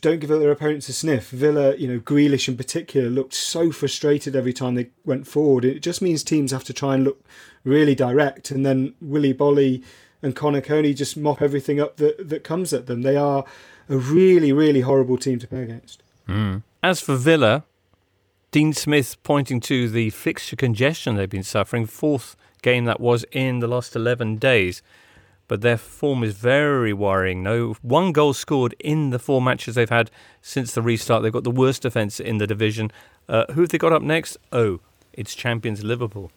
don't 0.00 0.18
give 0.18 0.30
their 0.30 0.50
opponents 0.50 0.88
a 0.88 0.92
sniff. 0.92 1.30
Villa, 1.30 1.76
you 1.76 1.86
know, 1.86 2.00
Grealish 2.00 2.48
in 2.48 2.56
particular, 2.56 3.08
looked 3.08 3.34
so 3.34 3.70
frustrated 3.70 4.34
every 4.34 4.52
time 4.52 4.74
they 4.74 4.90
went 5.04 5.28
forward. 5.28 5.64
It 5.64 5.80
just 5.80 6.02
means 6.02 6.24
teams 6.24 6.50
have 6.50 6.64
to 6.64 6.72
try 6.72 6.94
and 6.94 7.04
look 7.04 7.24
really 7.62 7.94
direct, 7.94 8.50
and 8.50 8.66
then 8.66 8.94
Willy 9.00 9.32
Boly 9.32 9.84
and 10.22 10.34
Conor 10.34 10.60
Coady 10.60 10.92
just 10.92 11.16
mop 11.16 11.40
everything 11.40 11.78
up 11.78 11.98
that, 11.98 12.28
that 12.28 12.42
comes 12.42 12.72
at 12.72 12.86
them. 12.86 13.02
They 13.02 13.16
are 13.16 13.44
a 13.88 13.96
really, 13.96 14.52
really 14.52 14.80
horrible 14.80 15.16
team 15.16 15.38
to 15.38 15.46
play 15.46 15.62
against. 15.62 16.02
Mm. 16.28 16.62
As 16.82 17.00
for 17.00 17.16
Villa, 17.16 17.64
Dean 18.50 18.72
Smith 18.72 19.16
pointing 19.22 19.60
to 19.60 19.88
the 19.88 20.10
fixture 20.10 20.56
congestion 20.56 21.16
they've 21.16 21.28
been 21.28 21.42
suffering, 21.42 21.86
fourth 21.86 22.36
game 22.62 22.84
that 22.84 23.00
was 23.00 23.24
in 23.32 23.60
the 23.60 23.68
last 23.68 23.94
11 23.94 24.36
days 24.36 24.82
but 25.48 25.60
their 25.60 25.76
form 25.76 26.24
is 26.24 26.34
very 26.34 26.92
worrying. 26.92 27.42
No 27.42 27.76
one 27.82 28.12
goal 28.12 28.34
scored 28.34 28.74
in 28.78 29.10
the 29.10 29.18
four 29.18 29.40
matches 29.40 29.74
they've 29.74 29.88
had 29.88 30.10
since 30.42 30.74
the 30.74 30.82
restart. 30.82 31.22
They've 31.22 31.32
got 31.32 31.44
the 31.44 31.50
worst 31.50 31.82
defence 31.82 32.18
in 32.18 32.38
the 32.38 32.46
division. 32.46 32.90
Uh, 33.28 33.44
who 33.52 33.62
have 33.62 33.70
they 33.70 33.78
got 33.78 33.92
up 33.92 34.02
next? 34.02 34.36
Oh, 34.52 34.80
it's 35.12 35.34
champions 35.34 35.84
Liverpool. 35.84 36.30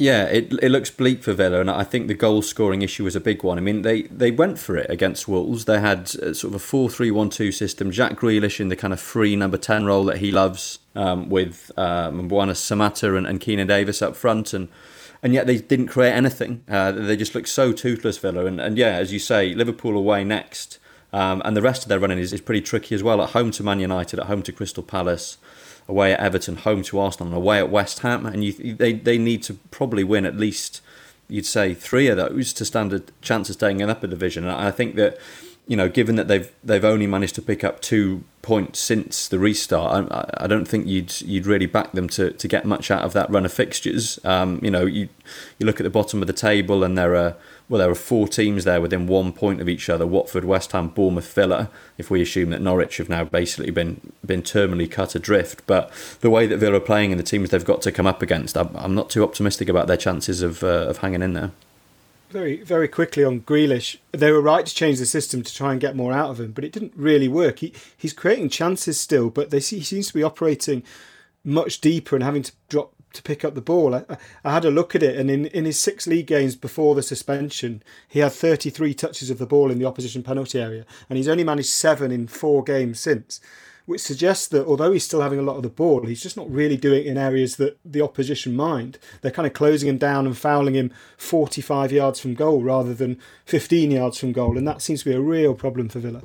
Yeah, 0.00 0.24
it 0.24 0.50
it 0.62 0.70
looks 0.70 0.88
bleak 0.88 1.22
for 1.22 1.34
Villa, 1.34 1.60
and 1.60 1.70
I 1.70 1.84
think 1.84 2.08
the 2.08 2.14
goal 2.14 2.40
scoring 2.40 2.80
issue 2.80 3.04
was 3.04 3.14
a 3.14 3.20
big 3.20 3.44
one. 3.44 3.58
I 3.58 3.60
mean, 3.60 3.82
they, 3.82 4.04
they 4.04 4.30
went 4.30 4.58
for 4.58 4.74
it 4.74 4.88
against 4.88 5.28
Wolves. 5.28 5.66
They 5.66 5.78
had 5.78 6.08
sort 6.08 6.44
of 6.44 6.54
a 6.54 6.58
4 6.58 6.88
3 6.88 7.10
1 7.10 7.28
2 7.28 7.52
system. 7.52 7.90
Jack 7.90 8.14
Grealish 8.14 8.60
in 8.60 8.68
the 8.68 8.76
kind 8.76 8.94
of 8.94 9.00
free 9.00 9.36
number 9.36 9.58
10 9.58 9.84
role 9.84 10.04
that 10.04 10.16
he 10.16 10.30
loves, 10.30 10.78
um, 10.94 11.28
with 11.28 11.70
um, 11.76 12.30
Mbwana 12.30 12.54
Samatta 12.54 13.14
and, 13.14 13.26
and 13.26 13.42
Keinan 13.42 13.68
Davis 13.68 14.00
up 14.00 14.16
front. 14.16 14.54
And 14.54 14.68
and 15.22 15.34
yet 15.34 15.46
they 15.46 15.58
didn't 15.58 15.88
create 15.88 16.12
anything. 16.12 16.64
Uh, 16.66 16.92
they 16.92 17.14
just 17.14 17.34
looked 17.34 17.50
so 17.50 17.70
toothless, 17.70 18.16
Villa. 18.16 18.46
And, 18.46 18.58
and 18.58 18.78
yeah, 18.78 18.92
as 18.92 19.12
you 19.12 19.18
say, 19.18 19.54
Liverpool 19.54 19.98
away 19.98 20.24
next. 20.24 20.78
Um, 21.12 21.42
and 21.44 21.54
the 21.54 21.60
rest 21.60 21.82
of 21.82 21.90
their 21.90 21.98
running 21.98 22.18
is, 22.18 22.32
is 22.32 22.40
pretty 22.40 22.62
tricky 22.62 22.94
as 22.94 23.02
well. 23.02 23.20
At 23.20 23.30
home 23.30 23.50
to 23.50 23.62
Man 23.62 23.80
United, 23.80 24.18
at 24.18 24.28
home 24.28 24.40
to 24.44 24.52
Crystal 24.52 24.82
Palace, 24.82 25.36
away 25.90 26.12
at 26.12 26.20
Everton, 26.20 26.56
home 26.56 26.82
to 26.84 26.98
Arsenal, 26.98 27.28
and 27.28 27.36
away 27.36 27.58
at 27.58 27.70
West 27.70 27.98
Ham. 28.00 28.24
And 28.24 28.44
you, 28.44 28.74
they, 28.74 28.92
they 28.94 29.18
need 29.18 29.42
to 29.44 29.54
probably 29.70 30.04
win 30.04 30.24
at 30.24 30.36
least, 30.36 30.80
you'd 31.28 31.46
say, 31.46 31.74
three 31.74 32.06
of 32.08 32.16
those 32.16 32.52
to 32.54 32.64
stand 32.64 32.92
a 32.92 33.02
chance 33.20 33.50
of 33.50 33.56
staying 33.56 33.80
in 33.80 33.90
upper 33.90 34.06
division. 34.06 34.44
And 34.44 34.52
I 34.52 34.70
think 34.70 34.94
that 34.94 35.18
you 35.70 35.76
know, 35.76 35.88
given 35.88 36.16
that 36.16 36.26
they've 36.26 36.52
they've 36.64 36.84
only 36.84 37.06
managed 37.06 37.36
to 37.36 37.42
pick 37.42 37.62
up 37.62 37.80
two 37.80 38.24
points 38.42 38.80
since 38.80 39.28
the 39.28 39.38
restart, 39.38 40.10
I, 40.10 40.28
I 40.38 40.46
don't 40.48 40.64
think 40.66 40.88
you'd 40.88 41.20
you'd 41.20 41.46
really 41.46 41.66
back 41.66 41.92
them 41.92 42.08
to, 42.08 42.32
to 42.32 42.48
get 42.48 42.64
much 42.64 42.90
out 42.90 43.04
of 43.04 43.12
that 43.12 43.30
run 43.30 43.44
of 43.44 43.52
fixtures. 43.52 44.18
Um, 44.24 44.58
you 44.64 44.70
know, 44.72 44.84
you 44.84 45.08
you 45.60 45.66
look 45.66 45.78
at 45.78 45.84
the 45.84 45.90
bottom 45.90 46.22
of 46.22 46.26
the 46.26 46.32
table, 46.32 46.82
and 46.82 46.98
there 46.98 47.14
are 47.14 47.36
well, 47.68 47.78
there 47.78 47.88
are 47.88 47.94
four 47.94 48.26
teams 48.26 48.64
there 48.64 48.80
within 48.80 49.06
one 49.06 49.32
point 49.32 49.60
of 49.60 49.68
each 49.68 49.88
other: 49.88 50.08
Watford, 50.08 50.44
West 50.44 50.72
Ham, 50.72 50.88
Bournemouth, 50.88 51.32
Villa. 51.32 51.70
If 51.98 52.10
we 52.10 52.20
assume 52.20 52.50
that 52.50 52.60
Norwich 52.60 52.96
have 52.96 53.08
now 53.08 53.22
basically 53.22 53.70
been 53.70 54.12
been 54.26 54.42
terminally 54.42 54.90
cut 54.90 55.14
adrift, 55.14 55.64
but 55.68 55.92
the 56.20 56.30
way 56.30 56.48
that 56.48 56.56
Villa 56.56 56.78
are 56.78 56.80
playing 56.80 57.12
and 57.12 57.20
the 57.20 57.22
teams 57.22 57.50
they've 57.50 57.64
got 57.64 57.80
to 57.82 57.92
come 57.92 58.08
up 58.08 58.22
against, 58.22 58.56
I'm, 58.56 58.74
I'm 58.74 58.96
not 58.96 59.08
too 59.08 59.22
optimistic 59.22 59.68
about 59.68 59.86
their 59.86 59.96
chances 59.96 60.42
of 60.42 60.64
uh, 60.64 60.88
of 60.88 60.96
hanging 60.96 61.22
in 61.22 61.34
there 61.34 61.52
very 62.30 62.62
very 62.62 62.88
quickly 62.88 63.24
on 63.24 63.40
Grealish. 63.40 63.96
They 64.12 64.32
were 64.32 64.40
right 64.40 64.64
to 64.64 64.74
change 64.74 64.98
the 64.98 65.06
system 65.06 65.42
to 65.42 65.54
try 65.54 65.72
and 65.72 65.80
get 65.80 65.96
more 65.96 66.12
out 66.12 66.30
of 66.30 66.40
him, 66.40 66.52
but 66.52 66.64
it 66.64 66.72
didn't 66.72 66.92
really 66.96 67.28
work. 67.28 67.58
He 67.58 67.72
he's 67.96 68.12
creating 68.12 68.50
chances 68.50 68.98
still, 68.98 69.30
but 69.30 69.50
they 69.50 69.58
he 69.58 69.82
seems 69.82 70.08
to 70.08 70.14
be 70.14 70.22
operating 70.22 70.82
much 71.44 71.80
deeper 71.80 72.16
and 72.16 72.24
having 72.24 72.42
to 72.42 72.52
drop 72.68 72.92
to 73.12 73.22
pick 73.22 73.44
up 73.44 73.54
the 73.54 73.60
ball. 73.60 73.94
I, 73.94 74.04
I 74.44 74.52
had 74.52 74.64
a 74.64 74.70
look 74.70 74.94
at 74.94 75.02
it, 75.02 75.16
and 75.16 75.30
in, 75.30 75.46
in 75.46 75.64
his 75.64 75.78
six 75.78 76.06
league 76.06 76.26
games 76.26 76.54
before 76.54 76.94
the 76.94 77.02
suspension, 77.02 77.82
he 78.08 78.20
had 78.20 78.32
33 78.32 78.94
touches 78.94 79.30
of 79.30 79.38
the 79.38 79.46
ball 79.46 79.70
in 79.70 79.78
the 79.78 79.84
opposition 79.84 80.22
penalty 80.22 80.60
area, 80.60 80.86
and 81.08 81.16
he's 81.16 81.28
only 81.28 81.44
managed 81.44 81.70
seven 81.70 82.12
in 82.12 82.28
four 82.28 82.62
games 82.62 83.00
since 83.00 83.40
which 83.90 84.00
suggests 84.00 84.46
that 84.46 84.64
although 84.66 84.92
he's 84.92 85.04
still 85.04 85.20
having 85.20 85.40
a 85.40 85.42
lot 85.42 85.56
of 85.56 85.64
the 85.64 85.68
ball, 85.68 86.06
he's 86.06 86.22
just 86.22 86.36
not 86.36 86.48
really 86.48 86.76
doing 86.76 87.00
it 87.00 87.06
in 87.06 87.18
areas 87.18 87.56
that 87.56 87.76
the 87.84 88.00
opposition 88.00 88.54
mind. 88.54 89.00
They're 89.20 89.32
kind 89.32 89.48
of 89.48 89.52
closing 89.52 89.88
him 89.88 89.98
down 89.98 90.26
and 90.26 90.38
fouling 90.38 90.74
him 90.74 90.92
45 91.18 91.90
yards 91.90 92.20
from 92.20 92.34
goal 92.34 92.62
rather 92.62 92.94
than 92.94 93.18
15 93.46 93.90
yards 93.90 94.16
from 94.16 94.30
goal, 94.30 94.56
and 94.56 94.68
that 94.68 94.80
seems 94.80 95.00
to 95.00 95.10
be 95.10 95.16
a 95.16 95.20
real 95.20 95.54
problem 95.54 95.88
for 95.88 95.98
Villa 95.98 96.22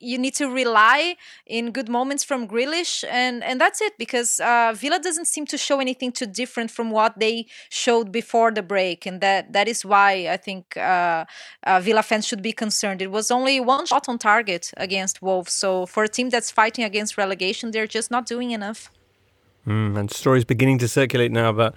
you 0.00 0.18
need 0.18 0.34
to 0.34 0.48
rely 0.48 1.16
in 1.46 1.70
good 1.70 1.88
moments 1.88 2.24
from 2.24 2.48
Grealish, 2.48 3.04
and 3.08 3.44
and 3.44 3.60
that's 3.60 3.80
it 3.80 3.96
because 3.98 4.40
uh, 4.40 4.72
Villa 4.74 4.98
doesn't 4.98 5.26
seem 5.26 5.46
to 5.46 5.58
show 5.58 5.78
anything 5.78 6.10
too 6.10 6.26
different 6.26 6.70
from 6.70 6.90
what 6.90 7.18
they 7.18 7.46
showed 7.68 8.10
before 8.10 8.50
the 8.50 8.62
break, 8.62 9.06
and 9.06 9.20
that 9.20 9.52
that 9.52 9.68
is 9.68 9.84
why 9.84 10.28
I 10.28 10.36
think 10.36 10.76
uh, 10.76 11.24
uh, 11.64 11.80
Villa 11.80 12.02
fans 12.02 12.26
should 12.26 12.42
be 12.42 12.52
concerned. 12.52 13.02
It 13.02 13.10
was 13.10 13.30
only 13.30 13.60
one 13.60 13.86
shot 13.86 14.08
on 14.08 14.18
target 14.18 14.72
against 14.76 15.22
Wolves, 15.22 15.52
so 15.52 15.86
for 15.86 16.04
a 16.04 16.08
team 16.08 16.30
that's 16.30 16.50
fighting 16.50 16.84
against 16.84 17.18
relegation, 17.18 17.70
they're 17.70 17.86
just 17.86 18.10
not 18.10 18.26
doing 18.26 18.50
enough. 18.50 18.90
Mm, 19.66 19.98
and 19.98 20.10
stories 20.10 20.44
beginning 20.44 20.78
to 20.78 20.88
circulate 20.88 21.30
now 21.30 21.50
about. 21.50 21.74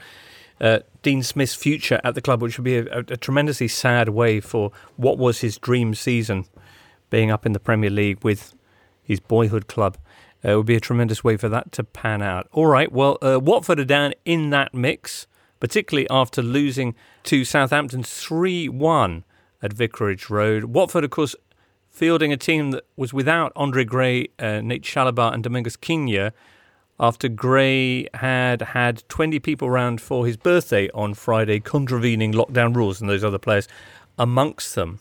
Uh, 0.61 0.79
Dean 1.01 1.23
Smith's 1.23 1.55
future 1.55 1.99
at 2.05 2.15
the 2.15 2.21
club, 2.21 2.41
which 2.41 2.57
would 2.57 2.63
be 2.63 2.77
a, 2.77 2.99
a, 2.99 3.17
tremendously 3.17 3.67
sad 3.67 4.09
way 4.09 4.39
for 4.39 4.71
what 4.95 5.17
was 5.17 5.41
his 5.41 5.57
dream 5.57 5.93
season 5.93 6.45
being 7.13 7.29
up 7.29 7.45
in 7.45 7.51
the 7.51 7.59
Premier 7.59 7.91
League 7.91 8.23
with 8.23 8.55
his 9.03 9.19
boyhood 9.19 9.67
club. 9.67 9.99
Uh, 10.43 10.53
it 10.53 10.55
would 10.55 10.65
be 10.65 10.75
a 10.75 10.79
tremendous 10.79 11.23
way 11.23 11.37
for 11.37 11.47
that 11.47 11.71
to 11.71 11.83
pan 11.83 12.23
out. 12.23 12.47
All 12.51 12.65
right, 12.65 12.91
well, 12.91 13.19
uh, 13.21 13.39
Watford 13.39 13.79
are 13.79 13.85
down 13.85 14.15
in 14.25 14.49
that 14.49 14.73
mix, 14.73 15.27
particularly 15.59 16.09
after 16.09 16.41
losing 16.41 16.95
to 17.25 17.45
Southampton 17.45 18.01
3 18.01 18.67
1 18.67 19.23
at 19.61 19.73
Vicarage 19.73 20.31
Road. 20.31 20.63
Watford, 20.63 21.03
of 21.03 21.11
course, 21.11 21.35
fielding 21.91 22.33
a 22.33 22.37
team 22.37 22.71
that 22.71 22.83
was 22.97 23.13
without 23.13 23.51
Andre 23.55 23.85
Gray, 23.85 24.29
uh, 24.39 24.61
Nate 24.61 24.81
Chalobah, 24.81 25.35
and 25.35 25.43
Domingos 25.43 25.77
Quina 25.77 26.31
after 26.99 27.29
Gray 27.29 28.07
had 28.15 28.63
had 28.63 29.07
20 29.07 29.37
people 29.37 29.69
round 29.69 30.01
for 30.01 30.25
his 30.25 30.35
birthday 30.35 30.89
on 30.95 31.13
Friday, 31.13 31.59
contravening 31.59 32.33
lockdown 32.33 32.75
rules 32.75 32.99
and 32.99 33.07
those 33.07 33.23
other 33.23 33.37
players 33.37 33.67
amongst 34.17 34.73
them. 34.73 34.99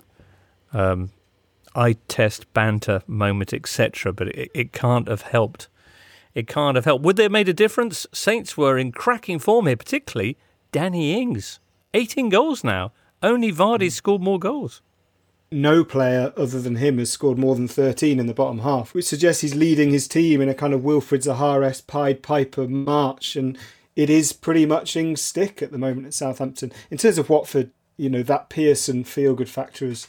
Um, 0.75 1.11
eye 1.75 1.97
test 2.09 2.53
banter 2.53 3.03
moment, 3.07 3.53
etc. 3.53 4.13
But 4.13 4.29
it, 4.29 4.51
it 4.55 4.73
can't 4.73 5.09
have 5.09 5.23
helped. 5.23 5.69
It 6.35 6.47
can't 6.47 6.77
have 6.77 6.85
helped. 6.85 7.05
Would 7.05 7.17
they 7.17 7.25
have 7.25 7.33
made 7.33 7.49
a 7.49 7.55
difference? 7.55 8.07
Saints 8.13 8.57
were 8.57 8.79
in 8.79 8.93
cracking 8.93 9.39
form 9.39 9.67
here, 9.67 9.77
particularly 9.77 10.37
Danny 10.71 11.21
Ings. 11.21 11.61
18 11.95 12.31
goals 12.31 12.65
now. 12.65 12.93
Only 13.23 13.53
Vardy 13.53 13.87
mm. 13.87 13.93
scored 13.93 14.23
more 14.23 14.39
goals. 14.39 14.81
No 15.51 15.85
player 15.85 16.33
other 16.35 16.61
than 16.61 16.77
him 16.77 16.97
has 16.97 17.11
scored 17.11 17.37
more 17.37 17.55
than 17.55 17.69
13 17.69 18.19
in 18.19 18.27
the 18.27 18.33
bottom 18.33 18.61
half, 18.61 18.95
which 18.95 19.05
suggests 19.05 19.43
he's 19.43 19.55
leading 19.55 19.91
his 19.91 20.09
team 20.09 20.41
in 20.41 20.49
a 20.49 20.55
kind 20.55 20.73
of 20.73 20.81
Wilfried 20.81 21.27
Zaha 21.27 21.87
Pied 21.87 22.23
Piper 22.23 22.67
march. 22.67 23.37
And 23.37 23.59
it 23.95 24.09
is 24.09 24.33
pretty 24.33 24.65
much 24.65 24.97
Ings' 24.97 25.21
stick 25.21 25.63
at 25.63 25.71
the 25.71 25.77
moment 25.77 26.07
at 26.07 26.15
Southampton. 26.15 26.73
In 26.91 26.97
terms 26.97 27.19
of 27.19 27.29
Watford, 27.29 27.71
you 27.99 28.09
know, 28.09 28.23
that 28.23 28.49
Pearson 28.49 29.05
feel 29.05 29.35
good 29.35 29.51
factor 29.51 29.87
has 29.87 30.09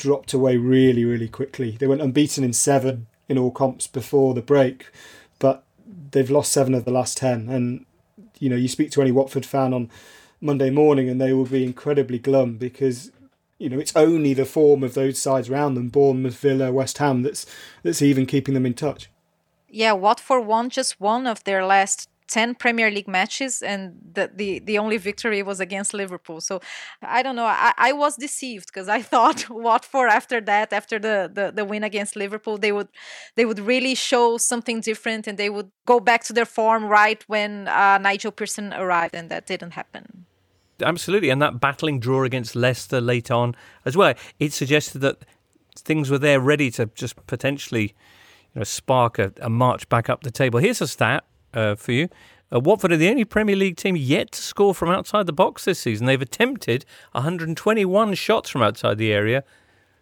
dropped 0.00 0.32
away 0.32 0.56
really, 0.56 1.04
really 1.04 1.28
quickly. 1.28 1.72
They 1.72 1.86
went 1.86 2.00
unbeaten 2.00 2.42
in 2.42 2.54
seven 2.54 3.06
in 3.28 3.38
all 3.38 3.50
comps 3.50 3.86
before 3.86 4.34
the 4.34 4.42
break, 4.42 4.90
but 5.38 5.62
they've 6.10 6.30
lost 6.30 6.52
seven 6.52 6.74
of 6.74 6.84
the 6.84 6.90
last 6.90 7.18
ten. 7.18 7.48
And 7.48 7.84
you 8.38 8.48
know, 8.48 8.56
you 8.56 8.66
speak 8.66 8.90
to 8.92 9.02
any 9.02 9.12
Watford 9.12 9.46
fan 9.46 9.72
on 9.72 9.90
Monday 10.40 10.70
morning, 10.70 11.08
and 11.08 11.20
they 11.20 11.32
will 11.32 11.44
be 11.44 11.64
incredibly 11.64 12.18
glum 12.18 12.56
because 12.56 13.12
you 13.58 13.68
know 13.68 13.78
it's 13.78 13.94
only 13.94 14.34
the 14.34 14.46
form 14.46 14.82
of 14.82 14.94
those 14.94 15.18
sides 15.18 15.50
around 15.50 15.74
them, 15.74 15.88
Bournemouth, 15.88 16.38
Villa, 16.38 16.72
West 16.72 16.98
Ham, 16.98 17.22
that's 17.22 17.46
that's 17.82 18.02
even 18.02 18.26
keeping 18.26 18.54
them 18.54 18.66
in 18.66 18.74
touch. 18.74 19.10
Yeah, 19.68 19.92
Watford 19.92 20.46
won 20.46 20.70
just 20.70 21.00
one 21.00 21.26
of 21.26 21.44
their 21.44 21.64
last 21.64 22.09
10 22.30 22.54
Premier 22.54 22.90
League 22.90 23.08
matches, 23.08 23.60
and 23.60 23.96
the, 24.14 24.30
the, 24.34 24.60
the 24.60 24.78
only 24.78 24.96
victory 24.96 25.42
was 25.42 25.60
against 25.60 25.92
Liverpool. 25.92 26.40
So 26.40 26.60
I 27.02 27.22
don't 27.22 27.36
know. 27.36 27.44
I, 27.44 27.72
I 27.76 27.92
was 27.92 28.16
deceived 28.16 28.66
because 28.66 28.88
I 28.88 29.02
thought 29.12 29.50
Watford 29.50 30.08
after 30.08 30.40
that, 30.42 30.72
after 30.72 30.98
the, 30.98 31.30
the, 31.32 31.52
the 31.52 31.64
win 31.64 31.84
against 31.84 32.16
Liverpool, 32.16 32.56
they 32.56 32.72
would 32.72 32.88
they 33.34 33.44
would 33.44 33.58
really 33.58 33.94
show 33.94 34.38
something 34.38 34.80
different 34.80 35.26
and 35.26 35.36
they 35.36 35.50
would 35.50 35.70
go 35.86 36.00
back 36.00 36.24
to 36.24 36.32
their 36.32 36.46
form 36.46 36.84
right 36.84 37.22
when 37.26 37.68
uh, 37.68 37.98
Nigel 37.98 38.32
Pearson 38.32 38.72
arrived, 38.72 39.14
and 39.14 39.28
that 39.30 39.46
didn't 39.46 39.72
happen. 39.72 40.26
Absolutely, 40.82 41.30
and 41.30 41.42
that 41.42 41.60
battling 41.60 42.00
draw 42.00 42.24
against 42.24 42.56
Leicester 42.56 43.00
late 43.00 43.30
on 43.30 43.54
as 43.84 43.96
well. 43.96 44.14
It 44.38 44.52
suggested 44.52 45.00
that 45.00 45.18
things 45.76 46.10
were 46.10 46.18
there 46.18 46.40
ready 46.40 46.70
to 46.72 46.86
just 46.94 47.26
potentially 47.26 47.94
you 48.54 48.60
know, 48.60 48.64
spark 48.64 49.18
a, 49.18 49.32
a 49.40 49.50
march 49.50 49.88
back 49.88 50.08
up 50.08 50.22
the 50.22 50.30
table. 50.30 50.60
Here's 50.60 50.80
a 50.80 50.88
stat 50.88 51.24
uh, 51.54 51.74
for 51.74 51.92
you. 51.92 52.08
Uh, 52.52 52.60
Watford 52.60 52.92
are 52.92 52.96
the 52.96 53.08
only 53.08 53.24
Premier 53.24 53.56
League 53.56 53.76
team 53.76 53.96
yet 53.96 54.32
to 54.32 54.42
score 54.42 54.74
from 54.74 54.90
outside 54.90 55.26
the 55.26 55.32
box 55.32 55.64
this 55.64 55.78
season. 55.78 56.06
They've 56.06 56.20
attempted 56.20 56.84
121 57.12 58.14
shots 58.14 58.50
from 58.50 58.62
outside 58.62 58.98
the 58.98 59.12
area. 59.12 59.44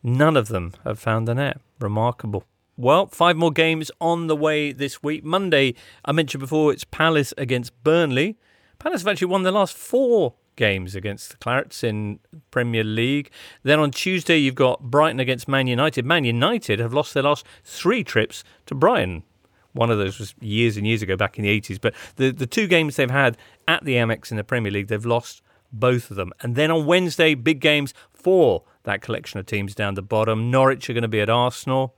None 0.02 0.36
of 0.36 0.48
them 0.48 0.72
have 0.84 0.98
found 0.98 1.28
the 1.28 1.34
net. 1.34 1.60
Remarkable. 1.78 2.44
Well, 2.76 3.06
five 3.06 3.36
more 3.36 3.50
games 3.50 3.90
on 4.00 4.28
the 4.28 4.36
way 4.36 4.72
this 4.72 5.02
week. 5.02 5.24
Monday, 5.24 5.74
I 6.04 6.12
mentioned 6.12 6.40
before, 6.40 6.72
it's 6.72 6.84
Palace 6.84 7.34
against 7.36 7.72
Burnley. 7.82 8.38
Palace 8.78 9.02
have 9.02 9.08
actually 9.08 9.26
won 9.26 9.42
their 9.42 9.52
last 9.52 9.76
four 9.76 10.34
games 10.54 10.94
against 10.94 11.30
the 11.30 11.36
Clarets 11.38 11.82
in 11.82 12.20
Premier 12.50 12.84
League. 12.84 13.30
Then 13.62 13.80
on 13.80 13.90
Tuesday, 13.90 14.38
you've 14.38 14.54
got 14.54 14.90
Brighton 14.90 15.18
against 15.20 15.48
Man 15.48 15.66
United. 15.66 16.04
Man 16.04 16.24
United 16.24 16.78
have 16.78 16.94
lost 16.94 17.14
their 17.14 17.24
last 17.24 17.44
three 17.64 18.04
trips 18.04 18.44
to 18.66 18.74
Brighton. 18.74 19.24
One 19.72 19.90
of 19.90 19.98
those 19.98 20.18
was 20.18 20.34
years 20.40 20.76
and 20.76 20.86
years 20.86 21.02
ago, 21.02 21.16
back 21.16 21.38
in 21.38 21.44
the 21.44 21.60
80s. 21.60 21.80
But 21.80 21.94
the, 22.16 22.30
the 22.30 22.46
two 22.46 22.66
games 22.66 22.96
they've 22.96 23.10
had 23.10 23.36
at 23.66 23.84
the 23.84 23.94
Amex 23.94 24.30
in 24.30 24.36
the 24.36 24.44
Premier 24.44 24.72
League, 24.72 24.88
they've 24.88 25.04
lost 25.04 25.42
both 25.72 26.10
of 26.10 26.16
them. 26.16 26.32
And 26.40 26.56
then 26.56 26.70
on 26.70 26.86
Wednesday, 26.86 27.34
big 27.34 27.60
games 27.60 27.92
for 28.12 28.64
that 28.84 29.02
collection 29.02 29.38
of 29.38 29.46
teams 29.46 29.74
down 29.74 29.94
the 29.94 30.02
bottom. 30.02 30.50
Norwich 30.50 30.88
are 30.88 30.94
going 30.94 31.02
to 31.02 31.08
be 31.08 31.20
at 31.20 31.30
Arsenal. 31.30 31.94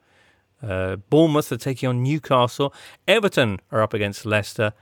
Uh, 0.63 0.97
Bournemouth 0.97 1.51
are 1.53 1.57
taking 1.57 1.89
on 1.89 2.03
Newcastle. 2.03 2.75
Everton 3.09 3.61
are 3.71 3.83
up 3.83 3.95
against 3.95 4.27
Leicester. 4.27 4.73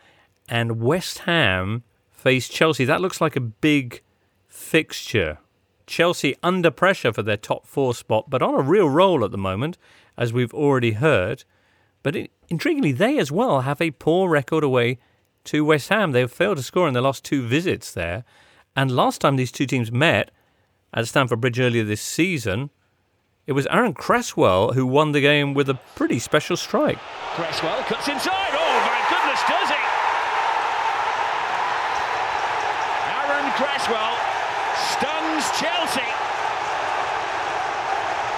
And 0.49 0.81
West 0.81 1.21
Ham 1.21 1.85
face 2.11 2.49
Chelsea. 2.49 2.85
That 2.85 3.01
looks 3.01 3.21
like 3.21 3.37
a 3.37 3.41
big 3.41 4.03
fixture. 4.49 5.39
Chelsea 5.87 6.37
under 6.43 6.71
pressure 6.71 7.13
for 7.13 7.23
their 7.23 7.37
top 7.37 7.67
four 7.67 7.95
spot, 7.95 8.29
but 8.29 8.43
on 8.43 8.55
a 8.55 8.63
real 8.63 8.89
roll 8.89 9.25
at 9.25 9.31
the 9.31 9.39
moment, 9.39 9.79
as 10.17 10.33
we've 10.33 10.53
already 10.53 10.93
heard. 10.93 11.45
But 12.03 12.17
it, 12.17 12.31
intriguingly, 12.51 12.97
they 12.97 13.19
as 13.19 13.33
well 13.33 13.63
have 13.63 13.81
a 13.81 13.91
poor 13.91 14.29
record 14.29 14.65
away 14.65 14.99
to 15.45 15.65
West 15.65 15.89
Ham. 15.89 16.13
They've 16.13 16.31
failed 16.31 16.59
to 16.59 16.63
score 16.63 16.87
in 16.89 16.95
their 16.95 17.03
last 17.03 17.25
two 17.25 17.43
visits 17.47 17.93
there. 17.93 18.25
And 18.77 18.91
last 18.91 19.21
time 19.21 19.37
these 19.37 19.53
two 19.53 19.67
teams 19.67 19.91
met 19.91 20.31
at 20.95 21.07
Stamford 21.09 21.41
Bridge 21.41 21.59
earlier 21.59 21.85
this 21.85 22.01
season, 22.01 22.71
it 23.47 23.53
was 23.53 23.67
Aaron 23.69 23.95
Cresswell 23.95 24.73
who 24.75 24.87
won 24.87 25.13
the 25.13 25.21
game 25.21 25.55
with 25.55 25.69
a 25.69 25.81
pretty 25.97 26.19
special 26.19 26.57
strike. 26.57 26.99
Cresswell 27.35 27.83
cuts 27.85 28.07
inside. 28.09 28.53
Oh 28.53 28.77
my 28.85 29.01
goodness, 29.09 29.41
does 29.49 29.69
he? 29.73 29.83
Aaron 33.09 33.49
Cresswell 33.57 34.15
stuns 34.93 35.49
Chelsea 35.57 36.13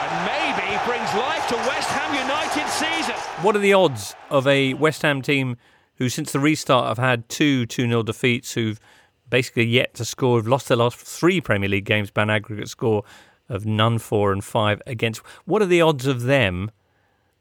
and 0.07 0.13
maybe 0.31 0.79
brings 0.87 1.11
life 1.19 1.47
to 1.49 1.50
West 1.67 1.89
Ham 1.91 2.15
United 2.15 2.69
season. 2.71 3.15
What 3.45 3.57
are 3.57 3.61
the 3.61 3.73
odds 3.73 4.15
of 4.31 4.47
a 4.47 4.75
West 4.75 5.03
Ham 5.03 5.23
team 5.23 5.57
who, 5.97 6.09
since 6.09 6.33
the 6.33 6.41
restart, 6.41 6.89
have 6.89 6.99
had 6.99 7.29
two 7.29 7.67
2 7.67 7.87
0 7.87 8.03
defeats, 8.03 8.53
who've 8.55 8.81
basically 9.29 9.65
yet 9.65 9.95
to 9.95 10.05
score, 10.05 10.39
have 10.39 10.49
lost 10.49 10.69
their 10.69 10.77
last 10.77 10.99
three 10.99 11.41
Premier 11.41 11.69
League 11.69 11.85
games 11.85 12.11
by 12.11 12.23
an 12.23 12.31
aggregate 12.31 12.69
score 12.69 13.05
of 13.49 13.67
none 13.67 13.99
four 13.99 14.33
and 14.33 14.45
five 14.45 14.81
against. 14.87 15.21
What 15.45 15.61
are 15.61 15.67
the 15.67 15.83
odds 15.83 16.07
of 16.07 16.23
them 16.23 16.71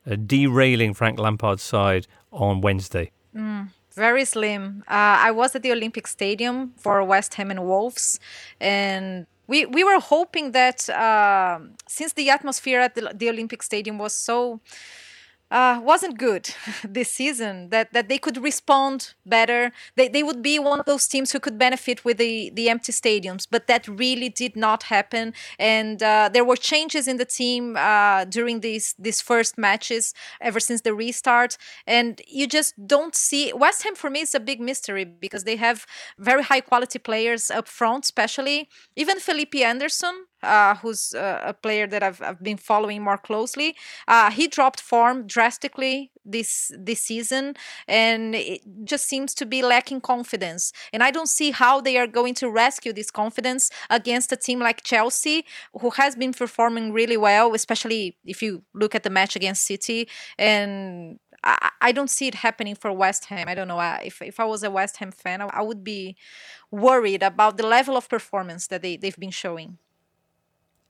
uh, 0.09 0.15
derailing 0.15 0.93
Frank 0.93 1.20
Lampard's 1.20 1.63
side 1.63 2.07
on 2.32 2.61
Wednesday? 2.61 3.11
Mm, 3.36 3.70
very 3.93 4.26
slim. 4.26 4.84
Uh, 4.88 5.28
I 5.28 5.32
was 5.32 5.55
at 5.55 5.63
the 5.63 5.72
Olympic 5.72 6.07
Stadium 6.07 6.74
for 6.78 7.03
West 7.03 7.36
Ham 7.36 7.51
and 7.51 7.63
Wolves, 7.63 8.20
and 8.59 9.28
we 9.50 9.66
we 9.66 9.84
were 9.84 10.00
hoping 10.00 10.52
that 10.52 10.88
uh, 10.89 11.60
since 11.88 12.14
the 12.14 12.30
atmosphere 12.30 12.80
at 12.80 12.93
the, 12.95 13.12
the 13.14 13.30
Olympic 13.30 13.64
Stadium 13.64 13.97
was 13.97 14.14
so 14.14 14.62
uh, 15.52 15.80
wasn't 15.84 16.18
good 16.18 16.50
this 16.84 17.10
season. 17.10 17.70
That 17.70 17.93
that 17.93 18.08
they 18.10 18.18
could 18.18 18.38
respond 18.38 19.14
better. 19.26 19.72
They 19.95 20.08
they 20.08 20.24
would 20.24 20.41
be 20.41 20.60
one 20.60 20.80
of 20.80 20.86
those 20.86 21.08
teams 21.08 21.32
who 21.32 21.39
could 21.39 21.58
benefit 21.58 22.06
with 22.06 22.18
the 22.18 22.52
the 22.52 22.70
empty 22.70 22.91
stadiums. 22.91 23.47
But 23.50 23.68
that 23.68 23.88
really 23.88 24.30
did 24.30 24.56
not 24.56 24.84
happen. 24.84 25.34
And 25.58 26.02
uh, 26.04 26.30
there 26.32 26.45
were 26.45 26.56
changes 26.56 27.08
in 27.08 27.18
the 27.18 27.26
team 27.26 27.76
uh, 27.78 28.26
during 28.26 28.62
these 28.62 28.95
these 29.00 29.22
first 29.22 29.58
matches 29.58 30.14
ever 30.41 30.60
since 30.60 30.82
the 30.82 30.93
restart. 30.93 31.58
And 31.88 32.22
you 32.28 32.47
just 32.47 32.74
don't 32.88 33.16
see 33.16 33.52
West 33.54 33.84
Ham 33.84 33.95
for 33.95 34.10
me 34.10 34.22
is 34.22 34.36
a 34.36 34.39
big 34.39 34.60
mystery 34.60 35.06
because 35.06 35.43
they 35.43 35.56
have 35.56 35.86
very 36.18 36.43
high 36.43 36.62
quality 36.62 37.00
players 37.00 37.50
up 37.50 37.68
front, 37.68 38.06
especially 38.06 38.70
even 38.95 39.20
Felipe 39.20 39.56
Anderson 39.56 40.26
uh, 40.44 40.76
who's 40.76 41.14
uh, 41.14 41.42
a 41.44 41.54
player 41.54 41.88
that 41.88 42.04
I've, 42.04 42.22
I've 42.22 42.42
been 42.44 42.58
following 42.58 43.02
more 43.02 43.18
closely. 43.18 43.76
Uh, 44.08 44.32
he 44.32 44.48
dropped 44.48 44.82
form 44.82 45.28
drastically 45.28 46.12
this 46.26 46.72
this 46.78 47.02
season, 47.02 47.56
and 47.88 48.36
it 48.36 48.62
just 48.84 49.06
seems 49.06 49.34
to 49.36 49.46
be 49.46 49.62
lacking 49.62 50.02
confidence. 50.02 50.72
And 50.94 51.02
I 51.04 51.12
don't 51.12 51.30
see 51.30 51.52
how 51.52 51.82
they 51.82 51.98
are 51.98 52.08
going 52.08 52.36
to 52.36 52.50
rescue 52.50 52.94
this 52.94 53.12
confidence 53.12 53.70
against 53.90 54.32
a 54.32 54.38
team 54.38 54.60
like 54.60 54.84
Chelsea, 54.84 55.46
who 55.80 55.90
has 55.92 56.16
been 56.16 56.34
performing 56.34 56.94
really 56.94 57.18
well, 57.18 57.54
especially 57.54 58.18
if 58.26 58.42
you 58.42 58.64
look 58.74 58.96
at 58.96 59.04
the 59.04 59.10
match 59.10 59.36
against 59.36 59.66
City. 59.66 60.08
And 60.38 61.20
I, 61.44 61.72
I 61.82 61.92
don't 61.92 62.10
see 62.10 62.28
it 62.28 62.36
happening 62.36 62.76
for 62.76 62.92
West 62.92 63.26
Ham. 63.26 63.48
I 63.48 63.56
don't 63.56 63.68
know. 63.68 63.80
If, 64.04 64.22
if 64.22 64.40
I 64.40 64.46
was 64.46 64.64
a 64.64 64.72
West 64.72 64.98
Ham 64.98 65.12
fan, 65.12 65.42
I 65.42 65.62
would 65.62 65.84
be 65.84 66.16
worried 66.72 67.24
about 67.24 67.58
the 67.58 67.66
level 67.66 67.98
of 67.98 68.10
performance 68.10 68.68
that 68.68 68.82
they, 68.82 68.98
they've 68.98 69.18
been 69.18 69.32
showing 69.32 69.78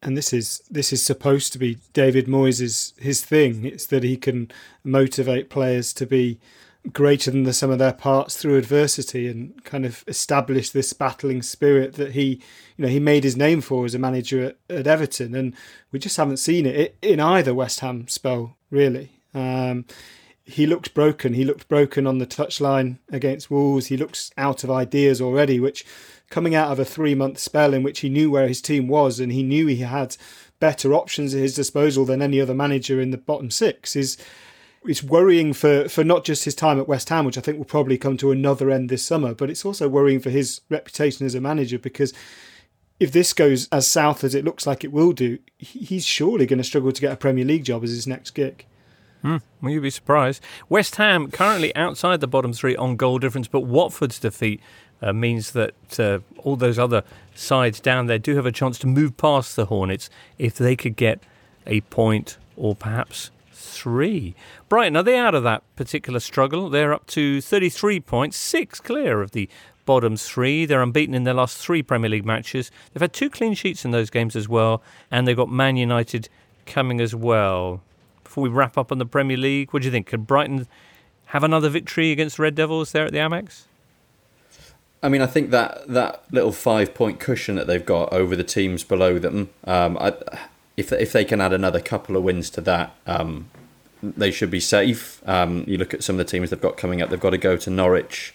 and 0.02 0.18
this 0.18 0.32
is 0.32 0.62
this 0.70 0.94
is 0.94 1.04
supposed 1.04 1.52
to 1.54 1.60
be 1.60 1.78
David 1.94 2.28
Moyes' 2.28 2.98
his 3.00 3.24
thing. 3.24 3.66
It's 3.66 3.86
that 3.88 4.04
he 4.04 4.18
can 4.18 4.52
motivate 4.84 5.50
players 5.50 5.94
to 5.94 6.06
be 6.06 6.40
greater 6.94 7.30
than 7.30 7.44
the 7.44 7.54
sum 7.54 7.70
of 7.70 7.80
their 7.80 7.94
parts 7.94 8.38
through 8.38 8.58
adversity 8.58 9.28
and 9.28 9.64
kind 9.66 9.86
of 9.86 10.04
establish 10.08 10.70
this 10.70 10.94
battling 10.94 11.42
spirit 11.42 11.96
that 11.96 12.14
he 12.14 12.42
you 12.78 12.84
know 12.84 12.88
he 12.88 13.00
made 13.00 13.26
his 13.26 13.36
name 13.36 13.60
for 13.60 13.84
as 13.86 13.94
a 13.94 14.00
manager 14.00 14.44
at, 14.44 14.58
at 14.70 14.88
Everton. 14.88 15.36
And 15.36 15.54
we 15.92 16.00
just 16.00 16.18
haven't 16.18 16.38
seen 16.38 16.66
it 16.66 16.98
in 17.02 17.20
either 17.20 17.54
West 17.54 17.82
Ham 17.82 18.08
spell 18.08 18.56
really. 18.72 19.12
Um, 19.34 19.86
he 20.46 20.66
looked 20.66 20.96
broken. 20.96 21.34
He 21.34 21.46
looked 21.46 21.68
broken 21.68 22.08
on 22.08 22.18
the 22.18 22.26
touchline 22.26 22.98
against 23.12 23.52
Wolves. 23.52 23.88
He 23.88 23.98
looks 23.98 24.32
out 24.36 24.64
of 24.64 24.72
ideas 24.72 25.22
already 25.22 25.60
which 25.60 25.86
coming 26.30 26.56
out 26.56 26.72
of 26.72 26.80
a 26.80 26.86
three 26.86 27.16
month 27.16 27.40
spell 27.40 27.74
in 27.74 27.84
which 27.84 28.00
he 28.00 28.10
knew 28.10 28.30
where 28.32 28.48
his 28.48 28.62
team 28.62 28.88
was 28.88 29.20
and 29.20 29.32
he 29.32 29.44
knew 29.44 29.68
he 29.68 29.78
had 29.78 30.16
better 30.60 30.94
options 30.94 31.34
at 31.34 31.42
his 31.42 31.56
disposal 31.56 32.06
than 32.06 32.22
any 32.22 32.40
other 32.40 32.54
manager 32.54 33.00
in 33.00 33.12
the 33.12 33.18
bottom 33.18 33.50
six 33.50 33.96
is 33.96 34.18
it's 34.86 35.04
worrying 35.04 35.52
for, 35.54 35.90
for 35.90 36.04
not 36.04 36.24
just 36.24 36.46
his 36.46 36.56
time 36.56 36.80
at 36.80 36.88
West 36.88 37.10
Ham, 37.10 37.26
which 37.26 37.38
I 37.38 37.42
think 37.42 37.58
will 37.58 37.66
probably 37.66 37.98
come 37.98 38.16
to 38.18 38.32
another 38.32 38.72
end 38.72 38.90
this 38.90 39.04
summer, 39.04 39.34
but 39.34 39.50
it's 39.50 39.66
also 39.66 39.90
worrying 39.90 40.22
for 40.22 40.30
his 40.30 40.62
reputation 40.70 41.26
as 41.26 41.36
a 41.36 41.42
manager 41.42 41.78
because 41.78 42.14
if 43.00 43.12
this 43.12 43.34
goes 43.34 43.68
as 43.72 43.88
south 43.88 44.24
as 44.24 44.36
it 44.36 44.46
looks 44.46 44.68
like 44.68 44.84
it 44.84 44.92
will 44.92 45.12
do, 45.12 45.40
he's 45.58 46.06
surely 46.06 46.46
going 46.46 46.58
to 46.58 46.64
struggle 46.64 46.92
to 46.92 47.02
get 47.02 47.12
a 47.12 47.18
Premier 47.18 47.46
League 47.46 47.66
job 47.66 47.84
as 47.84 47.92
his 47.92 48.08
next 48.08 48.32
gig. 48.32 48.66
Hmm, 49.22 49.38
well, 49.62 49.72
you'd 49.72 49.84
be 49.84 49.90
surprised. 49.90 50.44
West 50.70 50.96
Ham 50.96 51.30
currently 51.30 51.76
outside 51.76 52.22
the 52.22 52.28
bottom 52.28 52.54
three 52.54 52.76
on 52.76 52.96
goal 52.96 53.20
difference, 53.20 53.48
but 53.50 53.62
Watford's 53.62 54.20
defeat 54.20 54.62
uh, 55.02 55.14
means 55.14 55.52
that 55.52 56.00
uh, 56.00 56.20
all 56.40 56.56
those 56.56 56.80
other 56.80 57.04
sides 57.36 57.80
down 57.80 58.08
there 58.08 58.20
do 58.20 58.36
have 58.36 58.46
a 58.46 58.52
chance 58.52 58.78
to 58.80 58.88
move 58.88 59.18
past 59.18 59.56
the 59.56 59.66
Hornets 59.66 60.10
if 60.38 60.56
they 60.56 60.76
could 60.76 60.96
get 60.96 61.20
a 61.66 61.82
point 61.82 62.38
or 62.56 62.76
perhaps 62.76 63.32
three. 63.52 64.36
Brighton, 64.68 64.98
are 64.98 65.04
they 65.04 65.18
out 65.18 65.36
of 65.36 65.44
that 65.44 65.64
particular 65.76 66.20
struggle? 66.20 66.70
They're 66.70 66.94
up 66.94 67.08
to 67.08 67.42
33 67.42 68.00
points, 68.02 68.38
six 68.38 68.80
clear 68.80 69.22
of 69.22 69.32
the 69.32 69.50
bottom 69.86 70.18
three. 70.18 70.66
They're 70.66 70.84
unbeaten 70.84 71.16
in 71.16 71.24
their 71.24 71.34
last 71.34 71.58
three 71.58 71.82
Premier 71.82 72.10
League 72.10 72.26
matches. 72.26 72.72
They've 72.94 73.02
had 73.02 73.14
two 73.14 73.30
clean 73.30 73.54
sheets 73.54 73.86
in 73.86 73.92
those 73.92 74.10
games 74.10 74.36
as 74.36 74.50
well, 74.50 74.84
and 75.10 75.28
they've 75.28 75.36
got 75.36 75.50
Man 75.50 75.78
United 75.78 76.30
coming 76.66 77.00
as 77.02 77.16
well. 77.16 77.82
Before 78.24 78.44
we 78.44 78.50
wrap 78.50 78.78
up 78.78 78.92
on 78.92 79.00
the 79.00 79.06
Premier 79.06 79.38
League, 79.38 79.74
what 79.74 79.82
do 79.82 79.88
you 79.88 79.92
think? 79.92 80.08
Could 80.08 80.28
Brighton 80.28 80.68
have 81.28 81.44
another 81.44 81.70
victory 81.70 82.12
against 82.12 82.38
the 82.38 82.44
Red 82.44 82.56
Devils 82.56 82.92
there 82.92 83.06
at 83.06 83.12
the 83.12 83.18
Amex? 83.18 83.64
I 85.02 85.10
mean, 85.10 85.22
I 85.22 85.28
think 85.28 85.52
that 85.52 85.88
that 85.88 86.24
little 86.32 86.52
five 86.52 86.94
point 86.94 87.20
cushion 87.20 87.56
that 87.56 87.68
they've 87.68 87.86
got 87.86 88.12
over 88.12 88.36
the 88.36 88.44
teams 88.44 88.84
below 88.84 89.18
them, 89.18 89.50
um, 89.66 89.98
I, 89.98 90.14
if 90.76 90.92
if 90.92 91.14
they 91.14 91.26
can 91.26 91.40
add 91.40 91.54
another 91.54 91.80
couple 91.80 92.18
of 92.18 92.24
wins 92.24 92.50
to 92.52 92.62
that, 92.62 92.96
um, 93.08 93.50
they 94.04 94.32
should 94.32 94.52
be 94.52 94.60
safe. 94.60 95.22
Um, 95.28 95.64
you 95.68 95.78
look 95.78 95.94
at 95.94 96.04
some 96.04 96.20
of 96.20 96.26
the 96.26 96.30
teams 96.30 96.50
they've 96.50 96.62
got 96.62 96.78
coming 96.78 97.02
up. 97.02 97.10
They've 97.10 97.20
got 97.20 97.32
to 97.32 97.38
go 97.38 97.56
to 97.58 97.70
Norwich. 97.70 98.34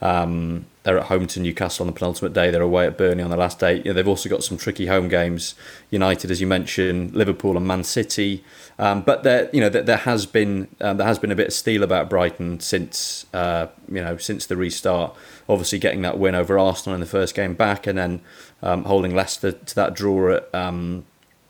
Um, 0.00 0.66
they're 0.82 0.98
at 0.98 1.06
home 1.06 1.26
to 1.28 1.40
Newcastle 1.40 1.84
on 1.84 1.86
the 1.86 1.98
penultimate 1.98 2.34
day. 2.34 2.50
They're 2.50 2.60
away 2.60 2.86
at 2.86 2.98
Burnley 2.98 3.24
on 3.24 3.30
the 3.30 3.38
last 3.38 3.58
day. 3.58 3.78
You 3.78 3.84
know, 3.84 3.92
they've 3.94 4.06
also 4.06 4.28
got 4.28 4.44
some 4.44 4.58
tricky 4.58 4.86
home 4.86 5.08
games. 5.08 5.54
United, 5.90 6.30
as 6.30 6.42
you 6.42 6.46
mentioned, 6.46 7.14
Liverpool 7.14 7.56
and 7.56 7.66
Man 7.66 7.84
City. 7.84 8.44
Um, 8.78 9.00
but 9.00 9.22
there, 9.22 9.48
you 9.52 9.60
know, 9.60 9.70
there, 9.70 9.82
there 9.82 9.96
has 9.96 10.26
been 10.26 10.68
um, 10.82 10.98
there 10.98 11.06
has 11.06 11.18
been 11.18 11.32
a 11.32 11.36
bit 11.36 11.46
of 11.48 11.52
steel 11.54 11.82
about 11.82 12.10
Brighton 12.10 12.60
since 12.60 13.24
uh, 13.32 13.68
you 13.88 14.02
know 14.02 14.18
since 14.18 14.44
the 14.46 14.56
restart. 14.56 15.16
Obviously, 15.48 15.78
getting 15.78 16.02
that 16.02 16.18
win 16.18 16.34
over 16.34 16.58
Arsenal 16.58 16.94
in 16.94 17.00
the 17.00 17.06
first 17.06 17.34
game 17.34 17.54
back, 17.54 17.86
and 17.86 17.96
then 17.96 18.20
um, 18.62 18.84
holding 18.84 19.14
Leicester 19.14 19.52
to 19.52 19.74
that 19.74 19.94
draw 19.94 20.34
at 20.34 20.54
um, 20.54 21.06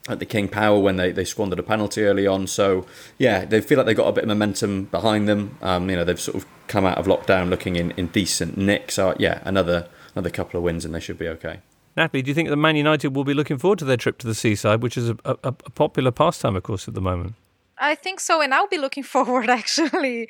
at 0.08 0.18
the 0.18 0.26
King 0.26 0.48
Power 0.48 0.78
when 0.78 0.96
they, 0.96 1.12
they 1.12 1.24
squandered 1.24 1.58
a 1.58 1.62
penalty 1.62 2.02
early 2.04 2.26
on. 2.26 2.46
So 2.46 2.86
yeah, 3.18 3.44
they 3.44 3.60
feel 3.60 3.78
like 3.78 3.86
they've 3.86 3.96
got 3.96 4.08
a 4.08 4.12
bit 4.12 4.24
of 4.24 4.28
momentum 4.28 4.84
behind 4.84 5.28
them. 5.28 5.56
Um, 5.62 5.88
you 5.88 5.96
know, 5.96 6.04
they've 6.04 6.20
sort 6.20 6.36
of 6.36 6.46
come 6.66 6.84
out 6.84 6.98
of 6.98 7.06
lockdown 7.06 7.48
looking 7.48 7.76
in, 7.76 7.92
in 7.92 8.08
decent 8.08 8.56
nick. 8.56 8.90
So 8.90 9.14
yeah, 9.18 9.40
another 9.44 9.88
another 10.14 10.30
couple 10.30 10.58
of 10.58 10.64
wins 10.64 10.84
and 10.84 10.94
they 10.94 11.00
should 11.00 11.18
be 11.18 11.28
okay. 11.28 11.60
Natalie, 11.96 12.22
do 12.22 12.30
you 12.30 12.34
think 12.34 12.48
that 12.48 12.56
Man 12.56 12.76
United 12.76 13.14
will 13.14 13.24
be 13.24 13.34
looking 13.34 13.56
forward 13.56 13.78
to 13.78 13.84
their 13.84 13.96
trip 13.96 14.18
to 14.18 14.26
the 14.26 14.34
seaside, 14.34 14.82
which 14.82 14.96
is 14.96 15.10
a, 15.10 15.16
a, 15.24 15.36
a 15.44 15.52
popular 15.52 16.10
pastime, 16.10 16.56
of 16.56 16.64
course, 16.64 16.88
at 16.88 16.94
the 16.94 17.00
moment? 17.00 17.34
I 17.78 17.94
think 17.94 18.20
so, 18.20 18.40
and 18.40 18.52
I'll 18.52 18.68
be 18.68 18.78
looking 18.78 19.02
forward 19.14 19.48
actually 19.48 20.28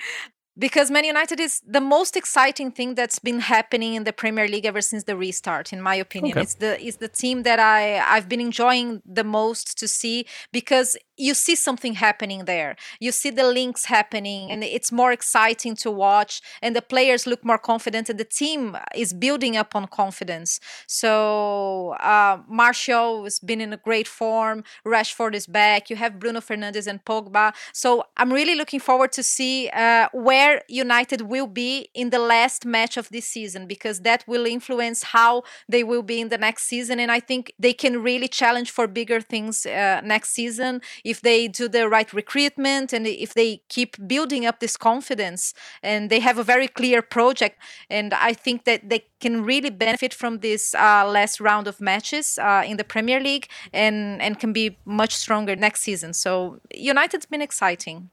because 0.57 0.91
Man 0.91 1.05
United 1.05 1.41
is 1.41 1.61
the 1.67 1.81
most 1.81 2.17
exciting 2.17 2.71
thing 2.71 2.95
that's 2.95 3.19
been 3.19 3.41
happening 3.41 3.95
in 3.95 4.05
the 4.05 4.13
Premier 4.13 4.47
League 4.47 4.65
ever 4.65 4.81
since 4.81 5.05
the 5.05 5.17
restart. 5.17 5.73
In 5.73 5.81
my 5.81 5.95
opinion, 5.95 6.39
okay. 6.39 6.43
it's 6.43 6.55
the 6.55 6.85
it's 6.87 6.99
the 6.99 7.09
team 7.09 7.43
that 7.43 7.59
I 7.59 7.99
I've 7.99 8.29
been 8.29 8.41
enjoying 8.41 9.03
the 9.05 9.25
most 9.25 9.79
to 9.79 9.89
see 9.89 10.27
because 10.53 10.97
you 11.17 11.35
see 11.35 11.55
something 11.55 11.95
happening 11.95 12.45
there. 12.45 12.77
You 13.01 13.13
see 13.13 13.31
the 13.31 13.47
links 13.47 13.87
happening, 13.87 14.51
and 14.51 14.65
it's 14.65 14.91
more 14.91 15.13
exciting 15.13 15.77
to 15.77 15.91
watch. 15.91 16.41
And 16.61 16.75
the 16.75 16.83
players 16.83 17.27
look 17.27 17.45
more 17.45 17.59
confident, 17.59 18.09
and 18.09 18.19
the 18.19 18.25
team 18.25 18.77
is 18.95 19.13
building 19.13 19.57
up 19.57 19.75
on 19.75 19.87
confidence. 19.87 20.61
So 20.87 21.91
uh, 22.01 22.39
Martial 22.49 23.25
has 23.25 23.39
been 23.39 23.61
in 23.61 23.73
a 23.73 23.77
great 23.77 24.09
form. 24.09 24.65
Rashford 24.87 25.35
is 25.35 25.47
back. 25.47 25.91
You 25.91 25.97
have 25.97 26.19
Bruno 26.19 26.41
Fernandes 26.41 26.87
and 26.87 27.05
Pogba. 27.05 27.55
So 27.73 28.05
I'm 28.17 28.33
really 28.33 28.55
looking 28.55 28.81
forward 28.81 29.13
to 29.13 29.23
see 29.23 29.69
uh, 29.71 30.09
where 30.13 30.63
United 30.69 31.23
will 31.23 31.47
be 31.47 31.89
in 31.95 32.11
the 32.11 32.19
last 32.19 32.65
match 32.65 32.97
of 32.97 33.09
this 33.11 33.27
season, 33.27 33.67
because 33.67 34.01
that 34.01 34.25
will 34.27 34.47
influence 34.47 35.03
how 35.03 35.43
they 35.69 35.85
will 35.85 36.03
be 36.03 36.21
in 36.21 36.29
the 36.29 36.39
next 36.39 36.65
season. 36.65 36.99
And 36.99 37.11
I 37.13 37.21
think 37.21 37.53
they 37.59 37.73
can 37.73 38.03
really 38.03 38.29
challenge 38.29 38.71
for 38.71 38.87
bigger 38.87 39.21
things 39.21 39.67
uh, 39.67 40.01
next 40.03 40.31
season 40.31 40.81
if 41.05 41.21
they 41.21 41.49
do 41.49 41.69
the 41.69 41.89
right 41.89 42.13
recruitment 42.13 42.93
and 42.93 43.07
if 43.07 43.35
they 43.35 43.63
keep 43.69 43.97
building 44.09 44.47
up 44.47 44.61
this 44.61 44.77
confidence 44.77 45.55
and 45.83 46.11
they 46.11 46.21
have 46.21 46.39
a 46.39 46.43
very 46.43 46.69
clear 46.69 47.03
project. 47.03 47.61
And 47.91 48.15
i 48.15 48.33
think 48.33 48.65
that 48.65 48.89
they 48.89 49.05
can 49.21 49.45
really 49.45 49.71
benefit 49.71 50.13
from 50.15 50.39
this 50.39 50.75
uh, 50.75 51.05
last 51.07 51.41
round 51.41 51.67
of 51.69 51.81
matches 51.81 52.39
uh, 52.39 52.63
in 52.67 52.77
the 52.77 52.85
premier 52.85 53.21
league 53.21 53.47
and 53.73 54.21
and 54.23 54.39
can 54.39 54.53
be 54.53 54.77
much 54.85 55.15
stronger 55.15 55.55
next 55.57 55.81
season. 55.83 56.13
So 56.13 56.61
united's 56.75 57.27
been 57.27 57.43
exciting. 57.43 58.11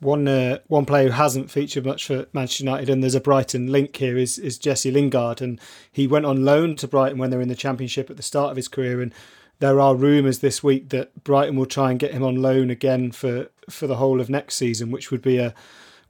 One 0.00 0.26
uh, 0.26 0.58
one 0.66 0.84
player 0.84 1.06
who 1.06 1.12
hasn't 1.12 1.50
featured 1.50 1.86
much 1.86 2.06
for 2.06 2.26
Manchester 2.32 2.64
United, 2.64 2.90
and 2.90 3.02
there's 3.02 3.14
a 3.14 3.20
Brighton 3.20 3.70
link 3.70 3.94
here, 3.96 4.16
is 4.16 4.36
is 4.36 4.58
Jesse 4.58 4.90
Lingard, 4.90 5.40
and 5.40 5.60
he 5.92 6.08
went 6.08 6.26
on 6.26 6.44
loan 6.44 6.74
to 6.76 6.88
Brighton 6.88 7.18
when 7.18 7.30
they 7.30 7.36
were 7.36 7.42
in 7.42 7.48
the 7.48 7.54
Championship 7.54 8.10
at 8.10 8.16
the 8.16 8.22
start 8.22 8.50
of 8.50 8.56
his 8.56 8.66
career, 8.66 9.00
and 9.00 9.14
there 9.62 9.78
are 9.78 9.94
rumours 9.94 10.40
this 10.40 10.60
week 10.60 10.88
that 10.88 11.22
Brighton 11.22 11.54
will 11.54 11.66
try 11.66 11.92
and 11.92 12.00
get 12.00 12.10
him 12.10 12.24
on 12.24 12.42
loan 12.42 12.68
again 12.68 13.12
for, 13.12 13.48
for 13.70 13.86
the 13.86 13.94
whole 13.94 14.20
of 14.20 14.28
next 14.28 14.56
season, 14.56 14.90
which 14.90 15.12
would 15.12 15.22
be 15.22 15.38
a, 15.38 15.54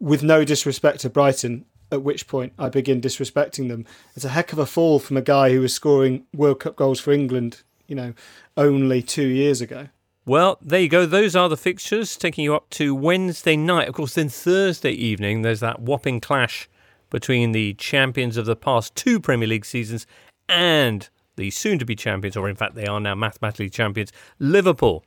with 0.01 0.23
no 0.23 0.43
disrespect 0.43 1.01
to 1.01 1.11
Brighton, 1.11 1.67
at 1.91 2.03
which 2.03 2.27
point 2.27 2.55
I 2.59 2.71
begin 2.71 3.03
disrespecting 3.03 3.69
them. 3.69 3.85
It's 4.17 4.25
a 4.25 4.31
heck 4.31 4.55
of 4.55 4.59
a 4.59 4.65
fall 4.65 4.99
from 4.99 5.19
a 5.19 5.23
guy 5.23 5.51
who 5.51 5.61
was 5.61 5.75
scoring 5.75 6.25
World 6.33 6.61
Cup 6.61 6.77
goals 6.77 6.99
for 6.99 7.13
England, 7.13 7.63
you 7.87 7.95
know, 7.95 8.15
only 8.57 9.03
two 9.03 9.29
years 9.29 9.61
ago. 9.61 9.89
Well, 10.25 10.57
there 10.63 10.81
you 10.81 10.89
go. 10.89 11.05
Those 11.05 11.37
are 11.37 11.51
the 11.51 11.59
fixtures 11.59 12.17
taking 12.17 12.45
you 12.45 12.55
up 12.55 12.71
to 12.71 12.95
Wednesday 12.95 13.57
night. 13.57 13.87
Of 13.87 13.93
course, 13.93 14.15
then 14.15 14.31
Thursday 14.31 14.93
evening, 14.93 15.43
there's 15.43 15.61
that 15.61 15.79
whopping 15.79 16.23
clash 16.23 16.71
between 17.11 17.53
the 17.53 17.75
champions 17.75 18.39
of 18.39 18.47
the 18.47 18.57
past 18.57 18.95
two 18.95 19.21
Premier 19.21 19.49
League 19.49 19.67
seasons 19.67 20.07
and 20.49 21.11
the 21.37 21.51
soon 21.51 21.78
to 21.78 21.85
be 21.85 21.97
champions, 21.97 22.37
or 22.37 22.49
in 22.49 22.57
fact, 22.57 22.74
they 22.74 22.87
are 22.87 23.01
now 23.01 23.14
mathematically 23.14 23.70
champions, 23.70 24.12
Liverpool. 24.39 25.05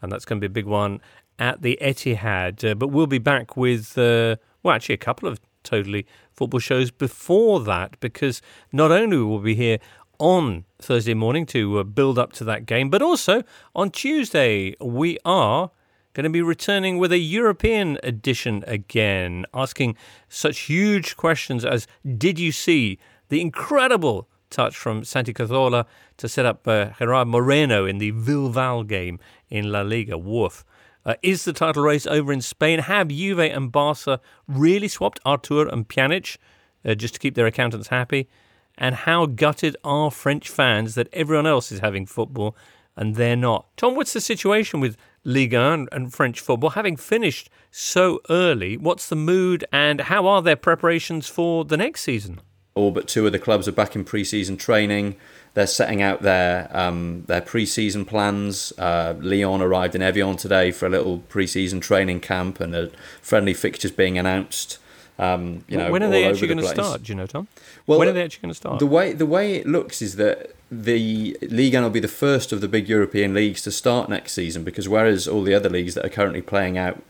And 0.00 0.12
that's 0.12 0.24
going 0.24 0.40
to 0.40 0.48
be 0.48 0.50
a 0.50 0.54
big 0.54 0.66
one 0.66 1.00
at 1.38 1.62
the 1.62 1.78
Etihad. 1.80 2.68
Uh, 2.68 2.74
but 2.74 2.88
we'll 2.88 3.06
be 3.06 3.18
back 3.18 3.56
with, 3.56 3.98
uh, 3.98 4.36
well, 4.62 4.74
actually, 4.74 4.94
a 4.94 4.98
couple 4.98 5.28
of 5.28 5.40
totally 5.64 6.06
football 6.32 6.60
shows 6.60 6.90
before 6.90 7.60
that, 7.60 7.98
because 8.00 8.40
not 8.72 8.90
only 8.90 9.16
will 9.16 9.40
we 9.40 9.54
be 9.54 9.56
here 9.56 9.78
on 10.18 10.64
Thursday 10.80 11.14
morning 11.14 11.46
to 11.46 11.78
uh, 11.78 11.82
build 11.82 12.18
up 12.18 12.32
to 12.34 12.44
that 12.44 12.66
game, 12.66 12.90
but 12.90 13.02
also 13.02 13.42
on 13.74 13.90
Tuesday, 13.90 14.74
we 14.80 15.18
are 15.24 15.70
going 16.14 16.24
to 16.24 16.30
be 16.30 16.42
returning 16.42 16.98
with 16.98 17.12
a 17.12 17.18
European 17.18 17.98
edition 18.02 18.64
again, 18.66 19.46
asking 19.54 19.96
such 20.28 20.60
huge 20.60 21.16
questions 21.16 21.64
as 21.64 21.86
Did 22.16 22.38
you 22.38 22.50
see 22.50 22.98
the 23.28 23.40
incredible 23.40 24.28
touch 24.50 24.76
from 24.76 25.04
Santi 25.04 25.32
Cazorla 25.32 25.86
to 26.16 26.28
set 26.28 26.46
up 26.46 26.66
uh, 26.66 26.90
Gerard 26.98 27.28
Moreno 27.28 27.86
in 27.86 27.98
the 27.98 28.10
Bilbao 28.10 28.82
game 28.82 29.18
in 29.48 29.70
La 29.72 29.82
Liga. 29.82 30.18
Woof. 30.18 30.64
Uh, 31.04 31.14
is 31.22 31.44
the 31.44 31.52
title 31.52 31.82
race 31.82 32.06
over 32.06 32.32
in 32.32 32.40
Spain? 32.40 32.80
Have 32.80 33.08
Juve 33.08 33.38
and 33.38 33.72
Barca 33.72 34.20
really 34.46 34.88
swapped 34.88 35.20
Arthur 35.24 35.66
and 35.68 35.88
Pjanic 35.88 36.36
uh, 36.84 36.94
just 36.94 37.14
to 37.14 37.20
keep 37.20 37.34
their 37.34 37.46
accountants 37.46 37.88
happy? 37.88 38.28
And 38.76 38.94
how 38.94 39.26
gutted 39.26 39.76
are 39.82 40.10
French 40.10 40.48
fans 40.48 40.94
that 40.94 41.08
everyone 41.12 41.46
else 41.46 41.72
is 41.72 41.80
having 41.80 42.06
football 42.06 42.56
and 42.96 43.16
they're 43.16 43.36
not? 43.36 43.66
Tom, 43.76 43.94
what's 43.94 44.12
the 44.12 44.20
situation 44.20 44.80
with 44.80 44.96
Liga 45.24 45.86
and 45.90 46.12
French 46.12 46.40
football 46.40 46.70
having 46.70 46.96
finished 46.96 47.48
so 47.70 48.20
early? 48.28 48.76
What's 48.76 49.08
the 49.08 49.16
mood 49.16 49.64
and 49.72 50.02
how 50.02 50.26
are 50.26 50.42
their 50.42 50.56
preparations 50.56 51.28
for 51.28 51.64
the 51.64 51.76
next 51.76 52.02
season? 52.02 52.40
All 52.78 52.92
but 52.92 53.08
two 53.08 53.26
of 53.26 53.32
the 53.32 53.38
clubs 53.40 53.66
are 53.66 53.72
back 53.72 53.96
in 53.96 54.04
pre-season 54.04 54.56
training. 54.56 55.16
They're 55.54 55.66
setting 55.66 56.00
out 56.00 56.22
their 56.22 56.70
um, 56.72 57.24
their 57.26 57.40
pre-season 57.40 58.04
plans. 58.04 58.72
Uh, 58.78 59.14
Lyon 59.18 59.60
arrived 59.60 59.96
in 59.96 60.02
Evian 60.02 60.36
today 60.36 60.70
for 60.70 60.86
a 60.86 60.88
little 60.88 61.18
pre-season 61.28 61.80
training 61.80 62.20
camp, 62.20 62.60
and 62.60 62.74
a 62.76 62.90
friendly 63.20 63.52
fixtures 63.52 63.90
being 63.90 64.16
announced. 64.16 64.78
Um, 65.18 65.64
you 65.66 65.76
know, 65.76 65.90
when 65.90 66.04
are 66.04 66.10
they 66.10 66.24
actually 66.24 66.46
going 66.46 66.58
to 66.58 66.68
start? 66.68 67.02
Do 67.02 67.12
you 67.12 67.16
know, 67.16 67.26
Tom? 67.26 67.48
Well, 67.88 67.98
when 67.98 68.06
are 68.06 68.12
they 68.12 68.22
actually 68.22 68.42
going 68.42 68.52
to 68.52 68.56
start? 68.56 68.78
The 68.78 68.86
way 68.86 69.12
the 69.12 69.26
way 69.26 69.56
it 69.56 69.66
looks 69.66 70.00
is 70.00 70.14
that 70.14 70.54
the 70.70 71.36
league 71.42 71.74
will 71.74 71.90
be 71.90 71.98
the 71.98 72.06
first 72.06 72.52
of 72.52 72.60
the 72.60 72.68
big 72.68 72.88
European 72.88 73.34
leagues 73.34 73.62
to 73.62 73.72
start 73.72 74.08
next 74.08 74.34
season 74.34 74.62
because 74.62 74.88
whereas 74.88 75.26
all 75.26 75.42
the 75.42 75.54
other 75.54 75.68
leagues 75.68 75.94
that 75.94 76.04
are 76.04 76.10
currently 76.10 76.42
playing 76.42 76.78
out 76.78 77.02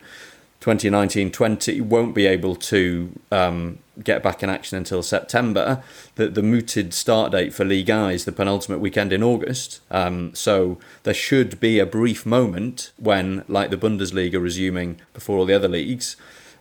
2019-20 0.61 1.82
won't 1.82 2.14
be 2.14 2.26
able 2.26 2.56
to 2.56 3.18
um, 3.30 3.78
get 4.02 4.22
back 4.22 4.42
in 4.42 4.50
action 4.50 4.76
until 4.76 5.02
September. 5.02 5.82
The, 6.16 6.28
the 6.28 6.42
mooted 6.42 6.92
start 6.92 7.32
date 7.32 7.54
for 7.54 7.64
Ligue 7.64 7.88
1 7.88 8.12
is 8.12 8.24
the 8.24 8.32
penultimate 8.32 8.80
weekend 8.80 9.12
in 9.12 9.22
August. 9.22 9.80
Um, 9.90 10.34
so 10.34 10.78
there 11.04 11.14
should 11.14 11.61
be 11.61 11.78
a 11.78 11.86
brief 11.86 12.26
moment 12.26 12.92
when, 12.96 13.44
like 13.48 13.70
the 13.70 13.76
Bundesliga 13.76 14.42
resuming 14.42 15.00
before 15.14 15.38
all 15.38 15.46
the 15.46 15.54
other 15.54 15.68
leagues, 15.68 16.16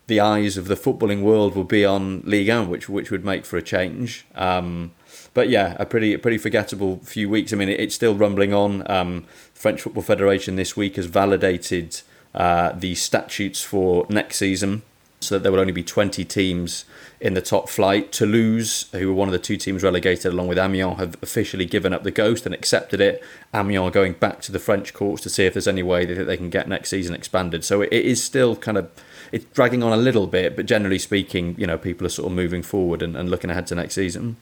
the 0.05 0.19
eyes 0.19 0.57
of 0.57 0.67
the 0.67 0.75
footballing 0.75 1.21
world 1.21 1.55
will 1.55 1.65
be 1.65 1.83
on 1.83 2.21
Ligue 2.21 2.49
1, 2.49 2.69
which 2.69 2.87
which 2.87 3.11
would 3.11 3.25
make 3.25 3.45
for 3.45 3.57
a 3.57 3.61
change. 3.61 4.25
Um, 4.35 4.91
but 5.33 5.49
yeah, 5.49 5.75
a 5.79 5.85
pretty 5.85 6.13
a 6.13 6.19
pretty 6.19 6.37
forgettable 6.37 6.97
few 7.03 7.29
weeks. 7.29 7.51
I 7.51 7.57
mean, 7.57 7.69
it, 7.69 7.79
it's 7.79 7.95
still 7.95 8.15
rumbling 8.15 8.53
on. 8.53 8.89
Um, 8.89 9.25
French 9.53 9.81
Football 9.81 10.03
Federation 10.03 10.55
this 10.55 10.77
week 10.77 10.95
has 10.95 11.07
validated 11.07 12.01
uh, 12.37 12.71
the 12.73 12.95
statutes 12.95 13.61
for 13.61 14.05
next 14.09 14.37
season 14.37 14.83
so 15.19 15.35
that 15.35 15.43
there 15.43 15.51
will 15.51 15.59
only 15.59 15.73
be 15.73 15.83
20 15.83 16.23
teams 16.25 16.85
in 17.19 17.33
the 17.33 17.41
top 17.41 17.67
flight. 17.67 18.11
Toulouse, 18.11 18.87
who 18.91 19.07
were 19.07 19.13
one 19.13 19.27
of 19.27 19.31
the 19.31 19.39
two 19.39 19.57
teams 19.57 19.81
relegated 19.81 20.31
along 20.31 20.47
with 20.47 20.59
Amiens, 20.59 20.97
have 20.99 21.17
officially 21.23 21.65
given 21.65 21.91
up 21.91 22.03
the 22.03 22.11
ghost 22.11 22.45
and 22.45 22.53
accepted 22.53 23.01
it. 23.01 23.23
Amiens 23.53 23.91
going 23.91 24.13
back 24.13 24.41
to 24.41 24.51
the 24.51 24.59
French 24.59 24.93
courts 24.93 25.23
to 25.23 25.29
see 25.29 25.45
if 25.45 25.53
there's 25.53 25.67
any 25.67 25.81
way 25.81 26.05
that 26.05 26.25
they 26.25 26.37
can 26.37 26.51
get 26.51 26.69
next 26.69 26.89
season 26.89 27.15
expanded. 27.15 27.65
So 27.65 27.81
it 27.81 27.91
is 27.91 28.23
still 28.23 28.55
kind 28.55 28.77
of 28.77 28.91
it's 29.31 29.45
dragging 29.45 29.81
on 29.81 29.91
a 29.91 29.97
little 29.97 30.27
bit, 30.27 30.55
but 30.55 30.67
generally 30.67 30.99
speaking, 30.99 31.55
you 31.57 31.65
know, 31.65 31.77
people 31.77 32.05
are 32.05 32.11
sort 32.11 32.27
of 32.27 32.35
moving 32.35 32.61
forward 32.61 33.01
and, 33.01 33.17
and 33.17 33.29
looking 33.29 33.49
ahead 33.49 33.67
to 33.67 33.75
next 33.75 33.95
season. 33.95 34.37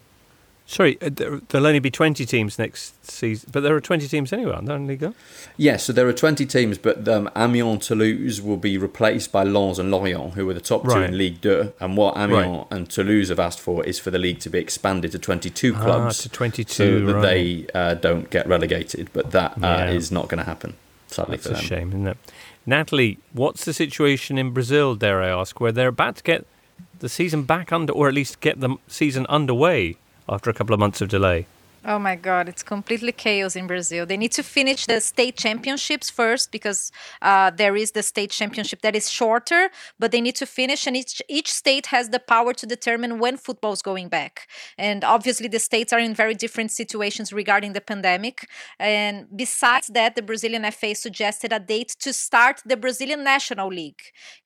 Sorry, 0.67 0.97
uh, 0.99 1.09
there'll 1.11 1.67
only 1.67 1.79
be 1.79 1.91
20 1.91 2.25
teams 2.25 2.57
next 2.57 3.05
season, 3.05 3.49
but 3.53 3.61
there 3.61 3.75
are 3.75 3.81
20 3.81 4.07
teams 4.07 4.33
anyway, 4.33 4.53
aren't 4.53 4.65
there, 4.65 4.75
in 4.75 4.87
Liga? 4.87 5.13
Yes, 5.57 5.83
so 5.83 5.93
there 5.93 6.07
are 6.07 6.13
20 6.13 6.43
teams, 6.47 6.79
but 6.79 7.07
um, 7.07 7.29
Amiens 7.35 7.85
Toulouse 7.85 8.41
will 8.41 8.57
be 8.57 8.75
replaced 8.75 9.31
by 9.31 9.43
Lens 9.43 9.77
and 9.77 9.91
Lorient, 9.91 10.33
who 10.33 10.49
are 10.49 10.55
the 10.55 10.59
top 10.59 10.83
right. 10.83 10.95
two 10.95 11.01
in 11.03 11.17
Ligue 11.19 11.39
2. 11.41 11.73
And 11.79 11.95
what 11.95 12.17
Amiens 12.17 12.47
right. 12.47 12.67
and 12.71 12.89
Toulouse 12.89 13.29
have 13.29 13.39
asked 13.39 13.59
for 13.59 13.85
is 13.85 13.99
for 13.99 14.09
the 14.09 14.17
league 14.17 14.39
to 14.39 14.49
be 14.49 14.57
expanded 14.57 15.11
to 15.11 15.19
22 15.19 15.75
ah, 15.75 15.83
clubs. 15.83 16.21
Ah, 16.21 16.23
to 16.23 16.29
22, 16.29 16.73
so 16.73 17.05
that 17.05 17.13
right. 17.13 17.21
they 17.21 17.67
uh, 17.75 17.93
don't 17.93 18.31
get 18.31 18.47
relegated. 18.47 19.09
But 19.13 19.31
that 19.31 19.51
uh, 19.57 19.59
yeah. 19.61 19.89
is 19.91 20.11
not 20.11 20.29
going 20.29 20.39
to 20.39 20.45
happen, 20.45 20.73
sadly 21.07 21.37
That's 21.37 21.47
for 21.47 21.53
them. 21.53 21.59
a 21.59 21.63
shame, 21.63 21.89
isn't 21.89 22.07
it? 22.07 22.17
Natalie, 22.65 23.19
what's 23.33 23.65
the 23.65 23.73
situation 23.73 24.39
in 24.39 24.49
Brazil, 24.49 24.95
dare 24.95 25.21
I 25.21 25.29
ask, 25.29 25.59
where 25.59 25.71
they're 25.71 25.89
about 25.89 26.15
to 26.15 26.23
get 26.23 26.47
the 26.97 27.09
season 27.09 27.43
back 27.43 27.71
under, 27.71 27.93
or 27.93 28.07
at 28.07 28.15
least 28.15 28.39
get 28.39 28.61
the 28.61 28.77
season 28.87 29.27
underway? 29.27 29.97
After 30.27 30.49
a 30.49 30.53
couple 30.53 30.73
of 30.73 30.79
months 30.79 31.01
of 31.01 31.09
delay? 31.09 31.45
Oh 31.87 31.99
my 31.99 32.15
God, 32.15 32.49
it's 32.49 32.63
completely 32.63 33.11
chaos 33.11 33.55
in 33.55 33.67
Brazil. 33.67 34.07
They 34.07 34.17
need 34.17 34.31
to 34.31 34.41
finish 34.41 34.87
the 34.87 34.99
state 34.99 35.37
championships 35.37 36.09
first 36.09 36.51
because 36.51 36.91
uh, 37.21 37.51
there 37.51 37.75
is 37.75 37.91
the 37.91 38.01
state 38.01 38.31
championship 38.31 38.81
that 38.81 38.95
is 38.95 39.11
shorter, 39.11 39.69
but 39.99 40.11
they 40.11 40.19
need 40.19 40.35
to 40.37 40.47
finish, 40.47 40.87
and 40.87 40.97
each 40.97 41.21
each 41.29 41.53
state 41.53 41.85
has 41.87 42.09
the 42.09 42.19
power 42.19 42.53
to 42.53 42.65
determine 42.65 43.19
when 43.19 43.37
football 43.37 43.73
is 43.73 43.83
going 43.83 44.07
back. 44.07 44.47
And 44.79 45.03
obviously, 45.03 45.47
the 45.47 45.59
states 45.59 45.93
are 45.93 45.99
in 45.99 46.15
very 46.15 46.33
different 46.33 46.71
situations 46.71 47.31
regarding 47.31 47.73
the 47.73 47.81
pandemic. 47.81 48.47
And 48.79 49.27
besides 49.35 49.87
that, 49.89 50.15
the 50.15 50.23
Brazilian 50.23 50.63
FA 50.71 50.95
suggested 50.95 51.53
a 51.53 51.59
date 51.59 51.95
to 51.99 52.13
start 52.13 52.63
the 52.65 52.77
Brazilian 52.77 53.23
National 53.23 53.67
League. 53.67 54.01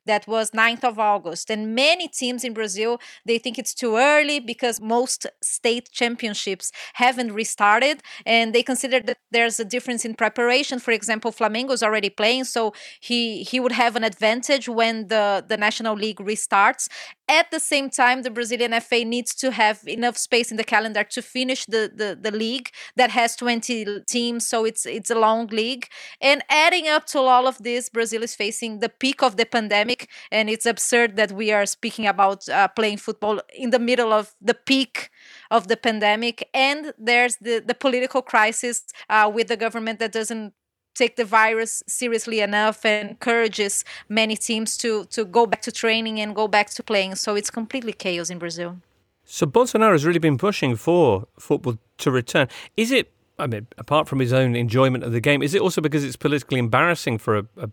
That 0.06 0.28
was 0.28 0.52
9th 0.52 0.84
of 0.84 0.98
August. 0.98 1.52
And 1.52 1.76
many 1.76 2.08
teams 2.08 2.44
in 2.44 2.54
Brazil 2.54 3.00
they 3.26 3.38
think 3.38 3.60
it's 3.60 3.76
too 3.76 3.96
early 3.96 4.40
because 4.40 4.82
most 4.82 5.28
state 5.42 5.90
championships 5.92 6.72
haven't 6.96 7.29
restarted 7.32 8.02
and 8.26 8.54
they 8.54 8.64
consider 8.64 9.00
that 9.00 9.18
there's 9.32 9.60
a 9.60 9.66
difference 9.66 10.06
in 10.06 10.14
preparation. 10.16 10.80
For 10.80 10.92
example 10.92 11.32
flamengo 11.32 11.72
is 11.72 11.84
already 11.84 12.10
playing 12.10 12.46
so 12.46 12.74
he 13.00 13.44
he 13.44 13.60
would 13.60 13.72
have 13.72 13.96
an 13.96 14.04
advantage 14.04 14.68
when 14.68 15.08
the 15.08 15.46
the 15.48 15.58
national 15.58 15.96
league 15.96 16.18
restarts. 16.20 16.88
At 17.28 17.52
the 17.52 17.60
same 17.60 17.90
time 17.90 18.24
the 18.24 18.32
brazilian 18.32 18.74
fa 18.82 19.04
needs 19.06 19.36
to 19.36 19.52
have 19.52 19.80
enough 19.88 20.18
space 20.18 20.52
in 20.52 20.58
the 20.58 20.64
calendar 20.64 21.04
to 21.04 21.22
finish 21.22 21.66
the 21.66 21.92
the, 21.94 22.18
the 22.20 22.32
league 22.32 22.70
that 22.96 23.12
has 23.12 23.36
20 23.36 24.04
teams 24.08 24.48
so 24.48 24.66
it's 24.66 24.86
it's 24.86 25.10
a 25.10 25.20
long 25.20 25.48
league. 25.48 25.88
And 26.22 26.44
adding 26.50 26.88
up 26.88 27.06
to 27.08 27.20
all 27.20 27.48
of 27.48 27.58
this 27.60 27.90
brazil 27.90 28.24
is 28.24 28.36
facing 28.36 28.80
the 28.80 28.90
peak 28.90 29.22
of 29.22 29.38
the 29.38 29.46
pandemic 29.46 30.10
and 30.32 30.50
it's 30.50 30.66
absurd 30.66 31.16
that 31.16 31.32
we 31.32 31.52
are 31.52 31.66
speaking 31.66 32.08
about 32.08 32.48
uh, 32.50 32.68
playing 32.70 32.98
football 32.98 33.42
in 33.54 33.70
the 33.70 33.80
middle 33.80 34.12
of 34.14 34.36
the 34.42 34.54
peak 34.54 35.10
of 35.52 35.68
the 35.68 35.78
pandemic 35.78 36.47
and 36.54 36.93
there's 36.97 37.38
the 37.38 37.60
the 37.60 37.74
political 37.74 38.22
crisis 38.22 38.86
uh, 39.10 39.30
with 39.34 39.47
the 39.47 39.58
government 39.58 40.00
that 40.00 40.12
doesn't 40.12 40.54
take 40.95 41.16
the 41.16 41.26
virus 41.26 41.84
seriously 41.88 42.41
enough 42.41 42.86
and 42.86 43.10
encourages 43.12 43.86
many 44.10 44.36
teams 44.36 44.78
to 44.78 45.06
to 45.06 45.26
go 45.26 45.45
back 45.45 45.62
to 45.62 45.72
training 45.72 46.20
and 46.20 46.36
go 46.36 46.47
back 46.47 46.70
to 46.70 46.84
playing. 46.84 47.16
So 47.16 47.36
it's 47.36 47.50
completely 47.50 47.93
chaos 47.93 48.30
in 48.30 48.39
Brazil. 48.39 48.78
So 49.26 49.45
Bolsonaro 49.45 49.91
has 49.91 50.06
really 50.06 50.20
been 50.20 50.38
pushing 50.38 50.76
for 50.76 51.28
football 51.38 51.78
to 52.00 52.12
return. 52.12 52.47
Is 52.76 52.91
it? 52.91 53.12
I 53.38 53.47
mean, 53.47 53.68
apart 53.78 54.10
from 54.10 54.20
his 54.20 54.34
own 54.34 54.56
enjoyment 54.56 55.04
of 55.04 55.14
the 55.14 55.22
game, 55.22 55.41
is 55.41 55.54
it 55.54 55.62
also 55.62 55.80
because 55.80 56.04
it's 56.04 56.18
politically 56.18 56.60
embarrassing 56.60 57.20
for 57.20 57.38
a, 57.38 57.45
a, 57.58 57.70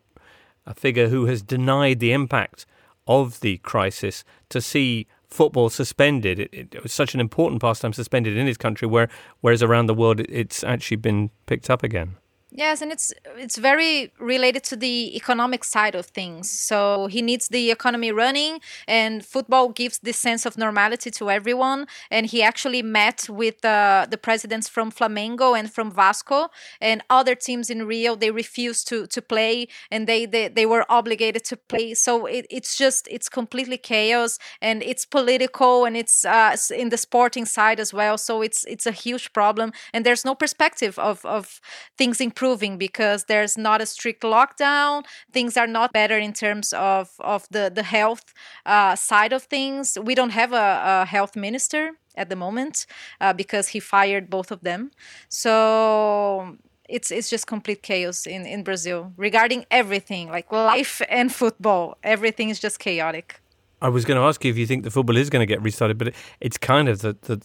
a 0.66 0.74
figure 0.74 1.08
who 1.08 1.26
has 1.26 1.42
denied 1.42 1.98
the 1.98 2.12
impact 2.12 2.66
of 3.06 3.40
the 3.40 3.56
crisis 3.58 4.22
to 4.50 4.60
see 4.60 5.08
football 5.36 5.68
suspended. 5.68 6.38
It, 6.38 6.50
it, 6.52 6.82
was 6.82 6.92
such 6.92 7.14
an 7.14 7.20
important 7.20 7.60
pastime 7.60 7.92
suspended 7.92 8.36
in 8.36 8.46
his 8.46 8.56
country, 8.56 8.88
where 8.88 9.08
whereas 9.42 9.62
around 9.62 9.86
the 9.86 9.94
world 9.94 10.20
it's 10.20 10.64
actually 10.64 10.96
been 10.96 11.30
picked 11.46 11.70
up 11.70 11.82
again. 11.82 12.16
Yes, 12.58 12.80
and 12.80 12.90
it's 12.90 13.12
it's 13.36 13.58
very 13.58 14.10
related 14.18 14.64
to 14.64 14.76
the 14.76 15.14
economic 15.14 15.62
side 15.62 15.94
of 15.94 16.06
things. 16.06 16.50
So 16.50 17.06
he 17.06 17.20
needs 17.20 17.48
the 17.48 17.70
economy 17.70 18.12
running, 18.12 18.60
and 18.88 19.22
football 19.22 19.68
gives 19.68 19.98
this 19.98 20.16
sense 20.16 20.46
of 20.46 20.56
normality 20.56 21.10
to 21.10 21.30
everyone. 21.30 21.86
And 22.10 22.24
he 22.24 22.42
actually 22.42 22.80
met 22.80 23.28
with 23.28 23.62
uh, 23.62 24.06
the 24.08 24.16
presidents 24.16 24.70
from 24.70 24.90
Flamengo 24.90 25.54
and 25.58 25.70
from 25.70 25.90
Vasco 25.92 26.48
and 26.80 27.02
other 27.10 27.34
teams 27.34 27.68
in 27.68 27.86
Rio. 27.86 28.16
They 28.16 28.30
refused 28.30 28.88
to 28.88 29.06
to 29.06 29.20
play, 29.20 29.68
and 29.90 30.06
they 30.06 30.24
they, 30.24 30.48
they 30.48 30.64
were 30.64 30.86
obligated 30.88 31.44
to 31.50 31.58
play. 31.58 31.92
So 31.92 32.24
it, 32.24 32.46
it's 32.48 32.74
just 32.78 33.06
it's 33.10 33.28
completely 33.28 33.76
chaos, 33.76 34.38
and 34.62 34.82
it's 34.82 35.04
political, 35.04 35.84
and 35.84 35.94
it's 35.94 36.24
uh, 36.24 36.56
in 36.74 36.88
the 36.88 36.96
sporting 36.96 37.44
side 37.44 37.80
as 37.80 37.92
well. 37.92 38.16
So 38.16 38.40
it's 38.40 38.64
it's 38.64 38.86
a 38.86 38.92
huge 38.92 39.34
problem, 39.34 39.72
and 39.92 40.06
there's 40.06 40.24
no 40.24 40.34
perspective 40.34 40.98
of 40.98 41.22
of 41.26 41.60
things 41.98 42.18
improving 42.18 42.45
improving 42.46 42.78
because 42.78 43.24
there's 43.24 43.56
not 43.58 43.80
a 43.80 43.86
strict 43.86 44.22
lockdown. 44.22 45.04
Things 45.32 45.56
are 45.56 45.66
not 45.66 45.92
better 45.92 46.18
in 46.18 46.32
terms 46.32 46.72
of, 46.72 47.10
of 47.20 47.46
the, 47.50 47.70
the 47.74 47.82
health 47.82 48.32
uh, 48.64 48.94
side 48.94 49.32
of 49.32 49.42
things. 49.44 49.98
We 50.00 50.14
don't 50.14 50.30
have 50.30 50.52
a, 50.52 51.02
a 51.02 51.06
health 51.06 51.34
minister 51.36 51.92
at 52.16 52.28
the 52.28 52.36
moment 52.36 52.86
uh, 53.20 53.32
because 53.32 53.68
he 53.68 53.80
fired 53.80 54.30
both 54.30 54.50
of 54.50 54.60
them. 54.60 54.90
So 55.28 56.56
it's 56.88 57.10
it's 57.10 57.28
just 57.28 57.46
complete 57.46 57.82
chaos 57.82 58.26
in, 58.26 58.46
in 58.46 58.62
Brazil 58.62 59.12
regarding 59.16 59.66
everything, 59.70 60.30
like 60.30 60.52
life 60.52 61.02
and 61.08 61.34
football. 61.34 61.98
Everything 62.02 62.48
is 62.48 62.60
just 62.60 62.78
chaotic. 62.78 63.40
I 63.82 63.88
was 63.88 64.04
going 64.04 64.18
to 64.20 64.26
ask 64.26 64.44
you 64.44 64.50
if 64.50 64.56
you 64.56 64.66
think 64.66 64.84
the 64.84 64.90
football 64.90 65.16
is 65.16 65.28
going 65.30 65.46
to 65.46 65.54
get 65.54 65.60
restarted, 65.62 65.98
but 65.98 66.08
it, 66.08 66.14
it's 66.40 66.58
kind 66.58 66.88
of 66.88 67.00
the, 67.00 67.16
the 67.22 67.42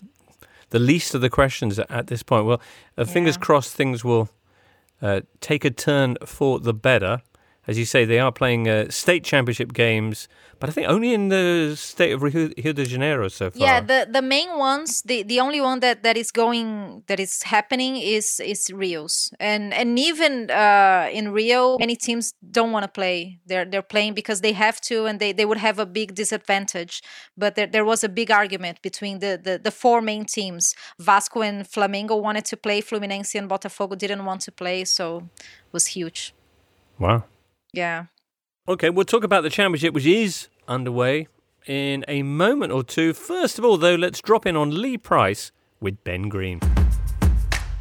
the 0.69 0.79
least 0.79 1.15
of 1.15 1.21
the 1.21 1.29
questions 1.29 1.79
at 1.79 2.07
this 2.07 2.23
point. 2.23 2.45
Well, 2.45 2.61
uh, 2.97 3.05
fingers 3.05 3.35
yeah. 3.35 3.45
crossed 3.45 3.75
things 3.75 4.03
will 4.03 4.29
uh, 5.01 5.21
take 5.39 5.65
a 5.65 5.71
turn 5.71 6.17
for 6.25 6.59
the 6.59 6.73
better. 6.73 7.21
As 7.67 7.77
you 7.77 7.85
say, 7.85 8.05
they 8.05 8.19
are 8.19 8.31
playing 8.31 8.67
uh, 8.67 8.89
state 8.89 9.23
championship 9.23 9.73
games 9.73 10.27
but 10.61 10.69
I 10.69 10.73
think 10.73 10.87
only 10.87 11.11
in 11.11 11.29
the 11.29 11.73
state 11.75 12.11
of 12.11 12.21
Rio, 12.21 12.49
de 12.49 12.85
Janeiro 12.85 13.27
so 13.29 13.49
far. 13.49 13.59
Yeah, 13.59 13.79
the, 13.79 14.07
the 14.07 14.21
main 14.21 14.59
ones, 14.59 15.01
the, 15.01 15.23
the 15.23 15.39
only 15.39 15.59
one 15.59 15.79
that, 15.79 16.03
that 16.03 16.15
is 16.17 16.29
going, 16.29 17.01
that 17.07 17.19
is 17.19 17.41
happening 17.41 17.97
is 17.97 18.39
is 18.39 18.71
Rio's, 18.71 19.33
and 19.39 19.73
and 19.73 19.97
even 19.97 20.51
uh, 20.51 21.09
in 21.11 21.31
Rio, 21.31 21.79
many 21.79 21.95
teams 21.95 22.35
don't 22.51 22.71
want 22.71 22.83
to 22.83 22.87
play. 22.87 23.39
They're 23.47 23.65
they're 23.65 23.89
playing 23.95 24.13
because 24.13 24.41
they 24.41 24.53
have 24.53 24.79
to, 24.81 25.07
and 25.07 25.19
they, 25.19 25.31
they 25.31 25.45
would 25.45 25.57
have 25.57 25.79
a 25.79 25.87
big 25.87 26.13
disadvantage. 26.13 27.01
But 27.35 27.55
there, 27.55 27.65
there 27.65 27.83
was 27.83 28.03
a 28.03 28.09
big 28.09 28.29
argument 28.29 28.83
between 28.83 29.17
the, 29.17 29.41
the 29.43 29.57
the 29.57 29.71
four 29.71 29.99
main 29.99 30.25
teams. 30.25 30.75
Vasco 30.99 31.41
and 31.41 31.65
Flamengo 31.65 32.21
wanted 32.21 32.45
to 32.45 32.55
play. 32.55 32.83
Fluminense 32.83 33.33
and 33.33 33.49
Botafogo 33.49 33.97
didn't 33.97 34.25
want 34.25 34.41
to 34.41 34.51
play, 34.51 34.85
so 34.85 35.23
it 35.39 35.73
was 35.73 35.87
huge. 35.87 36.35
Wow. 36.99 37.23
Yeah. 37.73 38.05
Okay, 38.67 38.89
we'll 38.89 39.05
talk 39.05 39.23
about 39.23 39.43
the 39.43 39.49
championship, 39.49 39.93
which 39.93 40.05
is 40.05 40.49
underway 40.67 41.27
in 41.65 42.03
a 42.07 42.23
moment 42.23 42.71
or 42.71 42.83
two. 42.83 43.13
First 43.13 43.57
of 43.57 43.65
all, 43.65 43.77
though, 43.77 43.95
let's 43.95 44.21
drop 44.21 44.45
in 44.45 44.55
on 44.55 44.81
Lee 44.81 44.97
Price 44.97 45.51
with 45.79 46.03
Ben 46.03 46.29
Green. 46.29 46.59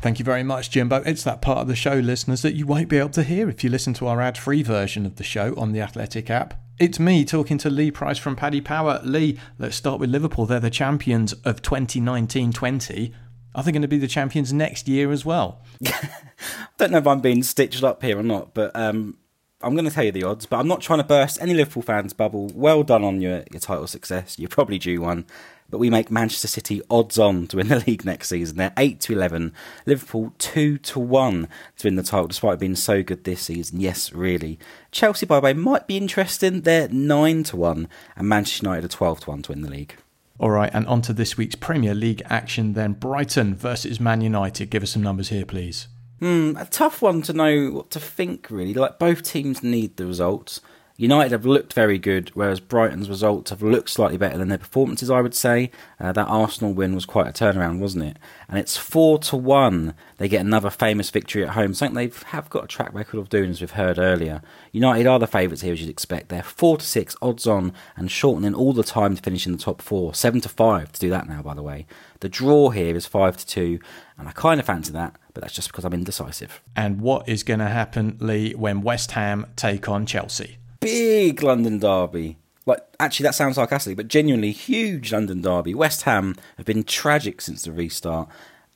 Thank 0.01 0.19
you 0.19 0.25
very 0.25 0.43
much, 0.43 0.71
Jimbo. 0.71 1.03
It's 1.05 1.25
that 1.25 1.43
part 1.43 1.59
of 1.59 1.69
the 1.69 1.77
show, 1.77 1.95
listeners, 1.95 2.41
that 2.43 2.55
you 2.55 2.67
won't 2.67 2.89
be 2.89 2.97
able 2.97 3.11
to 3.11 3.23
hear 3.23 3.51
if 3.51 3.63
you 3.63 3.69
listen 3.69 3.93
to 3.95 4.07
our 4.07 4.21
ad 4.21 4.39
free 4.39 4.63
version 4.63 5.05
of 5.05 5.17
the 5.17 5.25
show 5.25 5.55
on 5.59 5.73
the 5.73 5.81
Athletic 5.81 6.31
app. 6.31 6.55
It's 6.79 6.99
me 6.99 7.27
talking 7.27 7.59
to 7.59 7.69
Lee 7.69 7.91
Price 7.91 8.17
from 8.17 8.37
Paddy 8.37 8.63
Power. 8.63 9.01
Lee, 9.05 9.39
let's 9.59 9.77
start 9.77 10.01
with 10.01 10.09
Liverpool. 10.09 10.47
They're 10.47 10.61
the 10.61 10.71
champions 10.71 11.35
of 11.45 11.61
2019 11.61 12.53
20. 12.53 13.13
Are 13.55 13.63
they 13.63 13.73
going 13.73 13.83
to 13.83 13.89
be 13.89 13.99
the 13.99 14.09
champions 14.09 14.53
next 14.53 14.89
year 14.89 15.11
as 15.11 15.27
well? 15.27 15.61
I 15.85 16.09
Don't 16.79 16.93
know 16.93 16.99
if 16.99 17.07
I'm 17.07 17.21
being 17.21 17.43
stitched 17.43 17.83
up 17.85 18.03
here 18.03 18.19
or 18.19 18.23
not, 18.23 18.55
but 18.55 18.75
um, 18.75 19.19
I'm 19.63 19.75
going 19.75 19.85
to 19.85 19.91
tell 19.91 20.05
you 20.05 20.13
the 20.13 20.25
odds, 20.25 20.47
but 20.47 20.59
I'm 20.59 20.69
not 20.69 20.81
trying 20.81 21.01
to 21.01 21.05
burst 21.05 21.41
any 21.41 21.53
Liverpool 21.53 21.83
fans' 21.83 22.15
bubble. 22.15 22.51
Well 22.55 22.83
done 22.83 23.05
on 23.05 23.21
your, 23.21 23.45
your 23.51 23.61
title 23.61 23.87
success. 23.87 24.39
You're 24.39 24.49
probably 24.49 24.79
due 24.79 25.03
one. 25.03 25.27
But 25.69 25.79
we 25.79 25.91
make 25.91 26.11
Manchester 26.11 26.49
City 26.49 26.83
odds 26.91 27.19
on 27.19 27.47
to 27.49 27.59
win 27.59 27.69
the 27.69 27.79
league 27.87 28.05
next 28.05 28.29
season. 28.29 28.57
They're 28.57 28.73
8 28.77 29.01
to 29.01 29.13
11. 29.13 29.53
Liverpool 29.87 30.33
2 30.39 30.79
to 30.79 30.99
1 30.99 31.49
to 31.77 31.87
win 31.87 31.97
the 31.97 32.03
title, 32.03 32.27
despite 32.27 32.59
being 32.59 32.75
so 32.75 33.03
good 33.03 33.25
this 33.25 33.43
season. 33.43 33.81
Yes, 33.81 34.13
really. 34.13 34.59
Chelsea, 34.91 35.27
by 35.27 35.39
the 35.39 35.45
way, 35.45 35.53
might 35.53 35.87
be 35.87 35.97
interesting. 35.97 36.63
They're 36.63 36.89
9 36.89 37.43
to 37.45 37.57
1. 37.57 37.89
And 38.17 38.29
Manchester 38.29 38.67
United 38.67 38.87
are 38.87 38.89
12 38.89 39.21
to 39.21 39.31
1 39.31 39.43
to 39.43 39.53
win 39.53 39.63
the 39.63 39.71
league. 39.71 39.95
All 40.41 40.51
right, 40.51 40.71
and 40.73 40.87
on 40.87 41.03
to 41.03 41.13
this 41.13 41.37
week's 41.37 41.55
Premier 41.55 41.95
League 41.95 42.23
action 42.25 42.73
then. 42.73 42.95
Brighton 42.95 43.55
versus 43.55 44.01
Man 44.01 44.23
United. 44.23 44.71
Give 44.71 44.83
us 44.83 44.93
some 44.93 45.03
numbers 45.03 45.29
here, 45.29 45.45
please. 45.45 45.87
Hmm, 46.21 46.55
a 46.59 46.67
tough 46.67 47.01
one 47.01 47.23
to 47.23 47.33
know 47.33 47.71
what 47.71 47.91
to 47.93 48.01
think, 48.01 48.49
really. 48.51 48.75
Like, 48.75 48.99
both 48.99 49.23
teams 49.23 49.63
need 49.63 49.97
the 49.97 50.07
results. 50.07 50.61
United 51.01 51.33
have 51.33 51.47
looked 51.47 51.73
very 51.73 51.97
good, 51.97 52.29
whereas 52.35 52.61
Brighton's 52.61 53.09
results 53.09 53.49
have 53.49 53.63
looked 53.63 53.89
slightly 53.89 54.19
better 54.19 54.37
than 54.37 54.49
their 54.49 54.59
performances, 54.59 55.09
I 55.11 55.23
would 55.23 55.35
say. 55.35 55.71
Uh, 55.99 56.13
that 56.13 56.27
Arsenal 56.27 56.75
win 56.75 56.95
was 56.95 57.07
quite 57.07 57.27
a 57.27 57.33
turnaround, 57.33 57.79
wasn't 57.79 58.05
it? 58.05 58.19
And 58.51 58.59
it's 58.59 58.77
4 58.77 59.19
to 59.21 59.37
1. 59.39 59.95
They 60.19 60.29
get 60.29 60.43
another 60.43 60.69
famous 60.69 61.09
victory 61.09 61.43
at 61.43 61.55
home, 61.55 61.73
something 61.73 61.95
they 61.95 62.13
have 62.27 62.51
got 62.51 62.65
a 62.65 62.67
track 62.67 62.93
record 62.93 63.19
of 63.19 63.31
doing, 63.31 63.49
as 63.49 63.63
we've 63.63 63.71
heard 63.71 63.99
earlier. 63.99 64.43
United 64.73 65.07
are 65.07 65.19
the 65.19 65.27
favourites 65.27 65.63
here, 65.63 65.73
as 65.73 65.81
you'd 65.81 65.89
expect. 65.89 66.29
They're 66.29 66.43
4 66.43 66.77
to 66.77 66.85
6 66.85 67.17
odds 67.23 67.47
on 67.47 67.73
and 67.97 68.11
shortening 68.11 68.53
all 68.53 68.75
the 68.75 68.85
time 68.85 69.17
to 69.17 69.23
finish 69.23 69.47
in 69.47 69.53
the 69.53 69.59
top 69.59 69.81
four. 69.81 70.13
7 70.13 70.43
to 70.43 70.51
5 70.51 70.93
to 70.93 71.01
do 71.01 71.09
that 71.09 71.27
now, 71.27 71.41
by 71.41 71.55
the 71.55 71.63
way. 71.63 71.87
The 72.21 72.29
draw 72.29 72.69
here 72.69 72.95
is 72.95 73.07
5 73.07 73.39
to 73.39 73.47
2, 73.47 73.79
and 74.21 74.29
I 74.29 74.33
kind 74.33 74.61
of 74.61 74.67
fancy 74.67 74.93
that 74.93 75.17
but 75.35 75.43
that's 75.43 75.55
just 75.55 75.69
because 75.69 75.85
I'm 75.85 75.95
indecisive. 75.95 76.61
And 76.77 77.01
what 77.01 77.29
is 77.29 77.43
going 77.43 77.61
to 77.61 77.69
happen, 77.69 78.17
Lee, 78.21 78.53
when 78.55 78.83
West 78.83 79.13
Ham 79.13 79.47
take 79.57 79.89
on 79.89 80.07
Chelsea? 80.07 80.59
Big 80.81 81.43
London 81.43 81.79
derby. 81.79 82.39
Like, 82.67 82.81
actually, 82.99 83.25
that 83.25 83.35
sounds 83.35 83.57
sarcastic, 83.57 83.97
but 83.97 84.09
genuinely 84.09 84.53
huge 84.53 85.13
London 85.13 85.43
derby. 85.43 85.75
West 85.75 86.03
Ham 86.03 86.37
have 86.57 86.67
been 86.67 86.85
tragic 86.85 87.41
since 87.41 87.63
the 87.63 87.73
restart, 87.73 88.29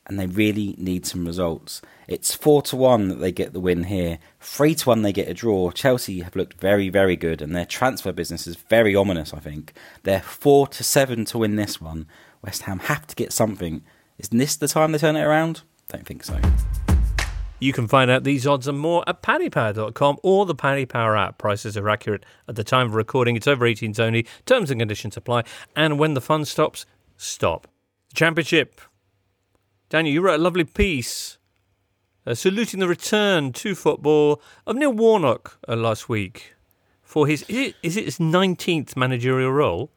and 0.06 0.18
they 0.18 0.26
really 0.26 0.74
need 0.78 1.06
some 1.06 1.26
results. 1.26 1.80
It's 2.08 2.34
four 2.34 2.60
to 2.62 2.76
one 2.76 3.08
that 3.08 3.16
they 3.16 3.32
get 3.32 3.52
the 3.52 3.60
win 3.60 3.84
here. 3.84 4.18
Three 4.40 4.74
to 4.74 4.88
one 4.88 5.02
they 5.02 5.12
get 5.12 5.28
a 5.28 5.34
draw. 5.34 5.70
Chelsea 5.70 6.20
have 6.20 6.36
looked 6.36 6.60
very, 6.60 6.88
very 6.88 7.16
good, 7.16 7.40
and 7.40 7.54
their 7.54 7.66
transfer 7.66 8.12
business 8.12 8.46
is 8.46 8.56
very 8.56 8.94
ominous. 8.94 9.32
I 9.32 9.38
think 9.38 9.72
they're 10.02 10.20
four 10.20 10.66
to 10.68 10.84
seven 10.84 11.24
to 11.26 11.38
win 11.38 11.56
this 11.56 11.80
one. 11.80 12.06
West 12.42 12.62
Ham 12.62 12.80
have 12.80 13.06
to 13.06 13.16
get 13.16 13.32
something 13.32 13.82
Is 14.18 14.28
this 14.28 14.56
the 14.56 14.68
time 14.68 14.92
they 14.92 14.98
turn 14.98 15.16
it 15.16 15.22
around? 15.22 15.62
Don't 15.88 16.06
think 16.06 16.24
so. 16.24 16.38
You 17.58 17.72
can 17.72 17.88
find 17.88 18.10
out 18.10 18.24
these 18.24 18.46
odds 18.46 18.68
and 18.68 18.78
more 18.78 19.02
at 19.06 19.22
paddypower.com 19.22 20.18
or 20.22 20.44
the 20.46 20.54
Paddy 20.54 20.86
Power 20.86 21.16
app. 21.16 21.38
Prices 21.38 21.76
are 21.76 21.88
accurate 21.88 22.24
at 22.46 22.56
the 22.56 22.64
time 22.64 22.88
of 22.88 22.94
recording. 22.94 23.36
It's 23.36 23.46
over 23.46 23.64
18s 23.64 23.98
only. 23.98 24.26
Terms 24.44 24.70
and 24.70 24.80
conditions 24.80 25.16
apply. 25.16 25.44
And 25.74 25.98
when 25.98 26.14
the 26.14 26.20
fun 26.20 26.44
stops, 26.44 26.84
stop. 27.16 27.66
The 28.10 28.16
championship. 28.16 28.80
Daniel, 29.88 30.12
you 30.12 30.20
wrote 30.20 30.40
a 30.40 30.42
lovely 30.42 30.64
piece 30.64 31.38
uh, 32.26 32.34
saluting 32.34 32.80
the 32.80 32.88
return 32.88 33.52
to 33.52 33.74
football 33.74 34.42
of 34.66 34.76
Neil 34.76 34.92
Warnock 34.92 35.58
uh, 35.68 35.76
last 35.76 36.08
week 36.08 36.54
for 37.14 37.28
his 37.28 37.42
is 37.42 37.68
it, 37.68 37.76
is 37.82 37.96
it 37.96 38.06
his 38.06 38.18
19th 38.18 38.96
managerial 38.96 39.52
role? 39.52 39.90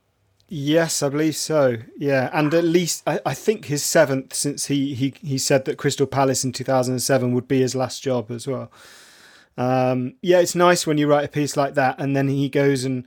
Yes, 0.49 1.03
I 1.03 1.09
believe 1.09 1.35
so. 1.35 1.77
Yeah, 1.97 2.29
and 2.31 2.53
at 2.53 2.63
least 2.63 3.03
I, 3.05 3.19
I 3.25 3.33
think 3.33 3.65
his 3.65 3.83
seventh 3.83 4.33
since 4.33 4.67
he, 4.67 4.93
he 4.93 5.13
he 5.21 5.37
said 5.37 5.65
that 5.65 5.77
Crystal 5.77 6.07
Palace 6.07 6.43
in 6.43 6.53
2007 6.53 7.33
would 7.33 7.47
be 7.47 7.59
his 7.59 7.75
last 7.75 8.01
job 8.01 8.31
as 8.31 8.47
well. 8.47 8.71
Um, 9.57 10.13
yeah, 10.21 10.39
it's 10.39 10.55
nice 10.55 10.87
when 10.87 10.97
you 10.97 11.07
write 11.07 11.25
a 11.25 11.29
piece 11.29 11.57
like 11.57 11.73
that 11.73 11.99
and 11.99 12.15
then 12.15 12.27
he 12.27 12.47
goes 12.47 12.85
and 12.85 13.05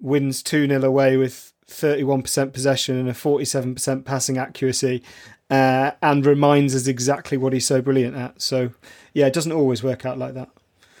wins 0.00 0.42
2 0.42 0.68
0 0.68 0.84
away 0.84 1.16
with 1.16 1.52
31% 1.68 2.52
possession 2.52 2.96
and 2.96 3.08
a 3.08 3.12
47% 3.12 4.04
passing 4.04 4.38
accuracy 4.38 5.02
uh, 5.50 5.92
and 6.02 6.26
reminds 6.26 6.74
us 6.74 6.86
exactly 6.86 7.36
what 7.38 7.52
he's 7.52 7.66
so 7.66 7.80
brilliant 7.80 8.16
at. 8.16 8.40
So, 8.40 8.70
yeah, 9.14 9.26
it 9.26 9.32
doesn't 9.32 9.52
always 9.52 9.82
work 9.82 10.04
out 10.04 10.18
like 10.18 10.34
that. 10.34 10.50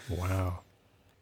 Wow. 0.08 0.60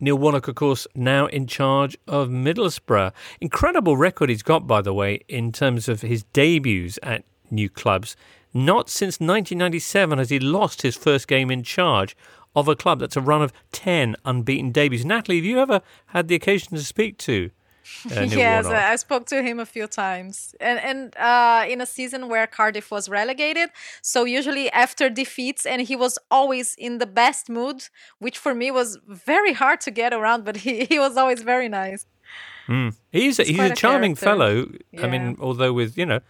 Neil 0.04 0.18
Warnock, 0.18 0.48
of 0.48 0.54
course, 0.54 0.86
now 0.94 1.24
in 1.28 1.46
charge 1.46 1.96
of 2.06 2.28
Middlesbrough. 2.28 3.10
Incredible 3.40 3.96
record 3.96 4.28
he's 4.28 4.42
got, 4.42 4.66
by 4.66 4.82
the 4.82 4.92
way, 4.92 5.20
in 5.28 5.50
terms 5.50 5.88
of 5.88 6.02
his 6.02 6.24
debuts 6.34 6.98
at 7.02 7.24
new 7.50 7.70
clubs. 7.70 8.14
Not 8.52 8.90
since 8.90 9.14
1997 9.14 10.18
has 10.18 10.28
he 10.28 10.38
lost 10.38 10.82
his 10.82 10.94
first 10.94 11.26
game 11.26 11.50
in 11.50 11.62
charge 11.62 12.14
of 12.54 12.68
a 12.68 12.76
club 12.76 13.00
that's 13.00 13.16
a 13.16 13.22
run 13.22 13.40
of 13.40 13.54
10 13.72 14.14
unbeaten 14.26 14.72
debuts. 14.72 15.06
Natalie, 15.06 15.38
have 15.38 15.46
you 15.46 15.58
ever 15.58 15.80
had 16.08 16.28
the 16.28 16.34
occasion 16.34 16.76
to 16.76 16.84
speak 16.84 17.16
to 17.20 17.50
yes, 18.10 18.66
I 18.66 18.96
spoke 18.96 19.26
to 19.26 19.42
him 19.42 19.60
a 19.60 19.66
few 19.66 19.86
times, 19.86 20.54
and 20.60 20.78
and 20.78 21.16
uh, 21.16 21.64
in 21.68 21.80
a 21.80 21.86
season 21.86 22.28
where 22.28 22.46
Cardiff 22.46 22.90
was 22.90 23.08
relegated. 23.08 23.70
So 24.02 24.24
usually 24.24 24.70
after 24.70 25.10
defeats, 25.10 25.66
and 25.66 25.82
he 25.82 25.96
was 25.96 26.18
always 26.30 26.74
in 26.76 26.98
the 26.98 27.06
best 27.06 27.48
mood, 27.48 27.88
which 28.18 28.38
for 28.38 28.54
me 28.54 28.70
was 28.70 28.98
very 29.06 29.52
hard 29.52 29.80
to 29.82 29.90
get 29.90 30.12
around. 30.12 30.44
But 30.44 30.56
he, 30.58 30.84
he 30.84 30.98
was 30.98 31.16
always 31.16 31.42
very 31.42 31.68
nice. 31.68 32.06
Mm. 32.68 32.94
He's 33.12 33.38
a, 33.38 33.44
he's 33.44 33.58
a 33.58 33.74
charming 33.74 34.14
fellow. 34.14 34.66
Yeah. 34.92 35.04
I 35.04 35.10
mean, 35.10 35.36
although 35.40 35.72
with 35.72 35.98
you 35.98 36.06
know 36.06 36.20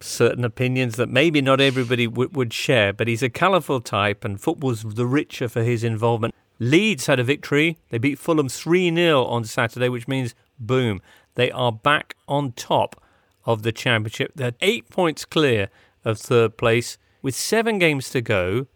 certain 0.00 0.44
opinions 0.44 0.96
that 0.96 1.08
maybe 1.08 1.40
not 1.40 1.60
everybody 1.60 2.06
w- 2.06 2.30
would 2.32 2.52
share, 2.52 2.92
but 2.92 3.06
he's 3.06 3.22
a 3.22 3.28
colourful 3.28 3.80
type, 3.80 4.24
and 4.24 4.40
football's 4.40 4.82
the 4.82 5.06
richer 5.06 5.48
for 5.48 5.62
his 5.62 5.84
involvement. 5.84 6.34
Leeds 6.60 7.06
had 7.06 7.18
a 7.18 7.24
victory. 7.24 7.78
They 7.88 7.98
beat 7.98 8.18
Fulham 8.18 8.48
3 8.48 8.94
0 8.94 9.24
on 9.24 9.44
Saturday, 9.44 9.88
which 9.88 10.06
means, 10.06 10.34
boom, 10.58 11.00
they 11.34 11.50
are 11.50 11.72
back 11.72 12.14
on 12.28 12.52
top 12.52 13.02
of 13.46 13.62
the 13.62 13.72
Championship. 13.72 14.32
They're 14.36 14.52
eight 14.60 14.88
points 14.90 15.24
clear 15.24 15.70
of 16.04 16.18
third 16.18 16.56
place 16.56 16.98
with 17.22 17.34
seven 17.34 17.78
games 17.78 18.10
to 18.10 18.20
go. 18.20 18.66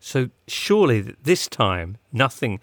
So 0.00 0.30
surely 0.48 1.00
this 1.22 1.48
time, 1.48 1.98
nothing. 2.12 2.58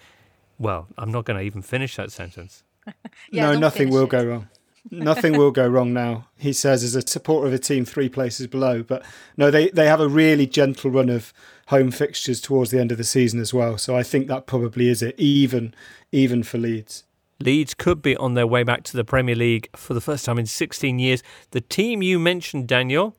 Well, 0.59 0.87
I'm 0.97 1.11
not 1.11 1.25
going 1.25 1.39
to 1.39 1.45
even 1.45 1.61
finish 1.61 1.95
that 1.95 2.11
sentence. 2.11 2.63
yeah, 3.31 3.53
no, 3.53 3.59
nothing 3.59 3.89
will 3.89 4.03
it. 4.03 4.09
go 4.09 4.25
wrong. 4.25 4.49
Nothing 4.91 5.37
will 5.37 5.51
go 5.51 5.67
wrong 5.67 5.93
now. 5.93 6.27
He 6.37 6.53
says 6.53 6.83
as 6.83 6.95
a 6.95 7.05
supporter 7.05 7.47
of 7.47 7.53
a 7.53 7.59
team 7.59 7.85
three 7.85 8.09
places 8.09 8.47
below, 8.47 8.83
but 8.83 9.03
no, 9.35 9.51
they 9.51 9.69
they 9.69 9.87
have 9.87 10.01
a 10.01 10.07
really 10.07 10.47
gentle 10.47 10.91
run 10.91 11.09
of 11.09 11.33
home 11.67 11.91
fixtures 11.91 12.41
towards 12.41 12.71
the 12.71 12.79
end 12.79 12.91
of 12.91 12.97
the 12.97 13.03
season 13.03 13.39
as 13.39 13.53
well. 13.53 13.77
So 13.77 13.95
I 13.95 14.03
think 14.03 14.27
that 14.27 14.47
probably 14.47 14.89
is 14.89 15.01
it, 15.01 15.15
even 15.19 15.73
even 16.11 16.43
for 16.43 16.57
Leeds. 16.57 17.03
Leeds 17.39 17.73
could 17.73 18.01
be 18.01 18.17
on 18.17 18.33
their 18.33 18.47
way 18.47 18.63
back 18.63 18.83
to 18.83 18.97
the 18.97 19.05
Premier 19.05 19.35
League 19.35 19.69
for 19.75 19.93
the 19.93 20.01
first 20.01 20.25
time 20.25 20.39
in 20.39 20.45
16 20.45 20.97
years. 20.97 21.21
The 21.51 21.61
team 21.61 22.01
you 22.01 22.17
mentioned, 22.17 22.67
Daniel, 22.67 23.15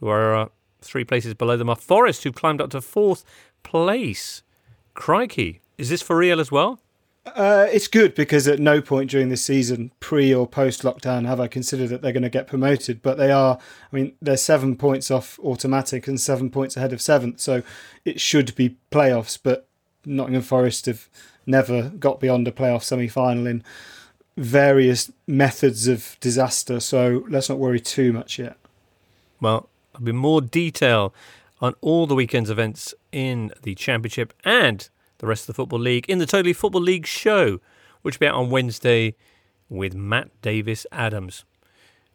who 0.00 0.08
are 0.08 0.34
uh, 0.34 0.48
three 0.82 1.04
places 1.04 1.32
below 1.32 1.56
them, 1.56 1.70
are 1.70 1.76
Forest, 1.76 2.24
who 2.24 2.32
climbed 2.32 2.60
up 2.60 2.70
to 2.70 2.82
fourth 2.82 3.24
place. 3.62 4.42
Crikey. 4.92 5.62
Is 5.78 5.88
this 5.88 6.02
for 6.02 6.16
real 6.16 6.40
as 6.40 6.52
well? 6.52 6.78
Uh, 7.26 7.66
it's 7.72 7.88
good 7.88 8.14
because 8.14 8.46
at 8.46 8.60
no 8.60 8.82
point 8.82 9.10
during 9.10 9.30
this 9.30 9.44
season, 9.44 9.90
pre 9.98 10.34
or 10.34 10.46
post 10.46 10.82
lockdown, 10.82 11.26
have 11.26 11.40
I 11.40 11.48
considered 11.48 11.88
that 11.88 12.02
they're 12.02 12.12
going 12.12 12.22
to 12.22 12.28
get 12.28 12.46
promoted. 12.46 13.00
But 13.02 13.16
they 13.16 13.32
are. 13.32 13.58
I 13.92 13.96
mean, 13.96 14.14
they're 14.20 14.36
seven 14.36 14.76
points 14.76 15.10
off 15.10 15.38
automatic 15.40 16.06
and 16.06 16.20
seven 16.20 16.50
points 16.50 16.76
ahead 16.76 16.92
of 16.92 17.00
seventh, 17.00 17.40
so 17.40 17.62
it 18.04 18.20
should 18.20 18.54
be 18.54 18.76
playoffs. 18.90 19.38
But 19.42 19.66
Nottingham 20.04 20.42
Forest 20.42 20.86
have 20.86 21.08
never 21.46 21.90
got 21.90 22.20
beyond 22.20 22.46
a 22.46 22.52
playoff 22.52 22.82
semi 22.82 23.08
final 23.08 23.46
in 23.46 23.64
various 24.36 25.10
methods 25.26 25.86
of 25.86 26.16
disaster. 26.20 26.80
So 26.80 27.24
let's 27.28 27.48
not 27.48 27.58
worry 27.58 27.80
too 27.80 28.12
much 28.12 28.38
yet. 28.38 28.56
Well, 29.40 29.68
there'll 29.92 30.04
be 30.04 30.12
more 30.12 30.42
detail 30.42 31.14
on 31.60 31.74
all 31.80 32.06
the 32.06 32.14
weekend's 32.14 32.50
events 32.50 32.94
in 33.12 33.52
the 33.62 33.74
Championship 33.74 34.34
and 34.44 34.88
the 35.18 35.26
rest 35.26 35.42
of 35.42 35.46
the 35.48 35.54
Football 35.54 35.80
League 35.80 36.08
in 36.08 36.18
the 36.18 36.26
Totally 36.26 36.52
Football 36.52 36.82
League 36.82 37.06
show, 37.06 37.60
which 38.02 38.18
will 38.18 38.26
be 38.26 38.28
out 38.28 38.36
on 38.36 38.50
Wednesday 38.50 39.14
with 39.68 39.94
Matt 39.94 40.30
Davis 40.42 40.86
Adams. 40.92 41.44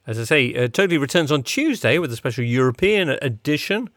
As 0.07 0.19
I 0.19 0.23
say, 0.23 0.55
uh, 0.55 0.67
Totally 0.67 0.97
returns 0.97 1.31
on 1.31 1.43
Tuesday 1.43 1.97
with 1.99 2.11
a 2.11 2.15
special 2.15 2.43
European 2.43 3.09
edition. 3.09 3.89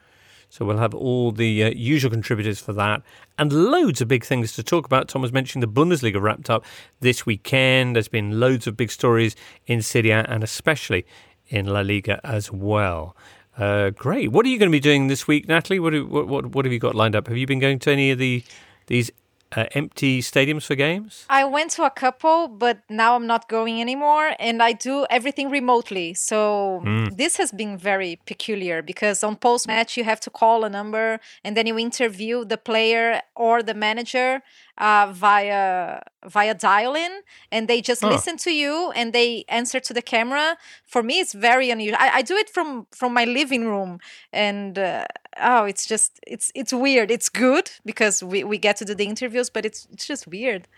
So 0.52 0.66
we'll 0.66 0.76
have 0.76 0.92
all 0.92 1.32
the 1.32 1.64
uh, 1.64 1.70
usual 1.70 2.10
contributors 2.10 2.60
for 2.60 2.74
that 2.74 3.00
and 3.38 3.50
loads 3.50 4.02
of 4.02 4.08
big 4.08 4.22
things 4.22 4.52
to 4.52 4.62
talk 4.62 4.84
about. 4.84 5.08
Tom 5.08 5.22
was 5.22 5.32
mentioning 5.32 5.66
the 5.66 5.80
Bundesliga 5.80 6.20
wrapped 6.20 6.50
up 6.50 6.62
this 7.00 7.24
weekend. 7.24 7.96
There's 7.96 8.08
been 8.08 8.38
loads 8.38 8.66
of 8.66 8.76
big 8.76 8.90
stories 8.90 9.34
in 9.66 9.80
Serie 9.80 10.10
A 10.10 10.26
and 10.28 10.44
especially 10.44 11.06
in 11.48 11.64
La 11.64 11.80
Liga 11.80 12.20
as 12.22 12.52
well. 12.52 13.16
Uh, 13.56 13.90
great. 13.90 14.30
What 14.30 14.44
are 14.44 14.50
you 14.50 14.58
going 14.58 14.70
to 14.70 14.76
be 14.76 14.80
doing 14.80 15.06
this 15.06 15.26
week, 15.26 15.48
Natalie? 15.48 15.78
What, 15.78 15.94
what, 16.06 16.46
what 16.46 16.66
have 16.66 16.72
you 16.72 16.78
got 16.78 16.94
lined 16.94 17.16
up? 17.16 17.28
Have 17.28 17.38
you 17.38 17.46
been 17.46 17.58
going 17.58 17.78
to 17.78 17.90
any 17.90 18.10
of 18.10 18.18
the 18.18 18.44
these 18.86 19.10
uh, 19.56 19.66
empty 19.72 20.20
stadiums 20.20 20.64
for 20.64 20.74
games? 20.74 21.26
I 21.28 21.44
went 21.44 21.70
to 21.72 21.84
a 21.84 21.90
couple, 21.90 22.48
but 22.48 22.78
now 22.88 23.14
I'm 23.16 23.26
not 23.26 23.48
going 23.48 23.80
anymore, 23.80 24.34
and 24.38 24.62
I 24.62 24.72
do 24.72 25.06
everything 25.10 25.50
remotely. 25.50 26.14
So 26.14 26.82
mm. 26.84 27.16
this 27.16 27.36
has 27.36 27.52
been 27.52 27.76
very 27.76 28.18
peculiar 28.26 28.82
because 28.82 29.22
on 29.22 29.36
post 29.36 29.66
match 29.66 29.96
you 29.96 30.04
have 30.04 30.20
to 30.20 30.30
call 30.30 30.64
a 30.64 30.70
number, 30.70 31.20
and 31.44 31.56
then 31.56 31.66
you 31.66 31.78
interview 31.78 32.44
the 32.44 32.56
player 32.56 33.20
or 33.36 33.62
the 33.62 33.74
manager 33.74 34.42
uh, 34.78 35.12
via 35.12 36.00
via 36.24 36.54
dial-in, 36.54 37.20
and 37.50 37.68
they 37.68 37.82
just 37.82 38.02
listen 38.02 38.36
to 38.38 38.52
you 38.52 38.92
and 38.94 39.12
they 39.12 39.44
answer 39.48 39.80
to 39.80 39.92
the 39.92 40.02
camera. 40.02 40.56
For 40.86 41.02
me, 41.02 41.20
it's 41.20 41.34
very 41.34 41.70
unusual. 41.70 41.98
I, 42.00 42.10
I 42.18 42.22
do 42.22 42.36
it 42.36 42.48
from 42.48 42.86
from 42.90 43.12
my 43.12 43.24
living 43.24 43.66
room, 43.66 43.98
and 44.32 44.78
uh, 44.78 45.04
oh, 45.40 45.64
it's 45.64 45.86
just 45.86 46.18
it's 46.26 46.50
it's 46.54 46.72
weird. 46.72 47.10
It's 47.10 47.28
good 47.28 47.70
because 47.84 48.22
we 48.22 48.44
we 48.44 48.58
get 48.58 48.76
to 48.78 48.84
do 48.84 48.94
the 48.94 49.06
interviews, 49.06 49.50
but 49.50 49.64
it's 49.64 49.86
it's 49.92 50.06
just 50.06 50.26
weird. 50.26 50.68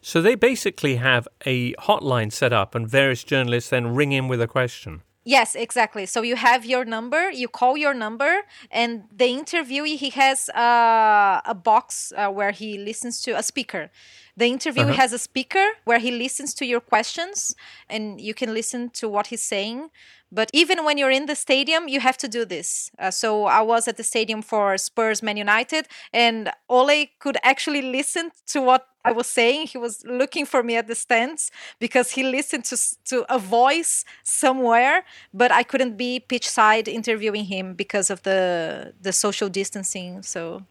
So 0.00 0.20
they 0.20 0.34
basically 0.34 0.96
have 0.96 1.26
a 1.46 1.72
hotline 1.74 2.30
set 2.30 2.52
up, 2.52 2.74
and 2.74 2.88
various 2.88 3.24
journalists 3.24 3.70
then 3.70 3.94
ring 3.94 4.12
in 4.12 4.28
with 4.28 4.40
a 4.42 4.48
question. 4.48 5.02
Yes, 5.24 5.54
exactly. 5.54 6.04
So 6.04 6.20
you 6.20 6.36
have 6.36 6.66
your 6.66 6.84
number, 6.84 7.30
you 7.30 7.48
call 7.48 7.78
your 7.78 7.94
number, 7.94 8.42
and 8.70 9.04
the 9.10 9.24
interviewee 9.24 9.96
he 9.96 10.10
has 10.10 10.50
uh, 10.50 11.40
a 11.46 11.54
box 11.54 12.12
uh, 12.14 12.28
where 12.28 12.50
he 12.50 12.76
listens 12.76 13.22
to 13.22 13.30
a 13.32 13.42
speaker. 13.42 13.90
The 14.36 14.50
interviewee 14.50 14.90
uh-huh. 14.90 14.92
has 14.92 15.12
a 15.14 15.18
speaker 15.18 15.66
where 15.84 15.98
he 15.98 16.10
listens 16.10 16.52
to 16.54 16.66
your 16.66 16.80
questions, 16.80 17.56
and 17.88 18.20
you 18.20 18.34
can 18.34 18.52
listen 18.52 18.90
to 18.90 19.08
what 19.08 19.28
he's 19.28 19.42
saying. 19.42 19.88
But 20.30 20.50
even 20.52 20.84
when 20.84 20.98
you're 20.98 21.12
in 21.12 21.26
the 21.26 21.36
stadium, 21.36 21.88
you 21.88 22.00
have 22.00 22.18
to 22.18 22.28
do 22.28 22.44
this. 22.44 22.90
Uh, 22.98 23.10
so 23.10 23.44
I 23.44 23.62
was 23.62 23.88
at 23.88 23.96
the 23.96 24.02
stadium 24.02 24.42
for 24.42 24.76
Spurs 24.76 25.22
Man 25.22 25.38
United, 25.38 25.86
and 26.12 26.50
Ole 26.68 27.06
could 27.18 27.38
actually 27.42 27.80
listen 27.80 28.30
to 28.48 28.60
what 28.60 28.88
I 29.04 29.12
was 29.12 29.26
saying. 29.26 29.66
He 29.68 29.78
was 29.78 30.04
looking 30.04 30.46
for 30.46 30.62
me 30.62 30.76
at 30.76 30.86
the 30.86 30.94
stands 30.94 31.50
because 31.78 32.12
he 32.12 32.22
listened 32.22 32.64
to 32.66 32.76
to 33.10 33.24
a 33.28 33.38
voice 33.38 34.04
somewhere, 34.22 35.04
but 35.32 35.52
I 35.52 35.62
couldn't 35.62 35.96
be 35.96 36.20
pitch 36.20 36.48
side 36.48 36.88
interviewing 36.88 37.44
him 37.44 37.74
because 37.74 38.10
of 38.10 38.22
the 38.22 38.94
the 39.00 39.12
social 39.12 39.48
distancing. 39.48 40.22
So. 40.22 40.62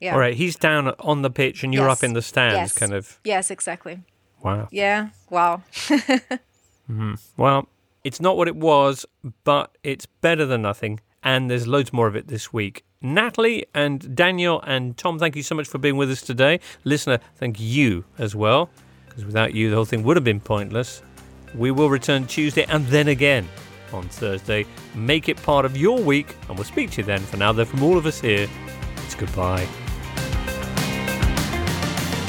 Yeah. 0.00 0.12
All 0.12 0.20
right, 0.20 0.36
he's 0.36 0.54
down 0.54 0.94
on 1.00 1.22
the 1.22 1.30
pitch 1.30 1.64
and 1.64 1.74
you're 1.74 1.88
yes. 1.88 1.98
up 1.98 2.04
in 2.04 2.12
the 2.12 2.22
stands, 2.22 2.54
yes. 2.54 2.72
kind 2.72 2.92
of. 2.92 3.18
Yes, 3.24 3.50
exactly. 3.50 3.98
Wow. 4.42 4.68
Yeah. 4.70 5.08
Wow. 5.28 5.62
mm-hmm. 5.74 7.14
Well, 7.36 7.68
it's 8.04 8.20
not 8.20 8.36
what 8.36 8.48
it 8.48 8.56
was, 8.56 9.06
but 9.44 9.76
it's 9.82 10.06
better 10.06 10.46
than 10.46 10.62
nothing. 10.62 11.00
And 11.22 11.50
there's 11.50 11.66
loads 11.66 11.92
more 11.92 12.06
of 12.06 12.16
it 12.16 12.28
this 12.28 12.52
week. 12.52 12.84
Natalie 13.00 13.64
and 13.74 14.16
Daniel 14.16 14.60
and 14.66 14.96
Tom, 14.96 15.18
thank 15.18 15.36
you 15.36 15.42
so 15.42 15.54
much 15.54 15.68
for 15.68 15.78
being 15.78 15.96
with 15.96 16.10
us 16.10 16.20
today. 16.20 16.58
Listener, 16.82 17.20
thank 17.36 17.60
you 17.60 18.04
as 18.18 18.34
well, 18.34 18.70
because 19.08 19.24
without 19.24 19.54
you, 19.54 19.70
the 19.70 19.76
whole 19.76 19.84
thing 19.84 20.02
would 20.02 20.16
have 20.16 20.24
been 20.24 20.40
pointless. 20.40 21.02
We 21.54 21.70
will 21.70 21.90
return 21.90 22.26
Tuesday 22.26 22.64
and 22.68 22.86
then 22.88 23.08
again 23.08 23.48
on 23.92 24.08
Thursday. 24.08 24.66
Make 24.94 25.28
it 25.28 25.40
part 25.42 25.64
of 25.64 25.76
your 25.76 26.00
week, 26.02 26.34
and 26.48 26.58
we'll 26.58 26.64
speak 26.64 26.90
to 26.92 27.02
you 27.02 27.04
then. 27.04 27.20
For 27.20 27.36
now, 27.36 27.52
though, 27.52 27.64
from 27.64 27.84
all 27.84 27.96
of 27.96 28.04
us 28.04 28.20
here, 28.20 28.48
it's 29.04 29.14
goodbye. 29.14 29.66